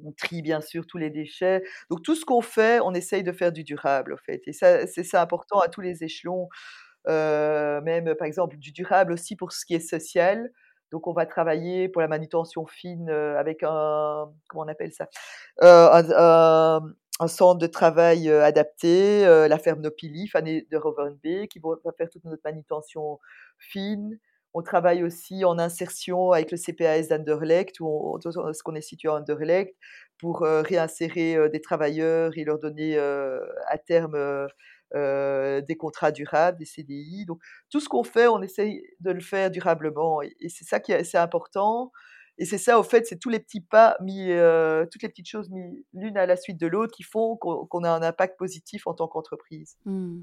on 0.04 0.12
trie 0.12 0.42
bien 0.42 0.60
sûr 0.60 0.86
tous 0.86 0.98
les 0.98 1.10
déchets. 1.10 1.62
Donc 1.90 2.02
tout 2.02 2.14
ce 2.14 2.24
qu'on 2.24 2.42
fait, 2.42 2.80
on 2.80 2.94
essaye 2.94 3.22
de 3.22 3.32
faire 3.32 3.52
du 3.52 3.64
durable, 3.64 4.14
en 4.14 4.18
fait 4.18 4.42
et 4.46 4.52
c'est 4.52 5.04
ça 5.04 5.22
important 5.22 5.60
à 5.60 5.68
tous 5.68 5.80
les 5.80 6.04
échelons, 6.04 6.48
même, 7.06 8.14
par 8.18 8.26
exemple, 8.26 8.56
du 8.56 8.72
durable 8.72 9.12
aussi 9.12 9.36
pour 9.36 9.52
ce 9.52 9.64
qui 9.64 9.74
est 9.74 9.80
social. 9.80 10.50
Donc 10.92 11.08
on 11.08 11.12
va 11.12 11.26
travailler 11.26 11.88
pour 11.88 12.00
la 12.00 12.08
manutention 12.08 12.64
fine, 12.66 13.10
avec 13.10 13.62
un 13.64 14.30
comment 14.48 14.64
on 14.64 14.68
appelle 14.68 14.92
ça? 14.92 15.08
Un 17.18 17.28
centre 17.28 17.58
de 17.58 17.66
travail, 17.66 18.30
adapté, 18.30 19.24
la 19.24 19.58
ferme 19.58 19.80
Nopili, 19.80 20.28
Fanny 20.28 20.66
de 20.70 20.76
Rovernbeek, 20.76 21.50
qui 21.50 21.58
va 21.60 21.92
faire 21.96 22.10
toute 22.10 22.24
notre 22.24 22.42
manutention 22.44 23.18
fine. 23.58 24.18
On 24.54 24.62
travaille 24.62 25.02
aussi 25.04 25.44
en 25.44 25.58
insertion 25.58 26.32
avec 26.32 26.50
le 26.50 26.56
CPAS 26.56 27.08
d'Anderlecht, 27.08 27.80
où 27.80 27.86
on 27.88 28.18
parce 28.18 28.62
qu'on 28.62 28.74
est 28.74 28.80
situé 28.80 29.08
à 29.08 29.14
Anderlecht, 29.14 29.74
pour, 30.18 30.44
heu, 30.46 30.60
réinsérer, 30.62 31.36
heu, 31.36 31.48
des 31.50 31.60
travailleurs 31.60 32.32
et 32.38 32.44
leur 32.44 32.58
donner, 32.58 32.96
heu, 32.98 33.40
à 33.68 33.78
terme, 33.78 34.16
des 34.94 35.76
contrats 35.78 36.12
durables, 36.12 36.58
des 36.58 36.64
CDI. 36.64 37.26
Donc 37.26 37.40
tout 37.70 37.80
ce 37.80 37.88
qu'on 37.88 38.04
fait, 38.04 38.28
on 38.28 38.40
essaye 38.42 38.82
de 39.00 39.10
le 39.10 39.20
faire 39.20 39.50
durablement 39.50 40.22
et 40.22 40.34
c'est 40.48 40.64
ça 40.64 40.80
qui 40.80 40.92
est 40.92 41.04
c'est 41.04 41.18
important 41.18 41.92
et 42.38 42.44
c'est 42.44 42.58
ça, 42.58 42.78
au 42.78 42.82
fait, 42.82 43.06
c'est 43.06 43.18
tous 43.18 43.30
les 43.30 43.40
petits 43.40 43.62
pas 43.62 43.96
mis, 44.00 44.28
toutes 44.92 45.02
les 45.02 45.08
petites 45.08 45.28
choses 45.28 45.50
mis 45.50 45.84
l'une 45.94 46.18
à 46.18 46.26
la 46.26 46.36
suite 46.36 46.60
de 46.60 46.66
l'autre 46.66 46.94
qui 46.94 47.02
font 47.02 47.36
qu'on 47.36 47.84
a 47.84 47.90
un 47.90 48.02
impact 48.02 48.38
positif 48.38 48.86
en 48.86 48.94
tant 48.94 49.08
qu'entreprise. 49.08 49.76
Mmh. 49.84 50.22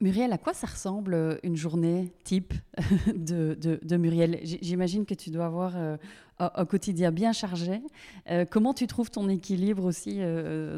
Muriel, 0.00 0.32
à 0.32 0.38
quoi 0.38 0.54
ça 0.54 0.66
ressemble, 0.66 1.12
heu, 1.14 1.40
une 1.42 1.56
journée 1.56 2.12
type 2.24 2.54
de 3.14 3.56
de 3.60 3.96
Muriel? 3.96 4.40
J'i 4.42 4.58
j'imagine 4.62 5.04
que 5.04 5.12
tu 5.14 5.30
dois 5.30 5.44
avoir, 5.46 5.76
heu, 5.76 5.98
un 6.38 6.64
quotidien 6.64 7.10
bien 7.12 7.32
chargé. 7.32 7.82
Heu, 8.30 8.46
comment 8.50 8.72
tu 8.72 8.86
trouves 8.86 9.10
ton 9.10 9.28
équilibre 9.28 9.84
aussi, 9.84 10.20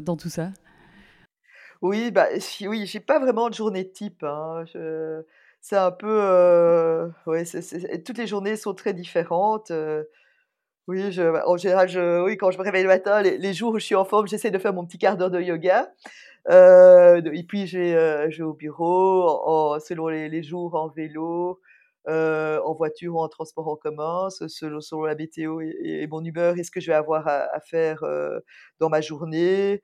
dans 0.01 0.17
tout 0.17 0.29
ça? 0.29 0.51
Oui, 1.81 2.11
bah, 2.11 2.27
oui, 2.61 2.85
j'ai 2.85 2.99
pas 2.99 3.19
vraiment 3.19 3.49
de 3.49 3.53
journée 3.55 3.89
type, 3.91 4.23
hein. 4.23 4.63
C'est 5.61 5.77
un 5.77 5.91
peu, 5.91 7.11
ouais, 7.25 7.43
toutes 8.05 8.17
les 8.17 8.27
journées 8.27 8.55
sont 8.57 8.73
très 8.73 8.93
différentes, 8.93 9.71
oui, 10.87 11.01
en 11.45 11.57
général, 11.57 11.89
oui, 12.25 12.35
quand 12.37 12.51
je 12.51 12.57
me 12.57 12.63
réveille 12.63 12.83
le 12.83 12.89
matin, 12.89 13.21
les 13.21 13.53
jours 13.53 13.73
où 13.73 13.79
je 13.79 13.85
suis 13.85 13.95
en 13.95 14.03
forme, 14.05 14.27
j'essaie 14.27 14.51
de 14.51 14.57
faire 14.57 14.73
mon 14.73 14.85
petit 14.85 14.97
quart 14.97 15.15
d'heure 15.15 15.31
de 15.31 15.39
yoga, 15.41 15.93
de 16.49 17.31
et 17.33 17.43
puis 17.43 17.65
vais, 17.67 17.93
heu, 17.95 18.29
je 18.31 18.37
vais 18.39 18.43
au 18.43 18.53
bureau 18.53 19.79
selon 19.79 20.07
les 20.09 20.43
jours 20.43 20.75
en 20.75 20.89
vélo, 20.89 21.61
heu, 22.09 22.59
en 22.65 22.73
voiture 22.75 23.15
ou 23.15 23.19
en 23.21 23.29
transport 23.29 23.67
en 23.69 23.75
commun, 23.77 24.29
se 24.29 24.47
selon 24.49 24.81
selon 24.81 25.03
la 25.05 25.15
météo 25.15 25.61
et 25.61 26.07
mon 26.07 26.23
humeur 26.23 26.57
et 26.57 26.63
ce 26.63 26.71
que 26.71 26.81
je 26.81 26.87
vais 26.87 26.95
avoir 26.97 27.27
à 27.27 27.59
faire, 27.61 28.03
dans 28.79 28.89
ma 28.89 29.01
journée. 29.01 29.81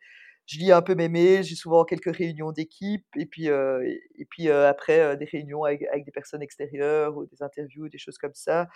Je 0.48 0.58
lis 0.58 0.72
un 0.72 0.82
peu 0.82 0.96
mes 0.96 1.10
mails, 1.10 1.44
j'ai 1.44 1.56
souvent 1.56 1.86
quelques 1.86 2.16
réunions 2.16 2.52
d'équipe 2.52 3.06
et 3.18 3.26
puis, 3.28 3.46
et 3.48 4.26
puis, 4.30 4.50
après, 4.50 5.16
des 5.18 5.26
réunions 5.26 5.64
avec 5.64 5.84
avec 5.92 6.06
des 6.06 6.12
personnes 6.12 6.42
extérieures 6.42 7.16
ou 7.18 7.26
des 7.28 7.44
interviews, 7.44 7.88
des 7.90 8.00
choses 8.00 8.18
comme 8.18 8.34
ça 8.34 8.68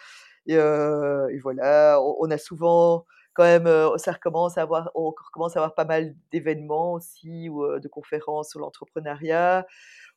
et 0.47 1.39
voilà. 1.39 1.99
On 2.19 2.29
a 2.31 2.37
souvent 2.37 3.05
quand 3.33 3.43
même, 3.43 3.67
ça 3.97 4.11
recommence 4.13 4.57
à 4.57 4.61
avoir 4.63 4.91
on 4.95 5.09
recommence 5.11 5.55
à 5.57 5.59
avoir 5.59 5.73
pas 5.75 5.85
mal 5.85 6.15
d'événements 6.31 6.93
aussi 6.93 7.49
ou, 7.49 7.79
de 7.79 7.87
conférences 7.87 8.51
sur 8.51 8.59
l'entrepreneuriat. 8.59 9.65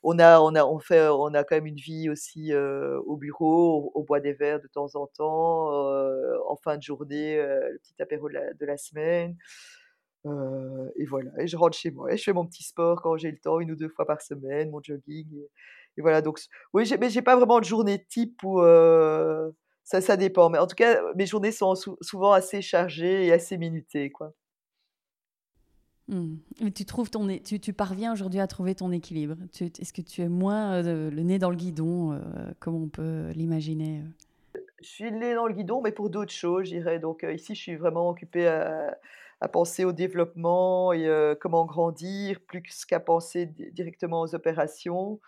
On 0.03 0.19
a 0.21 0.41
on 0.41 0.55
a 0.55 0.65
on 0.65 0.79
fait 0.81 1.09
on 1.09 1.35
a 1.35 1.45
quand 1.45 1.57
même 1.57 1.67
une 1.67 1.77
vie 1.77 2.11
aussi, 2.11 2.53
au 2.55 3.17
bureau, 3.17 3.93
on 3.95 4.03
boit 4.03 4.21
des 4.21 4.33
verres 4.35 4.61
de 4.61 4.69
temps 4.69 4.95
en 4.97 5.07
temps, 5.09 5.71
en 6.49 6.57
fin 6.57 6.77
de 6.79 6.83
journée, 6.83 7.37
le 7.39 7.79
petit 7.83 8.03
apéro 8.03 8.29
de 8.29 8.35
la 8.35 8.53
de 8.55 8.67
la 8.67 8.77
semaine. 8.79 9.37
Et 10.97 11.07
voilà 11.07 11.31
et 11.41 11.47
je 11.49 11.57
rentre 11.57 11.77
chez 11.79 11.91
moi 11.93 12.13
et 12.13 12.17
je 12.19 12.25
fais 12.25 12.33
mon 12.35 12.47
petit 12.47 12.65
sport 12.65 13.03
quand 13.03 13.17
j'ai 13.19 13.31
le 13.33 13.39
temps, 13.39 13.61
une 13.61 13.73
ou 13.73 13.77
2 13.77 13.89
fois 13.91 14.07
par 14.07 14.23
semaine, 14.23 14.71
mon 14.71 14.83
jogging 14.83 15.29
et 15.37 15.51
et 15.99 16.03
voilà 16.03 16.23
donc 16.23 16.41
oui, 16.75 16.91
mais 17.01 17.11
j'ai 17.11 17.23
pas 17.23 17.37
vraiment 17.37 17.61
de 17.61 17.65
journée 17.65 18.05
type 18.09 18.43
où, 18.45 18.61
ça 19.87 20.01
ça 20.03 20.17
dépend, 20.19 20.51
mais 20.51 20.59
en 20.59 20.67
tout 20.67 20.75
cas, 20.75 21.01
mes 21.15 21.27
journées 21.27 21.53
sont 21.53 21.75
sou 21.77 21.97
souvent 22.03 22.33
assez 22.33 22.61
chargées 22.61 23.25
et 23.27 23.33
assez 23.33 23.57
minutées, 23.57 24.11
quoi. 24.11 24.35
Mmh. 26.09 26.37
Tu 26.75 26.85
trouves 26.85 27.11
ton 27.11 27.27
tu 27.39 27.59
tu 27.59 27.73
parviens 27.73 28.13
aujourd'hui 28.13 28.41
à 28.41 28.47
trouver 28.47 28.75
ton 28.75 28.93
équilibre? 28.93 29.37
Est-ce 29.61 29.93
que 29.93 30.03
tu 30.03 30.23
es 30.23 30.29
moins, 30.29 30.83
le 30.83 31.23
nez 31.23 31.39
dans 31.39 31.51
le 31.51 31.57
guidon, 31.57 32.21
comme 32.61 32.75
on 32.75 32.89
peut 32.89 33.31
l'imaginer? 33.35 34.03
Je 34.83 34.89
suis 34.89 35.11
le 35.11 35.17
nez 35.19 35.35
dans 35.35 35.47
le 35.47 35.55
guidon, 35.55 35.81
mais 35.81 35.93
pour 35.93 36.11
d'autres 36.11 36.33
choses, 36.33 36.67
je 36.67 36.77
dirais. 36.77 36.99
Donc, 36.99 37.25
ici, 37.29 37.55
je 37.55 37.61
suis 37.61 37.77
vraiment 37.77 38.11
occupée 38.11 38.47
à 38.49 38.99
à 39.43 39.49
penser 39.49 39.85
au 39.85 39.93
développement 39.93 40.93
et 40.93 41.35
comment 41.41 41.67
grandir, 41.67 42.41
plus 42.41 42.85
qu'à 42.87 43.01
penser 43.01 43.47
di 43.47 43.71
directement 43.73 44.23
aux 44.23 44.35
opérations. 44.35 45.21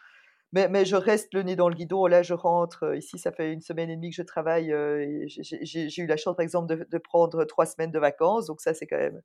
Mais 0.53 0.69
mais 0.69 0.85
je 0.87 0.97
reste 0.97 1.35
le 1.35 1.43
nez 1.43 1.57
dans 1.57 1.69
le 1.69 1.75
guidon. 1.75 2.07
Là, 2.07 2.23
je 2.23 2.33
rentre, 2.35 2.85
heu, 2.87 2.97
ici, 2.97 3.19
ça 3.19 3.33
fait 3.33 3.53
une 3.53 3.61
semaine 3.61 3.91
et 3.91 3.97
demie 3.97 4.11
que 4.11 4.17
je 4.17 4.23
travaille, 4.23 4.71
et 4.73 5.27
j'ai 5.29 6.03
eu 6.03 6.07
la 6.07 6.17
chance, 6.17 6.37
par 6.37 6.43
exemple, 6.45 6.87
de 6.91 6.99
prendre 6.99 7.45
3 7.45 7.67
semaines 7.67 7.91
de 7.93 7.99
vacances, 7.99 8.47
donc 8.47 8.61
ça, 8.63 8.73
c'est 8.75 8.87
quand 8.87 8.97
même 8.99 9.21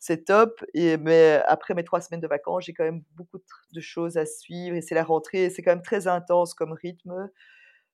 c'est 0.00 0.24
top 0.26 0.64
et 0.74 0.96
mais 0.98 1.42
après 1.48 1.74
mes 1.74 1.84
3 1.84 2.00
semaines 2.02 2.20
de 2.22 2.28
vacances, 2.28 2.64
j'ai 2.66 2.74
quand 2.74 2.84
même 2.84 3.02
beaucoup 3.16 3.38
de 3.72 3.80
choses 3.80 4.16
à 4.18 4.26
suivre 4.26 4.76
et 4.76 4.82
c'est 4.82 4.94
la 4.96 5.04
rentrée 5.04 5.50
c'est 5.50 5.62
quand 5.62 5.72
même 5.72 5.82
très 5.82 6.08
intense 6.08 6.54
comme 6.54 6.72
rythme. 6.74 7.30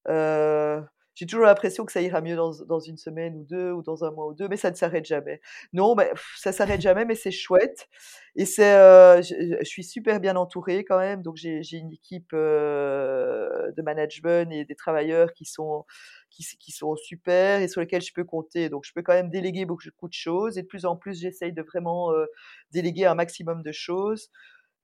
Heu, 0.09 0.83
j'ai 1.19 1.27
toujours 1.27 1.47
l'impression 1.47 1.85
que 1.85 1.93
ça 1.93 2.01
ira 2.03 2.21
mieux 2.21 2.37
dans 2.37 2.53
dans 2.67 2.81
une 2.81 2.97
semaine 2.97 3.37
ou 3.37 3.45
2 3.45 3.73
ou 3.73 3.83
dans 3.83 4.05
un 4.05 4.11
mois 4.13 4.27
ou 4.29 4.35
2, 4.35 4.49
mais 4.49 4.57
ça 4.57 4.71
ne 4.71 4.77
s'arrête 4.77 5.05
jamais. 5.07 5.41
Non, 5.73 5.95
mais 5.97 6.11
ça 6.37 6.53
s'arrête 6.53 6.81
jamais, 6.81 7.05
mais 7.05 7.17
c'est 7.17 7.31
chouette 7.33 7.89
et 8.37 8.45
c'est, 8.47 8.77
heu, 8.79 9.21
je 9.23 9.65
suis 9.65 9.83
super 9.85 10.21
bien 10.21 10.37
entourée 10.37 10.85
quand 10.85 10.99
même, 10.99 11.23
donc 11.23 11.37
j'ai 11.37 11.63
une 11.77 11.93
équipe, 11.93 12.33
heu, 12.35 13.73
de 13.77 13.83
management 13.83 14.53
et 14.53 14.65
des 14.65 14.77
travailleurs 14.77 15.33
qui 15.33 15.45
sont 15.45 15.85
qui 16.31 16.45
qui 16.61 16.73
sont 16.73 16.95
super 16.97 17.61
et 17.61 17.69
sur 17.69 17.81
lesquels 17.81 18.03
je 18.03 18.13
peux 18.13 18.25
compter. 18.25 18.69
Donc 18.69 18.85
je 18.87 18.93
peux 18.93 19.03
quand 19.03 19.15
même 19.15 19.31
déléguer 19.31 19.65
beaucoup 19.67 20.09
de 20.09 20.13
choses 20.13 20.59
et 20.59 20.63
de 20.63 20.67
plus 20.69 20.85
en 20.87 20.97
plus, 20.97 21.21
j'essaye 21.21 21.53
de 21.53 21.63
vraiment, 21.63 22.13
heu, 22.13 22.29
déléguer 22.73 23.07
un 23.07 23.15
maximum 23.15 23.63
de 23.63 23.73
choses. 23.73 24.31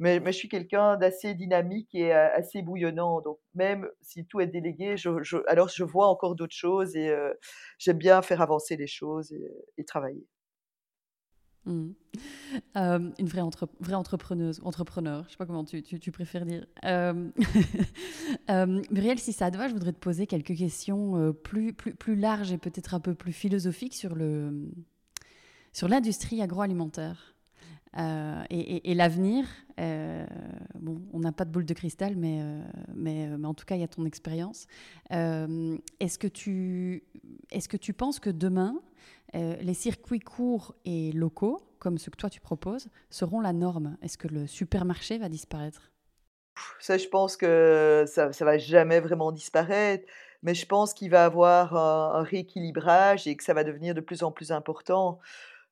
Mais 0.00 0.20
je 0.26 0.30
suis 0.32 0.48
quelqu'un 0.48 0.96
d'assez 0.96 1.34
dynamique 1.34 1.94
et 1.94 2.12
a 2.12 2.34
assez 2.34 2.62
bouillonnant, 2.62 3.20
donc 3.20 3.38
même 3.54 3.88
si 4.00 4.26
tout 4.26 4.40
est 4.40 4.48
délégué, 4.48 4.96
alors 5.46 5.68
je 5.68 5.84
vois 5.84 6.08
encore 6.08 6.34
d'autres 6.34 6.54
choses 6.54 6.96
et 6.96 7.10
heu, 7.10 7.38
j'aime 7.78 7.98
bien 7.98 8.20
faire 8.22 8.40
avancer 8.40 8.76
les 8.76 8.88
choses 8.88 9.32
et 9.32 9.52
et 9.78 9.84
travailler. 9.84 10.26
Mmh. 11.66 11.92
Une 12.74 13.26
vraie 13.26 13.40
entre 13.40 13.68
vraie 13.80 13.94
entrepreneuse 13.94 14.60
entrepreneur, 14.64 15.24
je 15.26 15.30
sais 15.30 15.38
pas 15.38 15.46
comment 15.46 15.64
tu 15.64 16.12
préfères 16.12 16.44
dire. 16.44 16.66
Muriel, 18.90 19.18
si 19.18 19.32
ça 19.32 19.50
te 19.50 19.56
va, 19.56 19.68
je 19.68 19.72
voudrais 19.72 19.92
te 19.92 19.98
poser 19.98 20.26
quelques 20.26 20.56
questions, 20.56 21.32
plus 21.32 21.72
plus 21.72 21.94
plus 21.94 22.16
larges 22.16 22.52
et 22.52 22.58
peut-être 22.58 22.94
un 22.94 23.00
peu 23.00 23.14
plus 23.14 23.32
philosophiques 23.32 23.94
sur 23.94 24.14
mmh, 24.14 24.72
sur 25.72 25.88
l'industrie 25.88 26.42
agroalimentaire, 26.42 27.33
heu, 27.98 28.44
et 28.50 28.94
l'avenir. 28.94 29.46
Heu, 29.80 30.26
bon, 30.78 31.02
on 31.12 31.20
n'a 31.20 31.32
pas 31.32 31.44
de 31.44 31.50
boule 31.50 31.64
de 31.64 31.74
cristal, 31.74 32.16
mais 32.16 32.40
heu, 32.42 32.60
mais 32.94 33.28
en 33.44 33.54
tout 33.54 33.64
cas, 33.64 33.74
il 33.76 33.80
y 33.80 33.84
a 33.84 33.88
ton 33.88 34.04
expérience. 34.04 34.66
Est-ce 35.10 36.18
que 36.18 36.28
tu 36.28 37.04
est-ce 37.50 37.68
que 37.68 37.76
tu 37.76 37.92
penses 37.92 38.20
que 38.20 38.30
demain, 38.30 38.80
les 39.32 39.74
circuits 39.74 40.20
courts 40.20 40.74
et 40.84 41.12
locaux, 41.12 41.58
comme 41.78 41.98
ceux 41.98 42.10
que 42.10 42.16
toi 42.16 42.30
tu 42.30 42.40
proposes, 42.40 42.88
seront 43.10 43.40
la 43.40 43.52
norme? 43.52 43.96
Est-ce 44.02 44.18
que 44.18 44.28
le 44.28 44.46
supermarché 44.46 45.18
va 45.18 45.28
disparaître? 45.28 45.90
Ça, 46.78 46.98
je 46.98 47.08
pense 47.08 47.36
que 47.36 48.04
ça 48.06 48.32
ça 48.32 48.44
va 48.44 48.58
jamais 48.58 49.00
vraiment 49.00 49.32
disparaître, 49.32 50.06
mais 50.42 50.54
je 50.54 50.66
pense 50.66 50.94
qu'il 50.94 51.10
va 51.10 51.24
avoir 51.24 51.74
un 51.76 52.14
un 52.20 52.22
rééquilibrage 52.22 53.26
et 53.26 53.36
que 53.36 53.44
ça 53.44 53.54
va 53.54 53.64
devenir 53.64 53.94
de 53.94 54.00
plus 54.00 54.22
en 54.22 54.30
plus 54.32 54.52
important. 54.52 55.18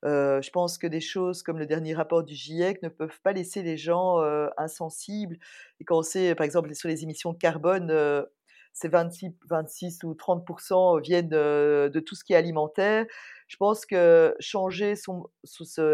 Heu, 0.05 0.41
je 0.43 0.51
pense 0.51 0.79
que 0.79 0.87
des 0.87 1.01
choses 1.01 1.43
comme 1.43 1.59
le 1.59 1.67
dernier 1.67 1.95
rapport 1.95 2.25
du 2.25 2.35
GIEC 2.35 2.83
ne 2.83 2.89
peuvent 2.89 3.21
pas 3.23 3.33
laisser 3.33 3.63
les 3.63 3.77
gens, 3.77 4.21
heu, 4.23 4.51
insensibles 4.59 5.39
et 5.81 5.85
quand 5.85 5.99
on 5.99 6.03
sait, 6.03 6.35
par 6.35 6.45
exemple, 6.45 6.75
sur 6.75 6.89
les 6.89 7.03
émissions 7.05 7.33
de 7.33 7.39
carbone, 7.39 7.91
heu, 7.93 8.27
c'est 8.73 8.89
26-26 8.89 10.03
ou 10.05 10.15
30 10.15 10.45
viennent, 11.03 11.33
heu, 11.35 11.91
de 11.91 12.01
tout 12.01 12.15
ce 12.15 12.25
qui 12.25 12.33
est 12.33 12.37
alimentaire. 12.37 13.07
Je 13.49 13.57
pense 13.57 13.85
que 13.87 14.35
changer 14.41 14.95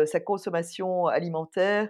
sa 0.06 0.20
consommation 0.20 1.06
alimentaire, 1.06 1.88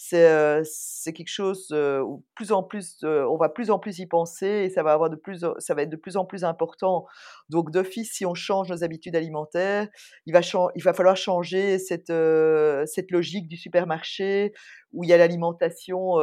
c'est, 0.00 0.62
c'est 0.64 1.12
quelque 1.12 1.28
chose, 1.28 1.72
où 1.72 2.24
plus 2.36 2.52
en 2.52 2.62
plus, 2.62 2.98
on 3.02 3.36
va 3.36 3.48
plus 3.48 3.70
en 3.70 3.80
plus 3.80 3.98
y 3.98 4.06
penser 4.06 4.46
et 4.46 4.70
ça 4.70 4.84
va 4.84 4.92
avoir 4.92 5.10
de 5.10 5.16
plus 5.16 5.44
ça 5.58 5.74
va 5.74 5.82
être 5.82 5.90
de 5.90 5.96
plus 5.96 6.16
en 6.16 6.24
plus 6.24 6.44
important. 6.44 7.04
Donc 7.48 7.72
d'office, 7.72 8.12
si 8.12 8.24
on 8.24 8.34
change 8.34 8.70
nos 8.70 8.84
habitudes 8.84 9.16
alimentaires, 9.16 9.88
il 10.24 10.32
va 10.32 10.40
il 10.76 10.82
va 10.84 10.92
falloir 10.94 11.16
changer 11.16 11.78
cette, 11.80 12.12
cette 12.86 13.10
logique 13.10 13.48
du 13.48 13.56
supermarché 13.56 14.52
où 14.92 15.02
il 15.02 15.10
y 15.10 15.12
a 15.12 15.18
l'alimentation, 15.18 16.14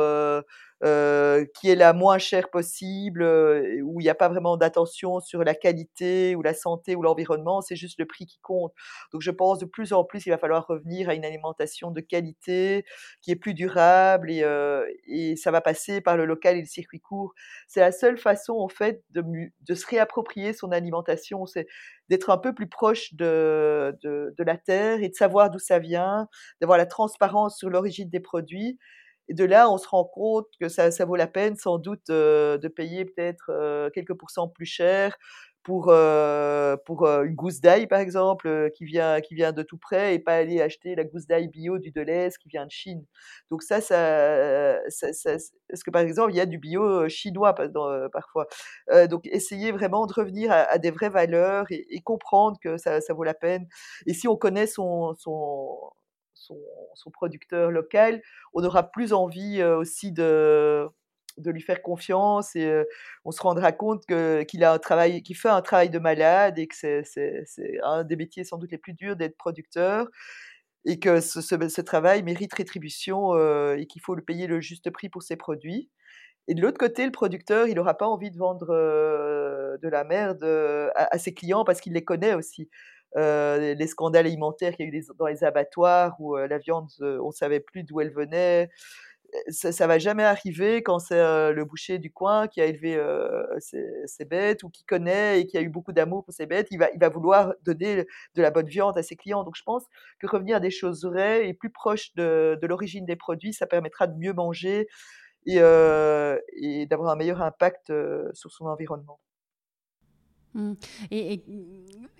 heu, 0.83 1.47
qui 1.59 1.69
est 1.69 1.75
la 1.75 1.93
moins 1.93 2.17
chère 2.17 2.49
possible, 2.49 3.23
et 3.23 3.81
où 3.81 3.99
il 4.01 4.05
y 4.05 4.09
a 4.09 4.15
pas 4.15 4.29
vraiment 4.29 4.57
d'attention 4.57 5.19
sur 5.19 5.43
la 5.43 5.55
qualité 5.55 6.35
ou 6.35 6.41
la 6.41 6.53
santé 6.53 6.95
ou 6.95 7.01
l'environnement, 7.01 7.61
c'est 7.61 7.75
juste 7.75 7.99
le 7.99 8.05
prix 8.05 8.25
qui 8.25 8.39
compte. 8.41 8.73
Donc 9.13 9.21
je 9.21 9.31
pense 9.31 9.59
de 9.59 9.65
plus 9.65 9.93
en 9.93 10.03
plus, 10.03 10.25
il 10.25 10.29
va 10.29 10.37
falloir 10.37 10.67
revenir 10.67 11.09
à 11.09 11.13
une 11.15 11.25
alimentation 11.25 11.91
de 11.91 12.01
qualité, 12.01 12.85
qui 13.21 13.31
est 13.31 13.35
plus 13.35 13.53
durable 13.53 14.31
et 14.31 14.43
heu 14.43 14.85
et 15.07 15.35
ça 15.35 15.51
va 15.51 15.61
passer 15.61 16.01
par 16.01 16.17
le 16.17 16.25
local 16.25 16.57
et 16.57 16.61
le 16.61 16.67
circuit 16.67 16.99
court. 16.99 17.33
C'est 17.67 17.79
la 17.79 17.91
seule 17.91 18.17
façon 18.17 18.53
en 18.53 18.69
fait 18.69 19.03
de 19.11 19.23
de 19.61 19.75
se 19.75 19.85
réapproprier 19.87 20.53
son 20.53 20.71
alimentation, 20.71 21.45
c'est 21.45 21.67
d'être 22.09 22.29
un 22.29 22.37
peu 22.37 22.53
plus 22.53 22.67
proche 22.67 23.13
de 23.13 23.95
de 24.03 24.33
de 24.37 24.43
la 24.43 24.57
terre 24.57 25.01
et 25.01 25.09
de 25.09 25.15
savoir 25.15 25.49
d'où 25.49 25.59
ça 25.59 25.79
vient, 25.79 26.27
d'avoir 26.61 26.77
la 26.77 26.85
transparence 26.85 27.57
sur 27.57 27.69
l'origine 27.69 28.09
des 28.09 28.19
produits 28.19 28.77
et 29.29 29.33
de 29.33 29.43
là, 29.45 29.69
on 29.71 29.77
se 29.77 29.87
rend 29.87 30.05
compte 30.05 30.47
que 30.59 30.69
ça 30.69 30.91
ça 30.91 31.05
vaut 31.05 31.15
la 31.15 31.27
peine 31.27 31.55
sans 31.57 31.77
doute, 31.79 32.09
heu, 32.09 32.57
de 32.61 32.67
payer 32.67 33.05
peut-être, 33.05 33.51
heu, 33.51 33.89
quelques 33.93 34.13
pourcents 34.15 34.47
plus 34.49 34.65
cher 34.65 35.15
pour, 35.63 35.89
heu, 35.91 36.77
pour, 36.85 37.07
heu, 37.07 37.25
une 37.25 37.33
gousse 37.35 37.59
d'ail 37.59 37.87
par 37.87 37.99
exemple, 37.99 38.47
heu, 38.47 38.69
qui 38.75 38.85
vient 38.85 39.19
qui 39.21 39.33
vient 39.35 39.51
de 39.51 39.63
tout 39.63 39.77
près 39.79 40.13
et 40.15 40.19
pas 40.19 40.35
aller 40.35 40.61
acheter 40.61 40.93
la 40.95 41.03
gousse 41.05 41.25
d'ail 41.27 41.47
bio 41.47 41.79
du 41.79 41.91
Delhaize 41.91 42.37
qui 42.37 42.49
vient 42.49 42.65
de 42.67 42.71
Chine. 42.71 43.03
Donc 43.49 43.63
ça 43.63 43.81
ça, 43.81 44.77
ça 44.89 45.11
ça 45.13 45.31
parce 45.69 45.81
que 45.83 45.89
par 45.91 46.01
exemple, 46.03 46.31
il 46.33 46.37
y 46.37 46.41
a 46.41 46.45
du 46.45 46.59
bio, 46.59 46.83
heu, 47.05 47.07
chinois 47.09 47.55
parfois. 48.13 48.47
Donc 49.09 49.25
essayer 49.27 49.71
vraiment 49.71 50.05
de 50.07 50.13
revenir 50.13 50.51
à 50.51 50.57
à 50.71 50.77
des 50.77 50.91
vraies 50.91 51.09
valeurs 51.09 51.65
et 51.71 51.85
et 51.89 52.01
comprendre 52.01 52.57
que 52.61 52.77
ça 52.77 53.01
ça 53.01 53.13
vaut 53.13 53.23
la 53.23 53.33
peine 53.33 53.67
et 54.05 54.13
si 54.13 54.27
on 54.27 54.35
connaît 54.37 54.67
son 54.67 55.15
son 55.15 55.79
son 56.95 57.11
producteur 57.11 57.71
local, 57.71 58.21
on 58.53 58.63
aura 58.63 58.83
plus 58.91 59.13
envie, 59.13 59.61
heu, 59.61 59.75
aussi 59.77 60.11
de 60.11 60.87
de 61.37 61.51
lui 61.51 61.61
faire 61.61 61.81
confiance 61.81 62.55
et 62.55 62.65
heu, 62.65 62.87
on 63.25 63.31
se 63.31 63.41
rendra 63.41 63.73
compte 63.73 64.05
qu'il 64.05 64.63
a 64.63 64.71
un 64.73 64.79
travail 64.79 65.21
qu'il 65.21 65.35
fait 65.35 65.49
un 65.49 65.61
travail 65.61 65.89
de 65.89 65.99
malade 65.99 66.57
et 66.59 66.67
que 66.67 66.75
c'est 66.75 67.03
un 67.83 68.03
des 68.05 68.15
métiers 68.15 68.45
sans 68.45 68.57
doute 68.57 68.71
les 68.71 68.77
plus 68.77 68.93
durs 68.93 69.17
d'être 69.17 69.35
producteur 69.37 70.07
et 70.85 70.99
que 70.99 71.19
ce 71.21 71.81
travail 71.81 72.23
mérite 72.23 72.53
rétribution, 72.53 73.35
heu 73.35 73.77
et 73.79 73.87
qu'il 73.87 74.01
faut 74.01 74.15
le 74.15 74.21
payer 74.23 74.47
le 74.47 74.61
juste 74.61 74.89
prix 74.91 75.09
pour 75.09 75.23
ses 75.23 75.35
produits 75.37 75.89
et 76.49 76.55
de 76.55 76.61
l'autre 76.61 76.79
côté, 76.79 77.05
le 77.05 77.11
producteur, 77.11 77.67
il 77.67 77.79
aura 77.79 77.95
pas 77.95 78.07
envie 78.07 78.31
de 78.31 78.37
vendre, 78.37 78.67
de 79.81 79.87
la 79.89 80.03
merde, 80.03 80.43
à 80.95 81.17
ses 81.17 81.33
clients 81.33 81.63
parce 81.65 81.81
qu'il 81.81 81.93
les 81.93 82.03
connaît 82.03 82.33
aussi. 82.33 82.69
Heu, 83.17 83.73
les 83.75 83.87
scandales 83.87 84.25
alimentaires 84.27 84.75
qu'il 84.75 84.85
y 84.85 84.89
a 84.89 84.91
eu 84.99 85.03
dans 85.17 85.27
les 85.27 85.43
abattoirs 85.43 86.15
où, 86.19 86.37
heu, 86.37 86.47
la 86.47 86.57
viande, 86.59 86.89
heu, 87.01 87.21
on 87.23 87.31
savait 87.31 87.59
plus 87.61 87.83
d'où 87.83 88.01
elle 88.01 88.11
venait. 88.13 88.69
Ça 89.49 89.71
ça 89.73 89.87
va 89.87 89.99
jamais 89.99 90.23
arriver 90.23 90.83
quand 90.83 90.99
c'est, 90.99 91.17
le 91.53 91.65
boucher 91.65 91.99
du 91.99 92.11
coin 92.11 92.47
qui 92.47 92.61
a 92.61 92.65
élevé, 92.67 92.97
ses 94.07 94.25
bêtes 94.25 94.63
ou 94.63 94.69
qui 94.69 94.83
connaît 94.85 95.41
et 95.41 95.47
qui 95.47 95.57
a 95.57 95.61
eu 95.61 95.69
beaucoup 95.69 95.91
d'amour 95.93 96.23
pour 96.25 96.33
ses 96.33 96.45
bêtes, 96.45 96.67
il 96.71 96.79
va 96.79 96.89
il 96.93 96.99
va 96.99 97.09
vouloir 97.09 97.53
donner 97.63 98.05
de 98.35 98.41
la 98.41 98.51
bonne 98.51 98.67
viande 98.67 98.97
à 98.97 99.03
ses 99.03 99.15
clients. 99.15 99.43
Donc 99.43 99.55
je 99.57 99.63
pense 99.63 99.85
que 100.19 100.27
revenir 100.27 100.57
à 100.57 100.59
des 100.59 100.71
choses 100.71 101.05
vraies 101.05 101.47
et 101.47 101.53
plus 101.53 101.69
proches 101.71 102.13
de 102.15 102.59
l'origine 102.67 103.05
des 103.05 103.15
produits, 103.17 103.53
ça 103.53 103.67
permettra 103.67 104.07
de 104.07 104.17
mieux 104.17 104.33
manger 104.33 104.87
et 105.47 105.59
d'avoir 106.87 107.11
un 107.11 107.15
meilleur 107.17 107.41
impact, 107.41 107.91
sur 108.33 108.51
son 108.51 108.65
environnement. 108.67 109.19
Mmh. 110.55 110.73
Et, 111.11 111.43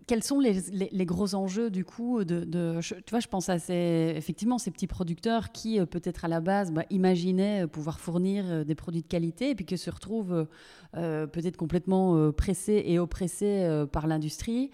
quels 0.08 0.24
sont 0.24 0.40
les, 0.40 1.06
gros 1.06 1.36
enjeux 1.36 1.70
du 1.70 1.84
coup 1.84 2.20
je, 2.20 2.94
tu 2.96 3.10
vois 3.10 3.20
je 3.20 3.28
pense 3.28 3.50
à 3.50 3.60
ces 3.60 4.14
effectivement 4.16 4.58
ces 4.58 4.72
petits 4.72 4.88
producteurs 4.88 5.52
qui 5.52 5.80
euh, 5.80 5.86
peut-être 5.86 6.26
à 6.26 6.28
la 6.28 6.42
base 6.42 6.72
bah, 6.72 6.84
imaginaient 6.90 7.64
euh, 7.64 7.68
pouvoir 7.68 8.00
fournir 8.00 8.46
euh, 8.46 8.64
des 8.64 8.76
produits 8.76 9.02
de 9.02 9.08
qualité 9.08 9.50
et 9.50 9.56
puis 9.56 9.66
qui 9.66 9.78
se 9.78 9.90
retrouvent 9.90 10.48
peut-être 10.94 11.58
complètement 11.58 12.32
pressés 12.32 12.82
et 12.86 13.00
oppressés 13.00 13.86
par 13.92 14.08
l'industrie 14.08 14.72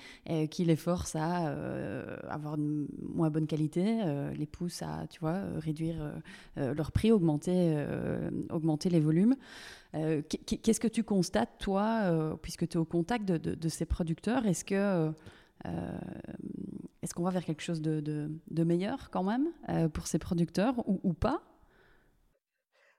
qui 0.51 0.65
les 0.65 0.75
force 0.75 1.15
à 1.15 1.55
avoir 2.29 2.55
une 2.57 2.87
moins 3.01 3.31
bonne 3.31 3.47
qualité 3.47 4.01
les 4.37 4.45
pousse 4.45 4.83
à 4.83 5.07
tu 5.09 5.19
vois 5.19 5.39
réduire 5.57 6.13
leur 6.57 6.91
prix 6.91 7.11
augmenter 7.11 7.75
augmenter 8.51 8.89
les 8.89 8.99
volumes 8.99 9.35
euh, 9.95 10.21
qu'est-ce 10.21 10.79
que 10.79 10.87
tu 10.87 11.03
constates, 11.03 11.57
toi, 11.59 12.01
euh, 12.03 12.35
puisque 12.41 12.67
tu 12.67 12.77
es 12.77 12.79
au 12.79 12.85
contact 12.85 13.25
de, 13.25 13.69
ces 13.69 13.85
producteurs 13.85 14.45
Est-ce 14.45 14.63
que 14.63 15.11
euh, 15.65 15.99
est-ce 17.03 17.13
qu'on 17.13 17.23
va 17.23 17.31
vers 17.31 17.43
quelque 17.43 17.61
chose 17.61 17.81
de, 17.81 18.63
meilleur 18.63 19.09
quand 19.11 19.23
même 19.23 19.49
pour 19.89 20.07
ces 20.07 20.19
producteurs 20.19 20.77
ou, 20.87 20.99
ou 21.03 21.13
pas? 21.13 21.41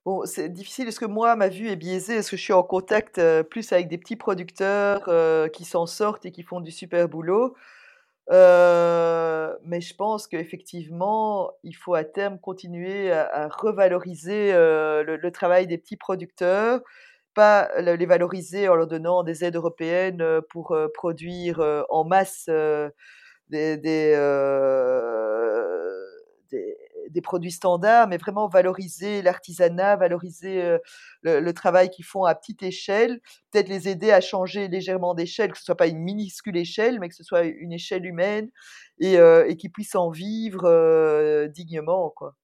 Bon, 0.05 0.27
c'est 0.27 0.49
difficile 0.49 0.85
parce 0.85 0.99
que 0.99 1.05
moi, 1.05 1.37
ma 1.37 1.49
vue 1.49 1.69
est 1.69 1.77
biaisée 1.77 2.17
parce 2.17 2.29
que 2.29 2.37
je 2.37 2.43
suis 2.43 2.53
en 2.53 2.65
contact 2.65 3.21
plus 3.45 3.73
avec 3.73 3.89
des 3.89 3.99
petits 3.99 4.17
producteurs 4.17 5.09
qui 5.53 5.65
s'en 5.65 5.87
sortent 5.87 6.27
et 6.27 6.33
qui 6.33 6.43
font 6.43 6.61
du 6.61 6.73
super 6.73 7.09
boulot. 7.09 7.55
Heu, 8.31 9.59
mais 9.65 9.81
je 9.81 9.95
pense 9.97 10.27
qu'effectivement, 10.29 11.53
il 11.65 11.75
faut 11.75 11.95
à 11.95 12.05
terme 12.05 12.39
continuer 12.39 13.11
à 13.13 13.49
revaloriser, 13.49 14.53
heu, 14.55 15.03
le 15.03 15.31
travail 15.33 15.67
des 15.67 15.77
petits 15.79 15.97
producteurs, 15.97 16.81
pas 17.35 17.71
le 17.81 17.95
les 17.97 18.07
valoriser 18.07 18.69
en 18.69 18.77
leur 18.77 18.87
donnant 18.87 19.23
des 19.25 19.45
aides 19.45 19.57
européennes, 19.57 20.23
heu, 20.23 20.43
pour, 20.51 20.77
produire, 20.95 21.61
en 21.91 22.05
masse, 22.05 22.49
des 23.51 23.77
des 27.13 27.21
produits 27.21 27.53
standards, 27.53 28.09
mais 28.09 28.17
vraiment 28.17 28.49
valoriser 28.49 29.23
l'artisanat, 29.23 29.97
valoriser 29.97 30.63
euh, 30.63 30.79
le, 31.23 31.53
travail 31.53 31.91
qu'ils 31.91 32.05
font 32.05 32.25
à 32.25 32.35
petite 32.35 32.63
échelle, 32.63 33.21
peut-être 33.51 33.69
les 33.69 33.89
aider 33.89 34.11
à 34.11 34.21
changer 34.21 34.69
légèrement 34.69 35.15
d'échelle, 35.15 35.53
que 35.53 35.59
ce 35.59 35.65
soit 35.65 35.77
pas 35.77 35.87
une 35.87 35.99
minuscule 36.01 36.57
échelle, 36.57 36.99
mais 37.01 37.09
que 37.09 37.15
ce 37.15 37.25
soit 37.25 37.45
une 37.45 37.73
échelle 37.73 38.05
humaine 38.07 38.51
et, 38.99 39.19
euh, 39.19 39.47
et 39.49 39.57
qu'ils 39.57 39.73
puissent 39.73 39.95
en 39.95 40.11
vivre 40.11 40.65
euh, 40.65 41.49
dignement, 41.49 42.11
quoi 42.11 42.35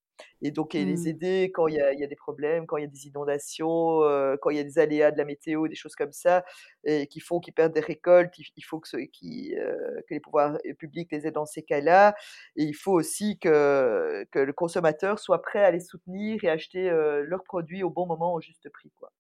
et 0.43 0.51
donc 0.51 0.75
et 0.75 0.85
les 0.85 1.07
Mmh. 1.07 1.09
aider 1.09 1.51
quand 1.55 1.69
il 1.69 1.75
y 1.77 1.81
a 1.81 1.93
il 1.93 2.01
y 2.01 2.05
a 2.05 2.07
des 2.07 2.17
problèmes, 2.17 2.67
quand 2.67 2.77
il 2.77 2.83
y 2.83 2.85
a 2.85 2.89
des 2.89 3.07
inondations, 3.07 4.01
quand 4.41 4.51
il 4.51 4.57
y 4.57 4.61
a 4.61 4.65
des 4.65 4.79
aléas 4.79 5.11
de 5.11 5.19
la 5.19 5.25
météo, 5.25 5.69
des 5.69 5.75
choses 5.75 5.95
comme 5.97 6.13
ça 6.13 6.45
et 6.85 7.07
qui 7.07 7.21
font 7.21 7.41
qu'ils 7.41 7.55
perdent 7.55 7.73
des 7.75 7.81
récoltes. 7.81 8.39
Il 8.39 8.47
il 8.57 8.63
faut 8.65 8.81
que 8.81 8.89
ceux 8.89 9.01
qui, 9.07 9.55
heu, 9.57 10.03
que 10.09 10.15
les 10.15 10.21
pouvoirs, 10.21 10.59
publics 10.79 11.11
les 11.13 11.27
aident 11.27 11.35
dans 11.35 11.47
ces 11.47 11.63
cas-là 11.63 12.15
et 12.57 12.65
il 12.65 12.75
faut 12.75 12.93
aussi 12.93 13.39
que 13.39 14.25
que 14.31 14.39
le 14.39 14.53
consommateur 14.53 15.19
soit 15.19 15.43
prêt 15.43 15.65
à 15.65 15.71
les 15.71 15.81
soutenir 15.81 16.43
et 16.45 16.49
acheter, 16.51 16.91
leurs 16.91 17.45
produits 17.45 17.83
au 17.83 17.91
bon 17.91 18.07
moment, 18.07 18.35
au 18.35 18.41
juste 18.41 18.69
prix, 18.71 18.91
quoi. 18.97 19.13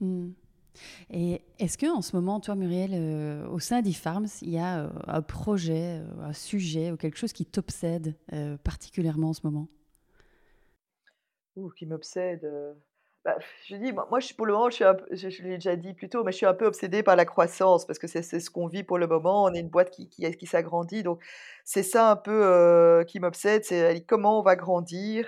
Mmh. 0.00 0.34
Et 1.10 1.42
est-ce 1.58 1.78
que 1.78 1.86
en 1.86 2.02
ce 2.02 2.14
moment, 2.16 2.40
toi, 2.40 2.54
Muriel, 2.54 2.90
euh, 2.94 3.46
au 3.48 3.58
sein 3.58 3.82
d'e-Farms, 3.82 4.28
il 4.42 4.50
y 4.50 4.58
a 4.58 4.84
euh, 4.84 4.88
un 5.06 5.22
projet, 5.22 6.00
euh, 6.00 6.22
un 6.22 6.32
sujet 6.32 6.90
ou 6.92 6.96
quelque 6.96 7.16
chose 7.18 7.32
qui 7.32 7.46
t'obsède 7.46 8.14
particulièrement 8.64 9.30
en 9.30 9.32
ce 9.32 9.40
moment? 9.44 9.68
Ouh, 11.56 11.70
qui 11.70 11.86
m'obsède, 11.86 12.48
bah, 13.24 13.36
je 13.66 13.76
dis, 13.76 13.92
moi 13.92 14.06
pour 14.36 14.46
le 14.46 14.52
moment, 14.52 14.70
je 14.70 15.42
l'ai 15.42 15.54
déjà 15.56 15.76
dit 15.76 15.92
plus 15.92 16.08
tôt, 16.08 16.22
mais 16.24 16.32
je 16.32 16.36
suis 16.36 16.46
un 16.46 16.54
peu 16.54 16.66
obsédée 16.66 17.02
par 17.02 17.16
la 17.16 17.24
croissance 17.24 17.84
parce 17.86 17.98
que 17.98 18.06
c'est 18.06 18.22
ce 18.22 18.50
qu'on 18.50 18.68
vit 18.68 18.84
pour 18.84 18.98
le 18.98 19.06
moment. 19.06 19.44
On 19.44 19.52
est 19.52 19.60
une 19.60 19.68
boîte 19.68 19.90
qui 19.90 20.08
qui 20.08 20.46
s'agrandit, 20.46 21.02
donc 21.02 21.22
c'est 21.64 21.82
ça 21.82 22.10
un 22.10 22.16
peu, 22.16 23.04
qui 23.08 23.18
m'obsède, 23.18 23.64
c'est 23.64 24.04
comment 24.06 24.38
on 24.38 24.42
va 24.42 24.54
grandir? 24.56 25.26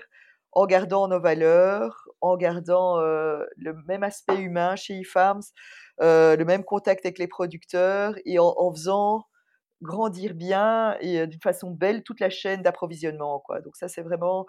En 0.53 0.67
gardant 0.67 1.09
nos 1.09 1.21
valeurs, 1.21 2.09
en 2.21 2.37
gardant, 2.37 3.01
le 3.01 3.75
même 3.87 4.03
aspect 4.03 4.37
humain 4.41 4.77
chez 4.77 4.95
eFarms, 5.01 5.43
heu, 6.03 6.37
le 6.37 6.45
même 6.45 6.65
contact 6.65 7.05
avec 7.07 7.19
les 7.19 7.29
producteurs 7.29 8.15
et 8.25 8.39
en 8.39 8.55
en 8.59 8.73
faisant 8.73 9.27
grandir 9.83 10.35
bien 10.35 10.97
et 11.01 11.27
d'une 11.27 11.41
façon 11.43 11.71
belle 11.73 12.03
toute 12.05 12.21
la 12.21 12.31
chaîne 12.31 12.63
d'approvisionnement, 12.63 13.41
quoi. 13.41 13.61
Donc 13.63 13.77
ça, 13.77 13.89
c'est 13.89 14.03
vraiment 14.03 14.47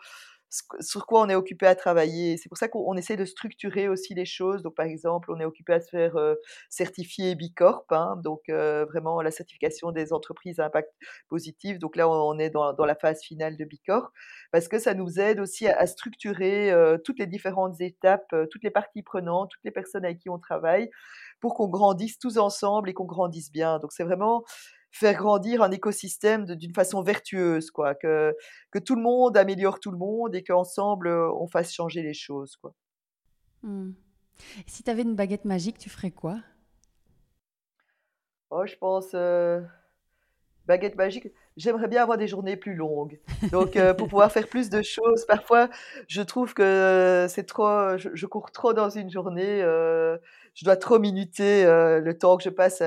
sur 0.81 1.05
quoi 1.07 1.21
on 1.21 1.29
est 1.29 1.35
occupé 1.35 1.65
à 1.65 1.75
travailler. 1.75 2.37
C'est 2.37 2.49
pour 2.49 2.57
ça 2.57 2.67
qu'on 2.67 2.83
on 2.87 2.95
essaie 2.97 3.15
de 3.17 3.25
structurer 3.25 3.87
aussi 3.87 4.13
les 4.13 4.25
choses. 4.25 4.63
Donc 4.63 4.75
par 4.75 4.85
exemple, 4.85 5.31
on 5.31 5.39
est 5.39 5.45
occupé 5.45 5.73
à 5.73 5.81
se 5.81 5.89
faire, 5.89 6.17
heu, 6.17 6.37
certifier 6.69 7.35
Bicorp, 7.35 7.85
hein, 7.91 8.17
donc 8.23 8.41
heu, 8.49 8.85
vraiment 8.85 9.21
la 9.21 9.31
certification 9.31 9.91
des 9.91 10.13
entreprises 10.13 10.59
à 10.59 10.65
impact 10.65 10.91
positif. 11.29 11.79
Donc 11.79 11.95
là, 11.95 12.09
on 12.09 12.37
est 12.39 12.49
dans 12.49 12.75
la 12.85 12.95
phase 12.95 13.21
finale 13.21 13.57
de 13.57 13.65
Bicorp 13.65 14.11
parce 14.51 14.67
que 14.67 14.79
ça 14.79 14.93
nous 14.93 15.19
aide 15.19 15.39
aussi 15.39 15.67
à 15.67 15.87
structurer, 15.87 16.71
heu, 16.71 17.01
toutes 17.03 17.19
les 17.19 17.27
différentes 17.27 17.79
étapes, 17.81 18.25
heu, 18.33 18.47
toutes 18.51 18.63
les 18.63 18.71
parties 18.71 19.03
prenantes, 19.03 19.51
toutes 19.51 19.63
les 19.63 19.71
personnes 19.71 20.05
avec 20.05 20.19
qui 20.19 20.29
on 20.29 20.39
travaille 20.39 20.89
pour 21.39 21.53
qu'on 21.55 21.67
grandisse 21.67 22.19
tous 22.19 22.37
ensemble 22.37 22.89
et 22.89 22.93
qu'on 22.93 23.05
grandisse 23.05 23.51
bien. 23.51 23.79
Donc 23.79 23.91
c'est 23.93 24.03
vraiment 24.03 24.43
faire 24.91 25.15
grandir 25.15 25.61
un 25.63 25.71
écosystème 25.71 26.45
d'une 26.45 26.73
façon 26.73 27.01
vertueuse, 27.03 27.71
quoi, 27.71 27.95
que 27.95 28.35
que 28.71 28.79
tout 28.79 28.95
le 28.95 29.01
monde 29.01 29.37
améliore 29.37 29.79
tout 29.79 29.91
le 29.91 29.97
monde 29.97 30.35
et 30.35 30.43
qu'ensemble, 30.43 31.07
heu, 31.07 31.29
on 31.35 31.47
fasse 31.47 31.73
changer 31.73 32.01
les 32.03 32.13
choses, 32.13 32.55
quoi. 32.57 32.73
Mmh. 33.63 33.91
Si 34.67 34.83
tu 34.83 34.89
avais 34.91 35.03
une 35.03 35.15
baguette 35.15 35.45
magique, 35.45 35.77
tu 35.77 35.89
ferais 35.89 36.11
quoi? 36.11 36.39
Oh, 38.49 38.65
je 38.65 38.75
pense, 38.75 39.13
heu, 39.13 39.65
baguette 40.65 40.95
magique, 40.95 41.27
j'aimerais 41.57 41.87
bien 41.87 42.03
avoir 42.03 42.17
des 42.17 42.27
journées 42.27 42.57
plus 42.57 42.75
longues. 42.75 43.19
Donc 43.51 43.75
heu, 43.77 43.93
pour 43.95 44.07
pouvoir 44.07 44.31
faire 44.31 44.47
plus 44.47 44.69
de 44.69 44.81
choses, 44.81 45.25
parfois, 45.25 45.69
je 46.07 46.21
trouve 46.21 46.53
que 46.53 47.25
c'est 47.29 47.45
trop 47.45 47.97
je 47.97 48.09
je 48.13 48.25
cours 48.25 48.51
trop 48.51 48.73
dans 48.73 48.89
une 48.89 49.09
journée, 49.09 49.61
je 50.53 50.65
dois 50.65 50.75
trop 50.77 50.99
minuter, 50.99 51.65
heu, 51.65 51.99
le 52.01 52.17
temps 52.17 52.37
que 52.37 52.43
je 52.43 52.49
passe, 52.49 52.81
heu, 52.81 52.85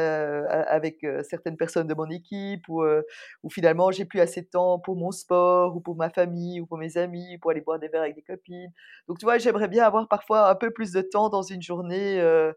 a 0.48 0.62
avec, 0.70 1.02
heu, 1.04 1.22
certaines 1.22 1.56
personnes 1.56 1.86
de 1.86 1.94
mon 1.94 2.08
équipe 2.10 2.68
ou 2.68 2.82
heu, 2.84 3.04
ou 3.42 3.50
finalement 3.50 3.90
j'ai 3.90 4.04
plus 4.04 4.20
assez 4.20 4.42
de 4.42 4.48
temps 4.48 4.78
pour 4.78 4.96
mon 4.96 5.10
sport 5.12 5.76
ou 5.76 5.80
pour 5.80 5.96
ma 5.96 6.10
famille 6.10 6.60
ou 6.60 6.66
pour 6.66 6.78
mes 6.78 6.96
amis, 6.98 7.38
pour 7.38 7.50
aller 7.52 7.60
boire 7.62 7.78
des 7.78 7.88
verres 7.88 8.02
avec 8.02 8.14
des 8.16 8.22
copines. 8.22 8.72
Donc 9.08 9.18
tu 9.18 9.24
vois, 9.26 9.38
j'aimerais 9.38 9.68
bien 9.68 9.84
avoir 9.84 10.08
parfois 10.08 10.48
un 10.50 10.54
peu 10.54 10.70
plus 10.72 10.92
de 10.92 11.00
temps 11.02 11.28
dans 11.30 11.42
une 11.42 11.62
journée, 11.62 12.20
heu 12.20 12.54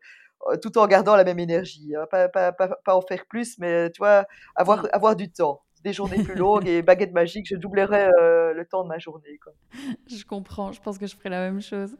heu, 0.51 0.57
tout 0.61 0.77
en 0.77 0.87
gardant 0.87 1.15
la 1.15 1.23
même 1.23 1.39
énergie, 1.39 1.95
hein. 1.95 2.05
Pas 2.11 2.29
pas 2.29 2.51
pas 2.51 2.69
pas 2.85 2.95
en 2.95 3.01
faire 3.01 3.25
plus, 3.27 3.57
mais 3.59 3.89
tu 3.91 3.99
vois, 3.99 4.25
avoir 4.55 4.85
Mmh. 4.85 4.89
avoir 4.93 5.15
du 5.15 5.31
temps. 5.31 5.61
Des 5.83 5.93
journées 5.93 6.23
plus 6.23 6.35
longues 6.35 6.67
et 6.67 6.81
baguette 6.81 7.13
magique, 7.13 7.47
je 7.47 7.55
doublerais, 7.55 8.09
heu, 8.19 8.53
le 8.53 8.65
temps 8.65 8.83
de 8.83 8.87
ma 8.87 8.97
journée. 8.97 9.39
Je 10.07 10.23
comprends, 10.25 10.71
je 10.71 10.81
pense 10.81 10.97
que 10.97 11.05
je 11.05 11.15
ferais 11.15 11.29
la 11.29 11.41
même 11.41 11.61
chose. 11.61 11.95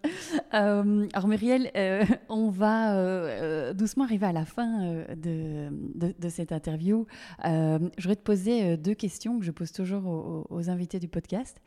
Euh, 0.54 1.08
alors 1.14 1.28
Muriel, 1.28 1.72
euh, 1.76 2.04
on 2.30 2.50
va 2.50 2.96
euh, 2.98 3.28
euh, 3.70 3.74
doucement 3.74 4.06
arriver 4.06 4.26
à 4.26 4.32
la 4.32 4.46
fin 4.46 4.86
euh, 4.86 5.16
de, 5.16 6.30
cette 6.30 6.52
interview. 6.52 7.06
Euh, 7.46 7.80
je 7.98 8.04
voudrais 8.04 8.16
te 8.16 8.22
poser 8.22 8.64
euh, 8.64 8.78
deux 8.78 8.94
questions 8.94 9.40
que 9.40 9.46
je 9.46 9.52
pose 9.52 9.72
toujours 9.72 10.06
aux, 10.06 10.48
aux 10.50 10.70
invités 10.70 11.00
du 11.00 11.08
podcast. 11.08 11.62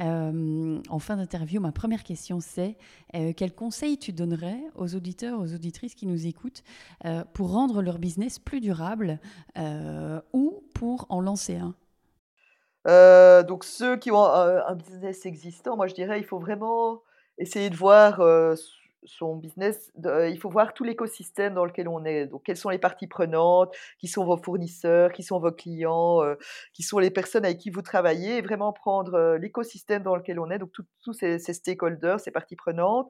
Euh, 0.00 0.80
en 0.88 0.98
fin 0.98 1.16
d'interview, 1.16 1.60
ma 1.60 1.72
première 1.72 2.04
question 2.04 2.40
c'est 2.40 2.76
euh, 3.14 3.32
quel 3.34 3.54
conseil 3.54 3.96
tu 3.98 4.12
donnerais 4.12 4.60
aux 4.74 4.94
auditeurs, 4.94 5.40
aux 5.40 5.54
auditrices 5.54 5.94
qui 5.94 6.06
nous 6.06 6.26
écoutent 6.26 6.62
euh, 7.04 7.24
pour 7.32 7.52
rendre 7.52 7.80
leur 7.82 7.98
business 7.98 8.38
plus 8.38 8.60
durable 8.60 9.18
euh, 9.56 10.20
ou 10.32 10.62
pour 10.78 11.06
en 11.08 11.20
lancer 11.20 11.56
un. 11.56 11.74
Heu, 12.86 13.42
donc 13.44 13.64
ceux 13.64 13.96
qui 13.96 14.10
ont 14.10 14.24
un 14.24 14.74
business 14.74 15.26
existant, 15.26 15.76
moi 15.76 15.86
je 15.88 15.94
dirais, 15.94 16.20
il 16.20 16.24
faut 16.24 16.38
vraiment 16.38 17.02
essayer 17.38 17.70
de 17.70 17.76
voir, 17.76 18.20
heu, 18.20 18.52
s 18.52 18.70
son 19.06 19.36
business 19.36 19.90
de 19.96 20.28
il 20.30 20.38
faut 20.38 20.50
voir 20.50 20.74
tout 20.74 20.84
l'écosystème 20.84 21.54
dans 21.54 21.64
lequel 21.64 21.88
on 21.88 22.04
est. 22.04 22.26
Donc 22.26 22.42
quelles 22.44 22.56
sont 22.56 22.70
les 22.70 22.78
parties 22.78 23.06
prenantes, 23.06 23.74
qui 23.98 24.08
sont 24.08 24.24
vos 24.24 24.36
fournisseurs, 24.36 25.12
qui 25.12 25.22
sont 25.22 25.40
vos 25.40 25.52
clients, 25.52 26.22
heu, 26.24 26.38
qui 26.72 26.82
sont 26.82 26.98
les 26.98 27.10
personnes 27.10 27.44
avec 27.44 27.58
qui 27.58 27.70
vous 27.70 27.82
travaillez 27.82 28.38
et 28.38 28.42
vraiment 28.42 28.72
prendre, 28.72 29.16
heu, 29.16 29.36
l'écosystème 29.38 30.02
dans 30.02 30.16
lequel 30.16 30.38
on 30.40 30.50
est, 30.50 30.58
donc 30.58 30.72
tous 31.04 31.12
ces 31.12 31.38
stakeholders, 31.38 32.20
ces 32.20 32.30
parties 32.30 32.56
prenantes 32.56 33.08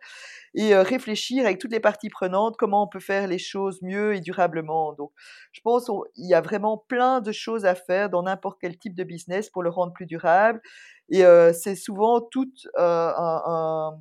et 0.54 0.74
réfléchir 0.76 1.44
avec 1.46 1.58
toutes 1.58 1.72
les 1.72 1.80
parties 1.80 2.08
prenantes, 2.10 2.56
comment 2.56 2.84
on 2.84 2.88
peut 2.88 3.00
faire 3.00 3.26
les 3.28 3.38
choses 3.38 3.82
mieux 3.82 4.14
et 4.14 4.20
durablement. 4.20 4.92
Donc 4.94 5.12
je 5.52 5.60
pense 5.62 5.88
on 5.88 6.02
il 6.16 6.28
y 6.28 6.34
a 6.34 6.40
vraiment 6.40 6.78
plein 6.88 7.20
de 7.20 7.32
choses 7.32 7.64
à 7.66 7.74
faire 7.74 8.10
dans 8.10 8.22
n'importe 8.22 8.58
quel 8.60 8.78
type 8.78 8.94
de 8.94 9.04
business 9.04 9.50
pour 9.50 9.62
le 9.62 9.70
rendre 9.70 9.92
plus 9.92 10.06
durable 10.06 10.60
et 11.10 11.22
c'est 11.54 11.76
souvent 11.76 12.20
tout, 12.20 12.50
un, 12.76 13.92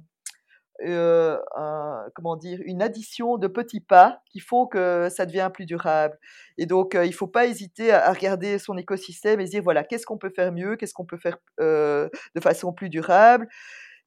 un 0.85 2.03
comment 2.15 2.35
dire? 2.37 2.59
Une 2.65 2.81
addition 2.81 3.37
de 3.37 3.47
petits 3.47 3.81
pas 3.81 4.21
qui 4.31 4.39
font 4.39 4.67
que 4.67 5.09
ça 5.09 5.25
devient 5.25 5.49
plus 5.53 5.65
durable 5.65 6.17
et 6.57 6.65
donc 6.65 6.95
heu, 6.95 7.05
il 7.05 7.13
faut 7.13 7.27
pas 7.27 7.45
hésiter 7.47 7.91
à 7.93 8.11
regarder 8.13 8.59
son 8.59 8.77
écosystème 8.77 9.39
et 9.41 9.45
se 9.47 9.51
dire: 9.51 9.63
«Voilà, 9.63 9.83
qu'est-ce 9.83 10.05
qu'on 10.05 10.17
peut 10.17 10.31
faire 10.35 10.51
mieux? 10.51 10.75
Qu'est-ce 10.77 10.93
qu'on 10.93 11.05
peut 11.05 11.17
faire, 11.17 11.37
heu, 11.61 12.09
de 12.35 12.41
façon 12.41 12.73
plus 12.73 12.89
durable?» 12.89 13.47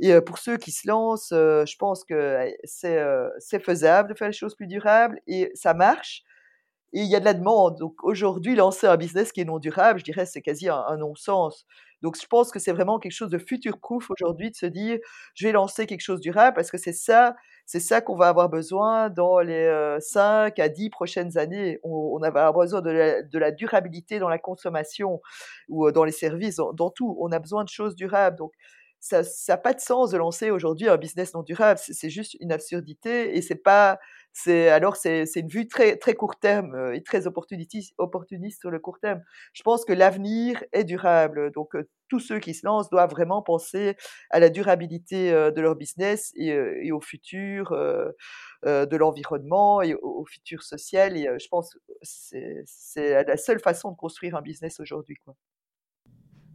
Et 0.00 0.20
pour 0.22 0.38
ceux 0.38 0.56
qui 0.58 0.72
se 0.72 0.88
lancent, 0.88 1.30
je 1.32 1.76
pense 1.78 2.04
que, 2.04 2.36
allez, 2.36 2.58
c'est, 2.64 2.98
faisable 3.60 4.10
de 4.10 4.14
faire 4.18 4.28
les 4.28 4.34
choses 4.34 4.54
plus 4.56 4.66
durables 4.68 5.20
et 5.28 5.50
ça 5.54 5.74
marche 5.74 6.22
et 6.94 7.00
il 7.02 7.08
y 7.08 7.16
a 7.16 7.20
de 7.20 7.24
la 7.26 7.34
demande. 7.34 7.76
Donc 7.78 7.94
aujourd'hui, 8.04 8.54
lancer 8.56 8.86
un 8.86 8.96
business 8.96 9.32
qui 9.32 9.40
est 9.42 9.44
non 9.44 9.58
durable, 9.58 9.98
je 10.00 10.04
dirais, 10.04 10.26
c'est 10.26 10.42
quasi 10.42 10.68
un 10.70 10.96
non-sens. 10.98 11.66
Donc 12.02 12.16
je 12.20 12.26
pense 12.26 12.50
que 12.52 12.58
c'est 12.58 12.72
vraiment 12.72 12.98
quelque 12.98 13.12
chose 13.12 13.30
de 13.30 13.38
future 13.38 13.78
proof 13.80 14.10
aujourd'hui 14.10 14.50
de 14.50 14.56
se 14.56 14.66
dire: 14.66 14.98
«Je 15.34 15.46
vais 15.46 15.52
lancer 15.52 15.86
quelque 15.86 16.00
chose 16.02 16.20
durable» 16.20 16.54
parce 16.54 16.70
que 16.70 16.78
c'est 16.78 16.92
ça 16.92 17.34
c'est 17.66 17.80
ça 17.80 18.00
qu'on 18.00 18.16
va 18.16 18.28
avoir 18.28 18.48
besoin 18.48 19.10
dans 19.10 19.40
les, 19.40 19.66
heu, 19.66 19.98
5 20.00 20.58
à 20.58 20.68
10 20.70 20.90
prochaines 20.90 21.36
années. 21.38 21.78
On 21.84 22.16
on 22.16 22.20
va 22.20 22.46
avoir 22.46 22.54
besoin 22.64 22.80
de 22.82 23.38
la 23.38 23.50
durabilité 23.52 24.18
dans 24.18 24.28
la 24.30 24.38
consommation 24.38 25.20
ou, 25.68 25.86
heu, 25.88 25.92
dans 25.92 26.04
les 26.04 26.12
services, 26.12 26.56
dans 26.56 26.72
dans 26.72 26.90
tout. 26.90 27.16
On 27.20 27.30
a 27.32 27.38
besoin 27.38 27.64
de 27.64 27.68
choses 27.68 27.94
durables 27.96 28.36
donc 28.36 28.52
ça 29.00 29.22
ça 29.24 29.54
a 29.54 29.56
pas 29.58 29.74
de 29.74 29.80
sens 29.80 30.10
de 30.10 30.16
lancer 30.18 30.50
aujourd'hui 30.50 30.88
un 30.88 30.96
business 30.96 31.34
non 31.34 31.42
durable. 31.42 31.78
C'est 31.82 32.10
juste 32.10 32.34
une 32.40 32.52
absurdité 32.52 33.36
et 33.36 33.42
c'est 33.42 33.54
pas 33.62 33.98
c'est 34.32 34.68
alors 34.68 34.96
c'est 34.96 35.24
une 35.36 35.48
vue 35.48 35.68
très 35.68 35.96
très 35.96 36.14
court 36.14 36.36
terme, 36.38 36.74
heu, 36.76 36.94
et 36.94 37.02
très 37.02 37.26
opportunitis 37.26 37.92
opportuniste 37.98 38.60
sur 38.60 38.70
le 38.70 38.78
court 38.78 38.98
terme. 39.00 39.22
Je 39.52 39.62
pense 39.62 39.84
que 39.84 39.92
l'avenir 39.92 40.62
est 40.72 40.84
durable, 40.84 41.50
donc 41.52 41.74
heu, 41.74 41.88
tous 42.08 42.20
ceux 42.20 42.38
qui 42.38 42.54
se 42.54 42.64
lancent 42.66 42.90
doivent 42.90 43.10
vraiment 43.10 43.42
penser 43.42 43.96
à 44.30 44.40
la 44.40 44.48
durabilité, 44.50 45.32
heu, 45.32 45.52
de 45.52 45.60
leur 45.60 45.76
business 45.76 46.32
et 46.36 46.92
au 46.92 47.00
futur, 47.00 47.70
de 48.64 48.96
l'environnement 48.96 49.82
et 49.82 49.94
au 49.94 50.24
futur 50.26 50.62
social 50.62 51.16
et 51.16 51.28
je 51.38 51.48
pense 51.48 51.74
que 51.74 51.80
c'est 52.02 53.24
la 53.24 53.36
seule 53.36 53.60
façon 53.60 53.92
de 53.92 53.96
construire 53.96 54.36
un 54.36 54.42
business 54.42 54.80
aujourd'hui, 54.80 55.16
quoi. 55.24 55.34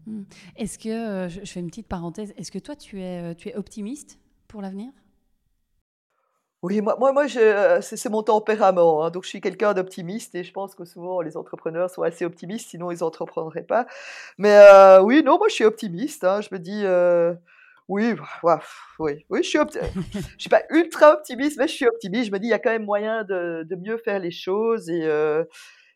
Mmh. 0.05 0.23
Est-ce 0.57 0.77
que, 0.79 1.27
je 1.29 1.49
fais 1.49 1.59
une 1.59 1.67
petite 1.67 1.87
parenthèse, 1.87 2.33
est-ce 2.37 2.51
que 2.51 2.59
toi 2.59 2.75
tu 2.75 3.01
es 3.01 3.55
optimiste 3.55 4.19
pour 4.47 4.61
l'avenir? 4.61 4.91
Oui, 6.63 6.79
moi, 6.79 6.95
moi, 6.97 7.11
moi 7.11 7.27
je, 7.27 7.79
c'est 7.81 8.09
mon 8.09 8.23
tempérament. 8.23 9.03
hein. 9.03 9.11
Donc, 9.11 9.23
je 9.25 9.29
suis 9.29 9.41
quelqu'un 9.41 9.73
d'optimiste 9.73 10.33
et 10.33 10.43
je 10.45 10.53
pense 10.53 10.75
que 10.75 10.85
souvent 10.85 11.19
les 11.21 11.35
entrepreneurs 11.35 11.89
sont 11.89 12.03
assez 12.03 12.23
optimistes, 12.23 12.69
sinon 12.69 12.89
ils 12.89 12.99
n'entreprendraient 13.01 13.63
pas. 13.65 13.85
Mais 14.37 14.55
euh, 14.55 15.01
oui, 15.01 15.23
non, 15.23 15.37
moi, 15.37 15.47
je 15.49 15.55
suis 15.55 15.65
optimiste. 15.65 16.23
hein. 16.23 16.39
Je 16.39 16.47
me 16.53 16.59
dis, 16.59 16.81
euh, 16.85 17.33
oui, 17.89 18.15
ouah, 18.43 18.61
oui, 18.99 19.25
oui, 19.29 19.43
je 19.43 19.49
suis, 19.49 19.59
opti- 19.59 19.79
je 20.13 20.19
suis 20.37 20.49
pas 20.49 20.63
ultra 20.69 21.13
optimiste, 21.13 21.57
mais 21.57 21.67
je 21.67 21.73
suis 21.73 21.85
optimiste. 21.87 22.27
Je 22.27 22.31
me 22.31 22.39
dis, 22.39 22.47
il 22.47 22.51
y 22.51 22.53
a 22.53 22.59
quand 22.59 22.71
même 22.71 22.85
moyen 22.85 23.25
de, 23.25 23.63
de 23.69 23.75
mieux 23.75 23.97
faire 23.97 24.19
les 24.19 24.31
choses 24.31 24.89
et, 24.89 25.03
euh, 25.03 25.43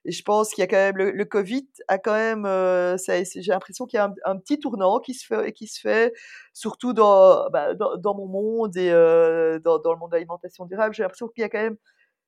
et 0.07 0.11
je 0.11 0.23
pense 0.23 0.53
qu'il 0.53 0.61
y 0.61 0.63
a 0.63 0.67
quand 0.67 0.77
même 0.77 0.97
le, 0.97 1.25
Covid 1.25 1.67
a 1.89 1.97
quand 1.97 2.13
même, 2.13 2.45
euh, 2.45 2.95
j'ai 2.97 3.51
l'impression 3.51 3.85
qu'il 3.85 3.97
y 3.97 3.99
a 3.99 4.13
un, 4.23 4.37
petit 4.37 4.57
tournant 4.57 4.99
qui 5.01 5.13
se 5.13 5.25
fait, 5.25 5.51
qui 5.51 5.67
se 5.67 5.81
fait 5.81 6.13
surtout 6.53 6.93
dans, 6.93 7.49
bah, 7.49 7.73
dans, 7.75 8.15
mon 8.15 8.25
monde 8.25 8.77
et 8.77 8.89
euh, 8.89 9.59
dans, 9.59 9.81
le 9.83 9.99
monde 9.99 10.11
de 10.11 10.15
l'alimentation 10.15 10.65
durable. 10.65 10.95
J'ai 10.95 11.03
l'impression 11.03 11.27
qu'il 11.27 11.41
y 11.41 11.43
a 11.43 11.49
quand 11.49 11.61
même, 11.61 11.75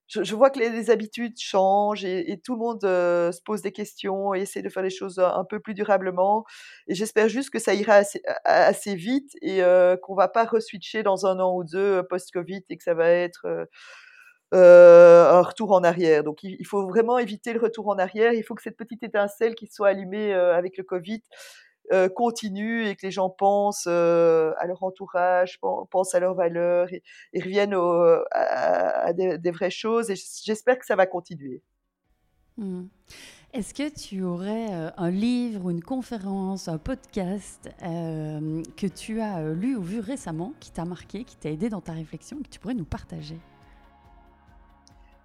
je, 0.07 0.35
vois 0.35 0.49
que 0.49 0.59
les, 0.59 0.89
habitudes 0.89 1.39
changent 1.39 2.03
et, 2.03 2.41
tout 2.43 2.55
le 2.55 2.59
monde 2.59 2.83
euh, 2.83 3.31
se 3.31 3.41
pose 3.41 3.61
des 3.61 3.71
questions 3.71 4.35
et 4.35 4.41
essaie 4.41 4.61
de 4.61 4.67
faire 4.67 4.83
les 4.83 4.89
choses 4.89 5.17
un, 5.19 5.45
peu 5.45 5.61
plus 5.61 5.73
durablement. 5.73 6.43
Et 6.87 6.95
j'espère 6.95 7.29
juste 7.29 7.49
que 7.49 7.59
ça 7.59 7.73
ira 7.73 7.93
assez, 7.93 8.21
assez 8.43 8.95
vite 8.95 9.31
et 9.41 9.63
euh, 9.63 9.95
qu'on 9.95 10.15
va 10.15 10.27
pas 10.27 10.43
re-switcher 10.43 11.01
dans 11.01 11.25
un 11.25 11.39
an 11.39 11.55
ou 11.55 11.63
deux 11.63 12.03
post-Covid 12.09 12.65
et 12.69 12.75
que 12.77 12.83
ça 12.83 12.93
va 12.93 13.09
être 13.09 13.47
euh, 14.53 15.31
un 15.31 15.41
retour 15.41 15.71
en 15.71 15.83
arrière. 15.83 16.23
Donc 16.23 16.43
il, 16.43 16.65
faut 16.65 16.87
vraiment 16.87 17.19
éviter 17.19 17.53
le 17.53 17.59
retour 17.59 17.87
en 17.87 17.97
arrière. 17.97 18.33
Il 18.33 18.43
faut 18.43 18.55
que 18.55 18.63
cette 18.63 18.77
petite 18.77 19.03
étincelle 19.03 19.53
qui 19.53 19.67
soit 19.67 19.89
allumée 19.89 20.33
euh, 20.33 20.55
avec 20.55 20.77
le 20.77 20.83
Covid 20.83 21.21
euh, 21.91 22.09
continue 22.09 22.87
et 22.87 22.95
que 22.95 23.05
les 23.05 23.11
gens 23.11 23.29
pensent 23.29 23.87
à 23.87 24.65
leur 24.65 24.83
entourage, 24.83 25.59
pen- 25.59 25.85
pensent 25.91 26.15
à 26.15 26.19
leurs 26.19 26.33
valeurs 26.33 26.87
et, 26.91 27.03
reviennent 27.35 27.75
à, 28.31 29.13
des, 29.13 29.51
vraies 29.51 29.69
choses. 29.69 30.09
Et 30.09 30.15
j'espère 30.43 30.79
que 30.79 30.85
ça 30.85 30.95
va 30.95 31.05
continuer. 31.05 31.61
Hmm. 32.57 32.87
Est-ce 33.53 33.73
que 33.73 33.89
tu 33.89 34.23
aurais 34.23 34.67
un 34.97 35.09
livre 35.09 35.69
une 35.69 35.81
conférence, 35.81 36.67
un 36.67 36.77
podcast 36.77 37.69
que 37.81 38.87
tu 38.87 39.21
as 39.21 39.53
lu 39.53 39.75
ou 39.75 39.81
vu 39.81 39.99
récemment, 39.99 40.53
qui 40.59 40.71
t'a 40.71 40.85
marqué, 40.85 41.23
qui 41.23 41.35
t'a 41.35 41.49
aidé 41.49 41.69
dans 41.69 41.81
ta 41.81 41.93
réflexion, 41.93 42.37
que 42.37 42.49
tu 42.49 42.59
pourrais 42.59 42.75
nous 42.75 42.85
partager? 42.85 43.39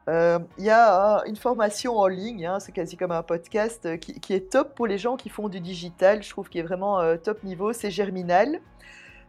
Euh, 0.08 0.38
Il 0.58 0.64
y 0.64 0.70
a 0.70 1.18
hein, 1.18 1.22
une 1.26 1.36
formation 1.36 1.96
en 1.96 2.06
ligne, 2.08 2.46
hein, 2.46 2.60
c'est 2.60 2.72
quasi 2.72 2.96
comme 2.96 3.12
un 3.12 3.22
podcast, 3.22 3.86
euh, 3.86 3.96
qui, 3.96 4.32
est 4.34 4.50
top 4.52 4.74
pour 4.74 4.86
les 4.86 4.98
gens 4.98 5.16
qui 5.16 5.28
font 5.30 5.48
du 5.48 5.60
digital. 5.60 6.22
Je 6.22 6.30
trouve 6.30 6.48
qu'il 6.48 6.60
est 6.60 6.64
vraiment 6.64 7.00
euh, 7.00 7.16
top 7.16 7.42
niveau. 7.42 7.72
C'est 7.72 7.90
Germinal. 7.90 8.60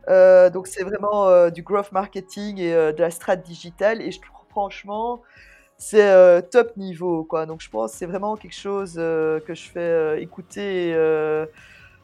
Euh, 0.10 0.50
donc 0.50 0.68
c'est 0.68 0.84
vraiment 0.84 1.28
euh, 1.30 1.50
du 1.50 1.64
growth 1.64 1.92
marketing 1.92 2.60
et 2.60 2.74
euh, 2.74 2.92
de 2.94 3.02
la 3.02 3.10
strat 3.12 3.38
digitale. 3.38 4.02
Et 4.02 4.12
je 4.12 4.22
trouve 4.22 4.46
franchement, 4.50 5.22
c'est 5.78 6.10
euh, 6.10 6.42
top 6.42 6.78
niveau, 6.78 7.24
quoi. 7.26 7.46
Donc 7.46 7.62
je 7.62 7.70
pense 7.70 7.94
que 7.94 7.98
c'est 7.98 8.06
vraiment 8.06 8.36
quelque 8.38 8.56
chose 8.56 8.96
euh, 8.98 9.40
que 9.42 9.54
je 9.56 9.70
fais 9.70 9.80
euh, 9.82 10.20
écouter 10.20 10.94
euh, 10.96 11.46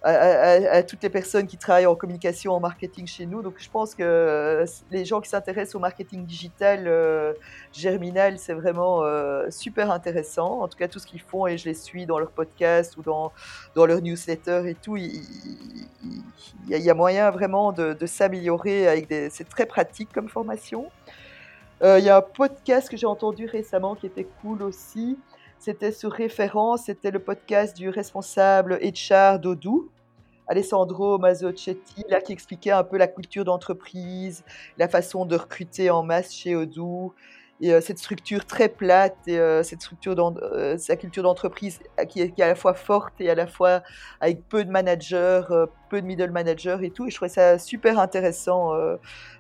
à, 0.03 0.81
toutes 0.83 1.03
les 1.03 1.09
personnes 1.09 1.45
qui 1.45 1.57
travaillent 1.57 1.85
en 1.85 1.95
communication, 1.95 2.53
en 2.53 2.59
marketing 2.59 3.05
chez 3.05 3.25
nous. 3.25 3.41
Donc 3.41 3.55
je 3.57 3.69
pense 3.69 3.93
que 3.93 4.03
euh, 4.03 4.65
les 4.89 5.05
gens 5.05 5.21
qui 5.21 5.29
s'intéressent 5.29 5.75
au 5.75 5.79
marketing 5.79 6.25
digital, 6.25 6.87
euh, 6.87 7.33
Germinal, 7.71 8.39
c'est 8.39 8.53
vraiment 8.53 9.03
euh, 9.03 9.49
super 9.51 9.91
intéressant. 9.91 10.61
En 10.61 10.67
tout 10.67 10.77
cas, 10.77 10.87
tout 10.87 10.99
ce 10.99 11.05
qu'ils 11.05 11.21
font, 11.21 11.45
et 11.45 11.57
je 11.57 11.65
les 11.65 11.75
suis 11.75 12.05
dans 12.05 12.17
leur 12.17 12.31
podcast 12.31 12.97
ou 12.97 13.03
dans, 13.03 13.31
dans 13.75 13.85
leur 13.85 14.01
newsletter 14.01 14.63
et 14.67 14.75
tout, 14.75 14.97
il, 14.97 15.21
y, 16.67 16.89
a, 16.89 16.93
moyen 16.95 17.29
vraiment 17.29 17.71
de, 17.71 17.93
de 17.93 18.05
s'améliorer 18.07 18.87
avec 18.87 19.07
des... 19.07 19.29
C'est 19.29 19.47
très 19.47 19.65
pratique 19.65 20.09
comme 20.11 20.29
formation. 20.29 20.89
Euh, 21.83 21.99
Il 21.99 22.05
y 22.05 22.09
a 22.09 22.17
un 22.17 22.21
podcast 22.21 22.89
que 22.89 22.97
j'ai 22.97 23.07
entendu 23.07 23.45
récemment 23.45 23.95
qui 23.95 24.05
était 24.05 24.27
cool 24.41 24.61
aussi. 24.61 25.17
C'était 25.61 25.91
sur 25.91 26.11
référence, 26.11 26.85
c'était 26.85 27.11
le 27.11 27.19
podcast 27.19 27.77
du 27.77 27.89
responsable 27.89 28.79
HR 28.81 29.37
d'Odoo, 29.37 29.91
Alessandro 30.47 31.19
Mazzocetti, 31.19 32.03
là, 32.09 32.19
qui 32.19 32.33
expliquait 32.33 32.71
un 32.71 32.83
peu 32.83 32.97
la 32.97 33.05
culture 33.05 33.45
d'entreprise, 33.45 34.43
la 34.79 34.87
façon 34.87 35.23
de 35.23 35.35
recruter 35.35 35.91
en 35.91 36.01
masse 36.01 36.33
chez 36.33 36.55
Odoo, 36.55 37.13
et 37.61 37.73
euh, 37.73 37.79
cette 37.79 37.99
structure 37.99 38.45
très 38.45 38.69
plate, 38.69 39.15
euh, 39.27 39.61
cette 39.61 39.81
structure, 39.81 40.15
euh, 40.41 40.77
sa 40.79 40.95
culture 40.95 41.21
d'entreprise 41.21 41.79
qui 42.09 42.21
est, 42.21 42.41
à 42.41 42.47
la 42.47 42.55
fois 42.55 42.73
forte 42.73 43.13
et 43.19 43.29
à 43.29 43.35
la 43.35 43.45
fois 43.45 43.83
avec 44.19 44.47
peu 44.49 44.65
de 44.65 44.71
managers, 44.71 45.43
peu 45.89 46.01
de 46.01 46.07
middle 46.07 46.31
managers 46.31 46.79
et 46.81 46.89
tout. 46.89 47.05
Et 47.05 47.11
je 47.11 47.15
trouvais 47.15 47.29
ça 47.29 47.59
super 47.59 47.99
intéressant. 47.99 48.73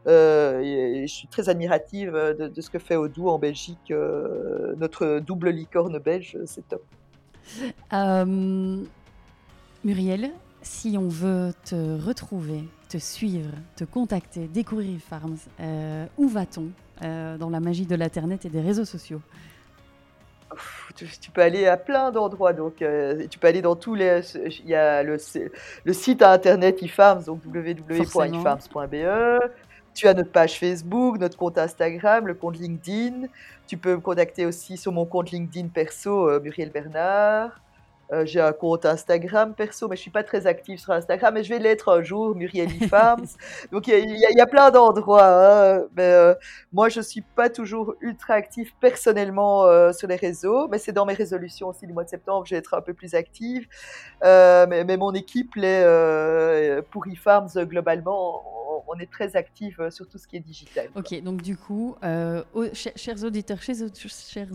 et, 0.07 1.05
je 1.07 1.11
suis 1.11 1.27
très 1.27 1.49
admirative 1.49 2.13
de, 2.13 2.61
ce 2.61 2.69
que 2.69 2.77
fait 2.77 2.95
Odoo 2.95 3.27
en 3.29 3.39
Belgique. 3.39 3.91
notre 4.77 5.19
double 5.19 5.49
licorne 5.49 5.97
belge, 5.97 6.37
c'est 6.45 6.67
top. 6.67 6.83
Euh, 7.91 8.77
Muriel, 9.83 10.31
si 10.61 10.95
on 10.95 11.07
veut 11.07 11.53
te 11.65 11.99
retrouver, 11.99 12.63
te 12.87 12.99
suivre, 12.99 13.49
te 13.75 13.83
contacter, 13.83 14.47
découvrir 14.47 14.99
Farms, 14.99 15.39
où 16.17 16.27
va-t-on? 16.27 16.69
Euh, 17.03 17.37
dans 17.37 17.49
la 17.49 17.59
magie 17.59 17.85
de 17.85 17.95
l'Internet 17.95 18.45
et 18.45 18.49
des 18.49 18.61
réseaux 18.61 18.85
sociaux 18.85 19.21
Tu, 20.95 21.31
peux 21.31 21.41
aller 21.41 21.67
à 21.67 21.77
plein 21.77 22.11
d'endroits. 22.11 22.53
Donc, 22.53 22.81
euh, 22.81 23.25
tu 23.29 23.39
peux 23.39 23.47
aller 23.47 23.61
dans 23.61 23.75
tous 23.75 23.95
les. 23.95 24.21
Il 24.63 24.69
y 24.69 24.75
a 24.75 25.03
le, 25.03 25.17
le 25.85 25.93
site 25.93 26.21
internet 26.21 26.81
eFarms, 26.83 27.23
donc 27.23 27.41
www.efarms.be. 27.45 28.95
Tu 29.93 30.07
as 30.07 30.13
notre 30.13 30.31
page 30.31 30.57
Facebook, 30.57 31.19
notre 31.19 31.37
compte 31.37 31.57
Instagram, 31.57 32.27
le 32.27 32.33
compte 32.33 32.57
LinkedIn. 32.57 33.27
Tu 33.67 33.77
peux 33.77 33.95
me 33.95 34.01
contacter 34.01 34.45
aussi 34.45 34.77
sur 34.77 34.91
mon 34.91 35.05
compte 35.05 35.31
LinkedIn 35.31 35.67
perso, 35.67 36.29
euh, 36.29 36.39
Muriel 36.39 36.69
Bernard. 36.71 37.61
Euh, 38.11 38.25
j'ai 38.25 38.41
un 38.41 38.51
compte 38.51 38.85
Instagram 38.85 39.53
perso, 39.55 39.87
mais 39.87 39.95
je 39.95 40.01
suis 40.01 40.11
pas 40.11 40.23
très 40.23 40.45
active 40.47 40.79
sur 40.79 40.91
Instagram, 40.91 41.33
mais 41.33 41.43
je 41.43 41.49
vais 41.53 41.59
l'être 41.59 41.89
un 41.89 42.01
jour, 42.03 42.35
Muriel 42.35 42.69
eFarms. 42.83 43.25
Donc 43.71 43.87
il 43.87 43.93
y, 43.93 44.25
a- 44.25 44.31
y 44.31 44.41
y 44.41 44.45
plein 44.47 44.69
d'endroits. 44.71 45.23
hein, 45.23 45.83
mais 45.95 46.03
euh, 46.03 46.33
moi, 46.73 46.89
je 46.89 46.99
suis 47.01 47.21
pas 47.21 47.49
toujours 47.49 47.95
ultra 48.01 48.33
active 48.33 48.71
personnellement 48.81 49.65
euh, 49.65 49.93
sur 49.93 50.07
les 50.07 50.17
réseaux, 50.17 50.67
mais 50.67 50.77
c'est 50.77 50.91
dans 50.91 51.05
mes 51.05 51.13
résolutions 51.13 51.69
aussi 51.69 51.87
du 51.87 51.93
mois 51.93 52.03
de 52.03 52.09
septembre, 52.09 52.45
je 52.45 52.55
vais 52.55 52.59
être 52.59 52.73
un 52.73 52.81
peu 52.81 52.93
plus 52.93 53.13
active. 53.15 53.67
Mais, 54.23 54.83
mais 54.83 54.97
mon 54.97 55.13
équipe, 55.13 55.51
euh, 55.57 56.81
pour 56.91 57.07
eFarms, 57.07 57.49
globalement, 57.65 58.43
on, 58.87 58.99
est 58.99 59.09
très 59.09 59.35
active 59.35 59.79
euh, 59.79 59.91
sur 59.91 60.07
tout 60.07 60.17
ce 60.17 60.27
qui 60.27 60.37
est 60.37 60.41
digital. 60.41 60.89
Ok, 60.95 61.21
donc 61.21 61.41
du 61.41 61.57
coup, 61.57 61.95
euh, 62.03 62.43
chers 62.73 63.23
auditeurs, 63.23 63.61
chers, 63.61 63.81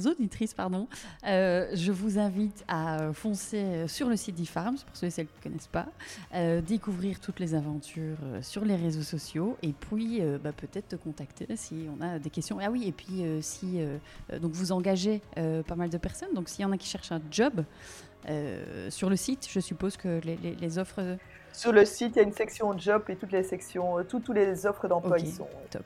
auditrices, 0.06 0.54
pardon, 0.54 0.88
euh, 1.26 1.68
je 1.74 1.92
vous 1.92 2.18
invite 2.18 2.64
à 2.68 3.12
foncer 3.12 3.86
sur 3.88 4.08
le 4.08 4.16
site 4.16 4.36
d'eFarms, 4.36 4.78
pour 4.86 4.96
ceux 4.96 5.06
et 5.06 5.10
celles 5.10 5.26
qui 5.26 5.38
ne 5.38 5.42
connaissent 5.42 5.66
pas, 5.68 5.86
découvrir 6.62 7.20
toutes 7.20 7.40
les 7.40 7.54
aventures 7.54 8.18
sur 8.42 8.64
les 8.64 8.76
réseaux 8.76 9.02
sociaux, 9.02 9.56
et 9.62 9.72
puis 9.72 10.20
bah, 10.42 10.52
peut-être 10.52 10.88
te 10.88 10.96
contacter 10.96 11.46
si 11.56 11.86
on 11.96 12.02
a 12.02 12.18
des 12.18 12.30
questions. 12.30 12.58
Ah 12.60 12.70
oui, 12.70 12.84
et 12.86 12.92
puis 12.92 13.24
si 13.40 13.80
donc 14.40 14.52
vous 14.52 14.72
engagez 14.72 15.20
pas 15.34 15.76
mal 15.76 15.90
de 15.90 15.98
personnes, 15.98 16.34
donc 16.34 16.48
s'il 16.48 16.62
y 16.62 16.64
en 16.64 16.72
a 16.72 16.78
qui 16.78 16.88
cherchent 16.88 17.12
un 17.12 17.22
job 17.30 17.64
euh, 18.28 18.90
sur 18.90 19.08
le 19.10 19.16
site, 19.16 19.46
je 19.50 19.60
suppose 19.60 19.96
que 19.96 20.20
les, 20.24 20.36
les- 20.36 20.54
les 20.54 20.78
offres... 20.78 21.16
Sur 21.52 21.72
le 21.72 21.84
site, 21.84 22.12
il 22.14 22.16
y 22.16 22.20
a 22.20 22.22
une 22.22 22.32
section 22.32 22.76
job 22.76 23.02
et 23.08 23.16
toutes 23.16 23.32
les 23.32 23.42
sections, 23.42 23.98
euh, 23.98 24.02
tout- 24.02 24.20
tous 24.20 24.32
les 24.32 24.66
offres 24.66 24.88
d'emploi 24.88 25.16
Ok. 25.16 25.22
y 25.22 25.30
sont. 25.30 25.46
Top. 25.70 25.84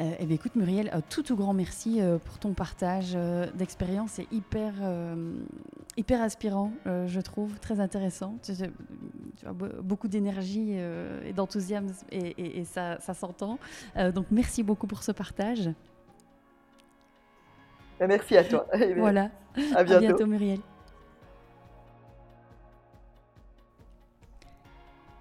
Euh, 0.00 0.10
eh 0.18 0.26
bien, 0.26 0.34
écoute, 0.34 0.56
Muriel, 0.56 0.90
un 0.92 1.00
tout, 1.02 1.22
tout 1.22 1.36
grand 1.36 1.52
merci 1.54 2.00
euh, 2.00 2.18
pour 2.18 2.38
ton 2.38 2.52
partage 2.52 3.12
euh, 3.14 3.46
d'expérience. 3.54 4.10
C'est 4.14 4.26
hyper, 4.32 4.72
euh, 4.82 5.34
hyper 5.96 6.20
inspirant, 6.20 6.72
euh, 6.88 7.06
je 7.06 7.20
trouve, 7.20 7.56
très 7.60 7.78
intéressant. 7.78 8.38
Tu, 8.42 8.50
as 9.46 9.52
be- 9.52 9.80
beaucoup 9.80 10.08
d'énergie 10.08 10.72
euh, 10.78 11.22
et 11.24 11.32
d'enthousiasme 11.32 11.92
et, 12.10 12.18
et- 12.30 12.58
et 12.58 12.64
ça, 12.64 12.98
ça 12.98 13.14
s'entend. 13.14 13.60
Euh, 13.96 14.10
donc, 14.10 14.26
merci 14.32 14.64
beaucoup 14.64 14.88
pour 14.88 15.04
ce 15.04 15.12
partage. 15.12 15.70
Mais 18.00 18.08
Merci 18.08 18.36
à 18.36 18.42
toi. 18.42 18.66
Voilà. 18.96 19.30
À 19.74 19.78
À 19.78 19.84
bientôt. 19.84 20.00
bientôt, 20.00 20.26
Muriel. 20.26 20.58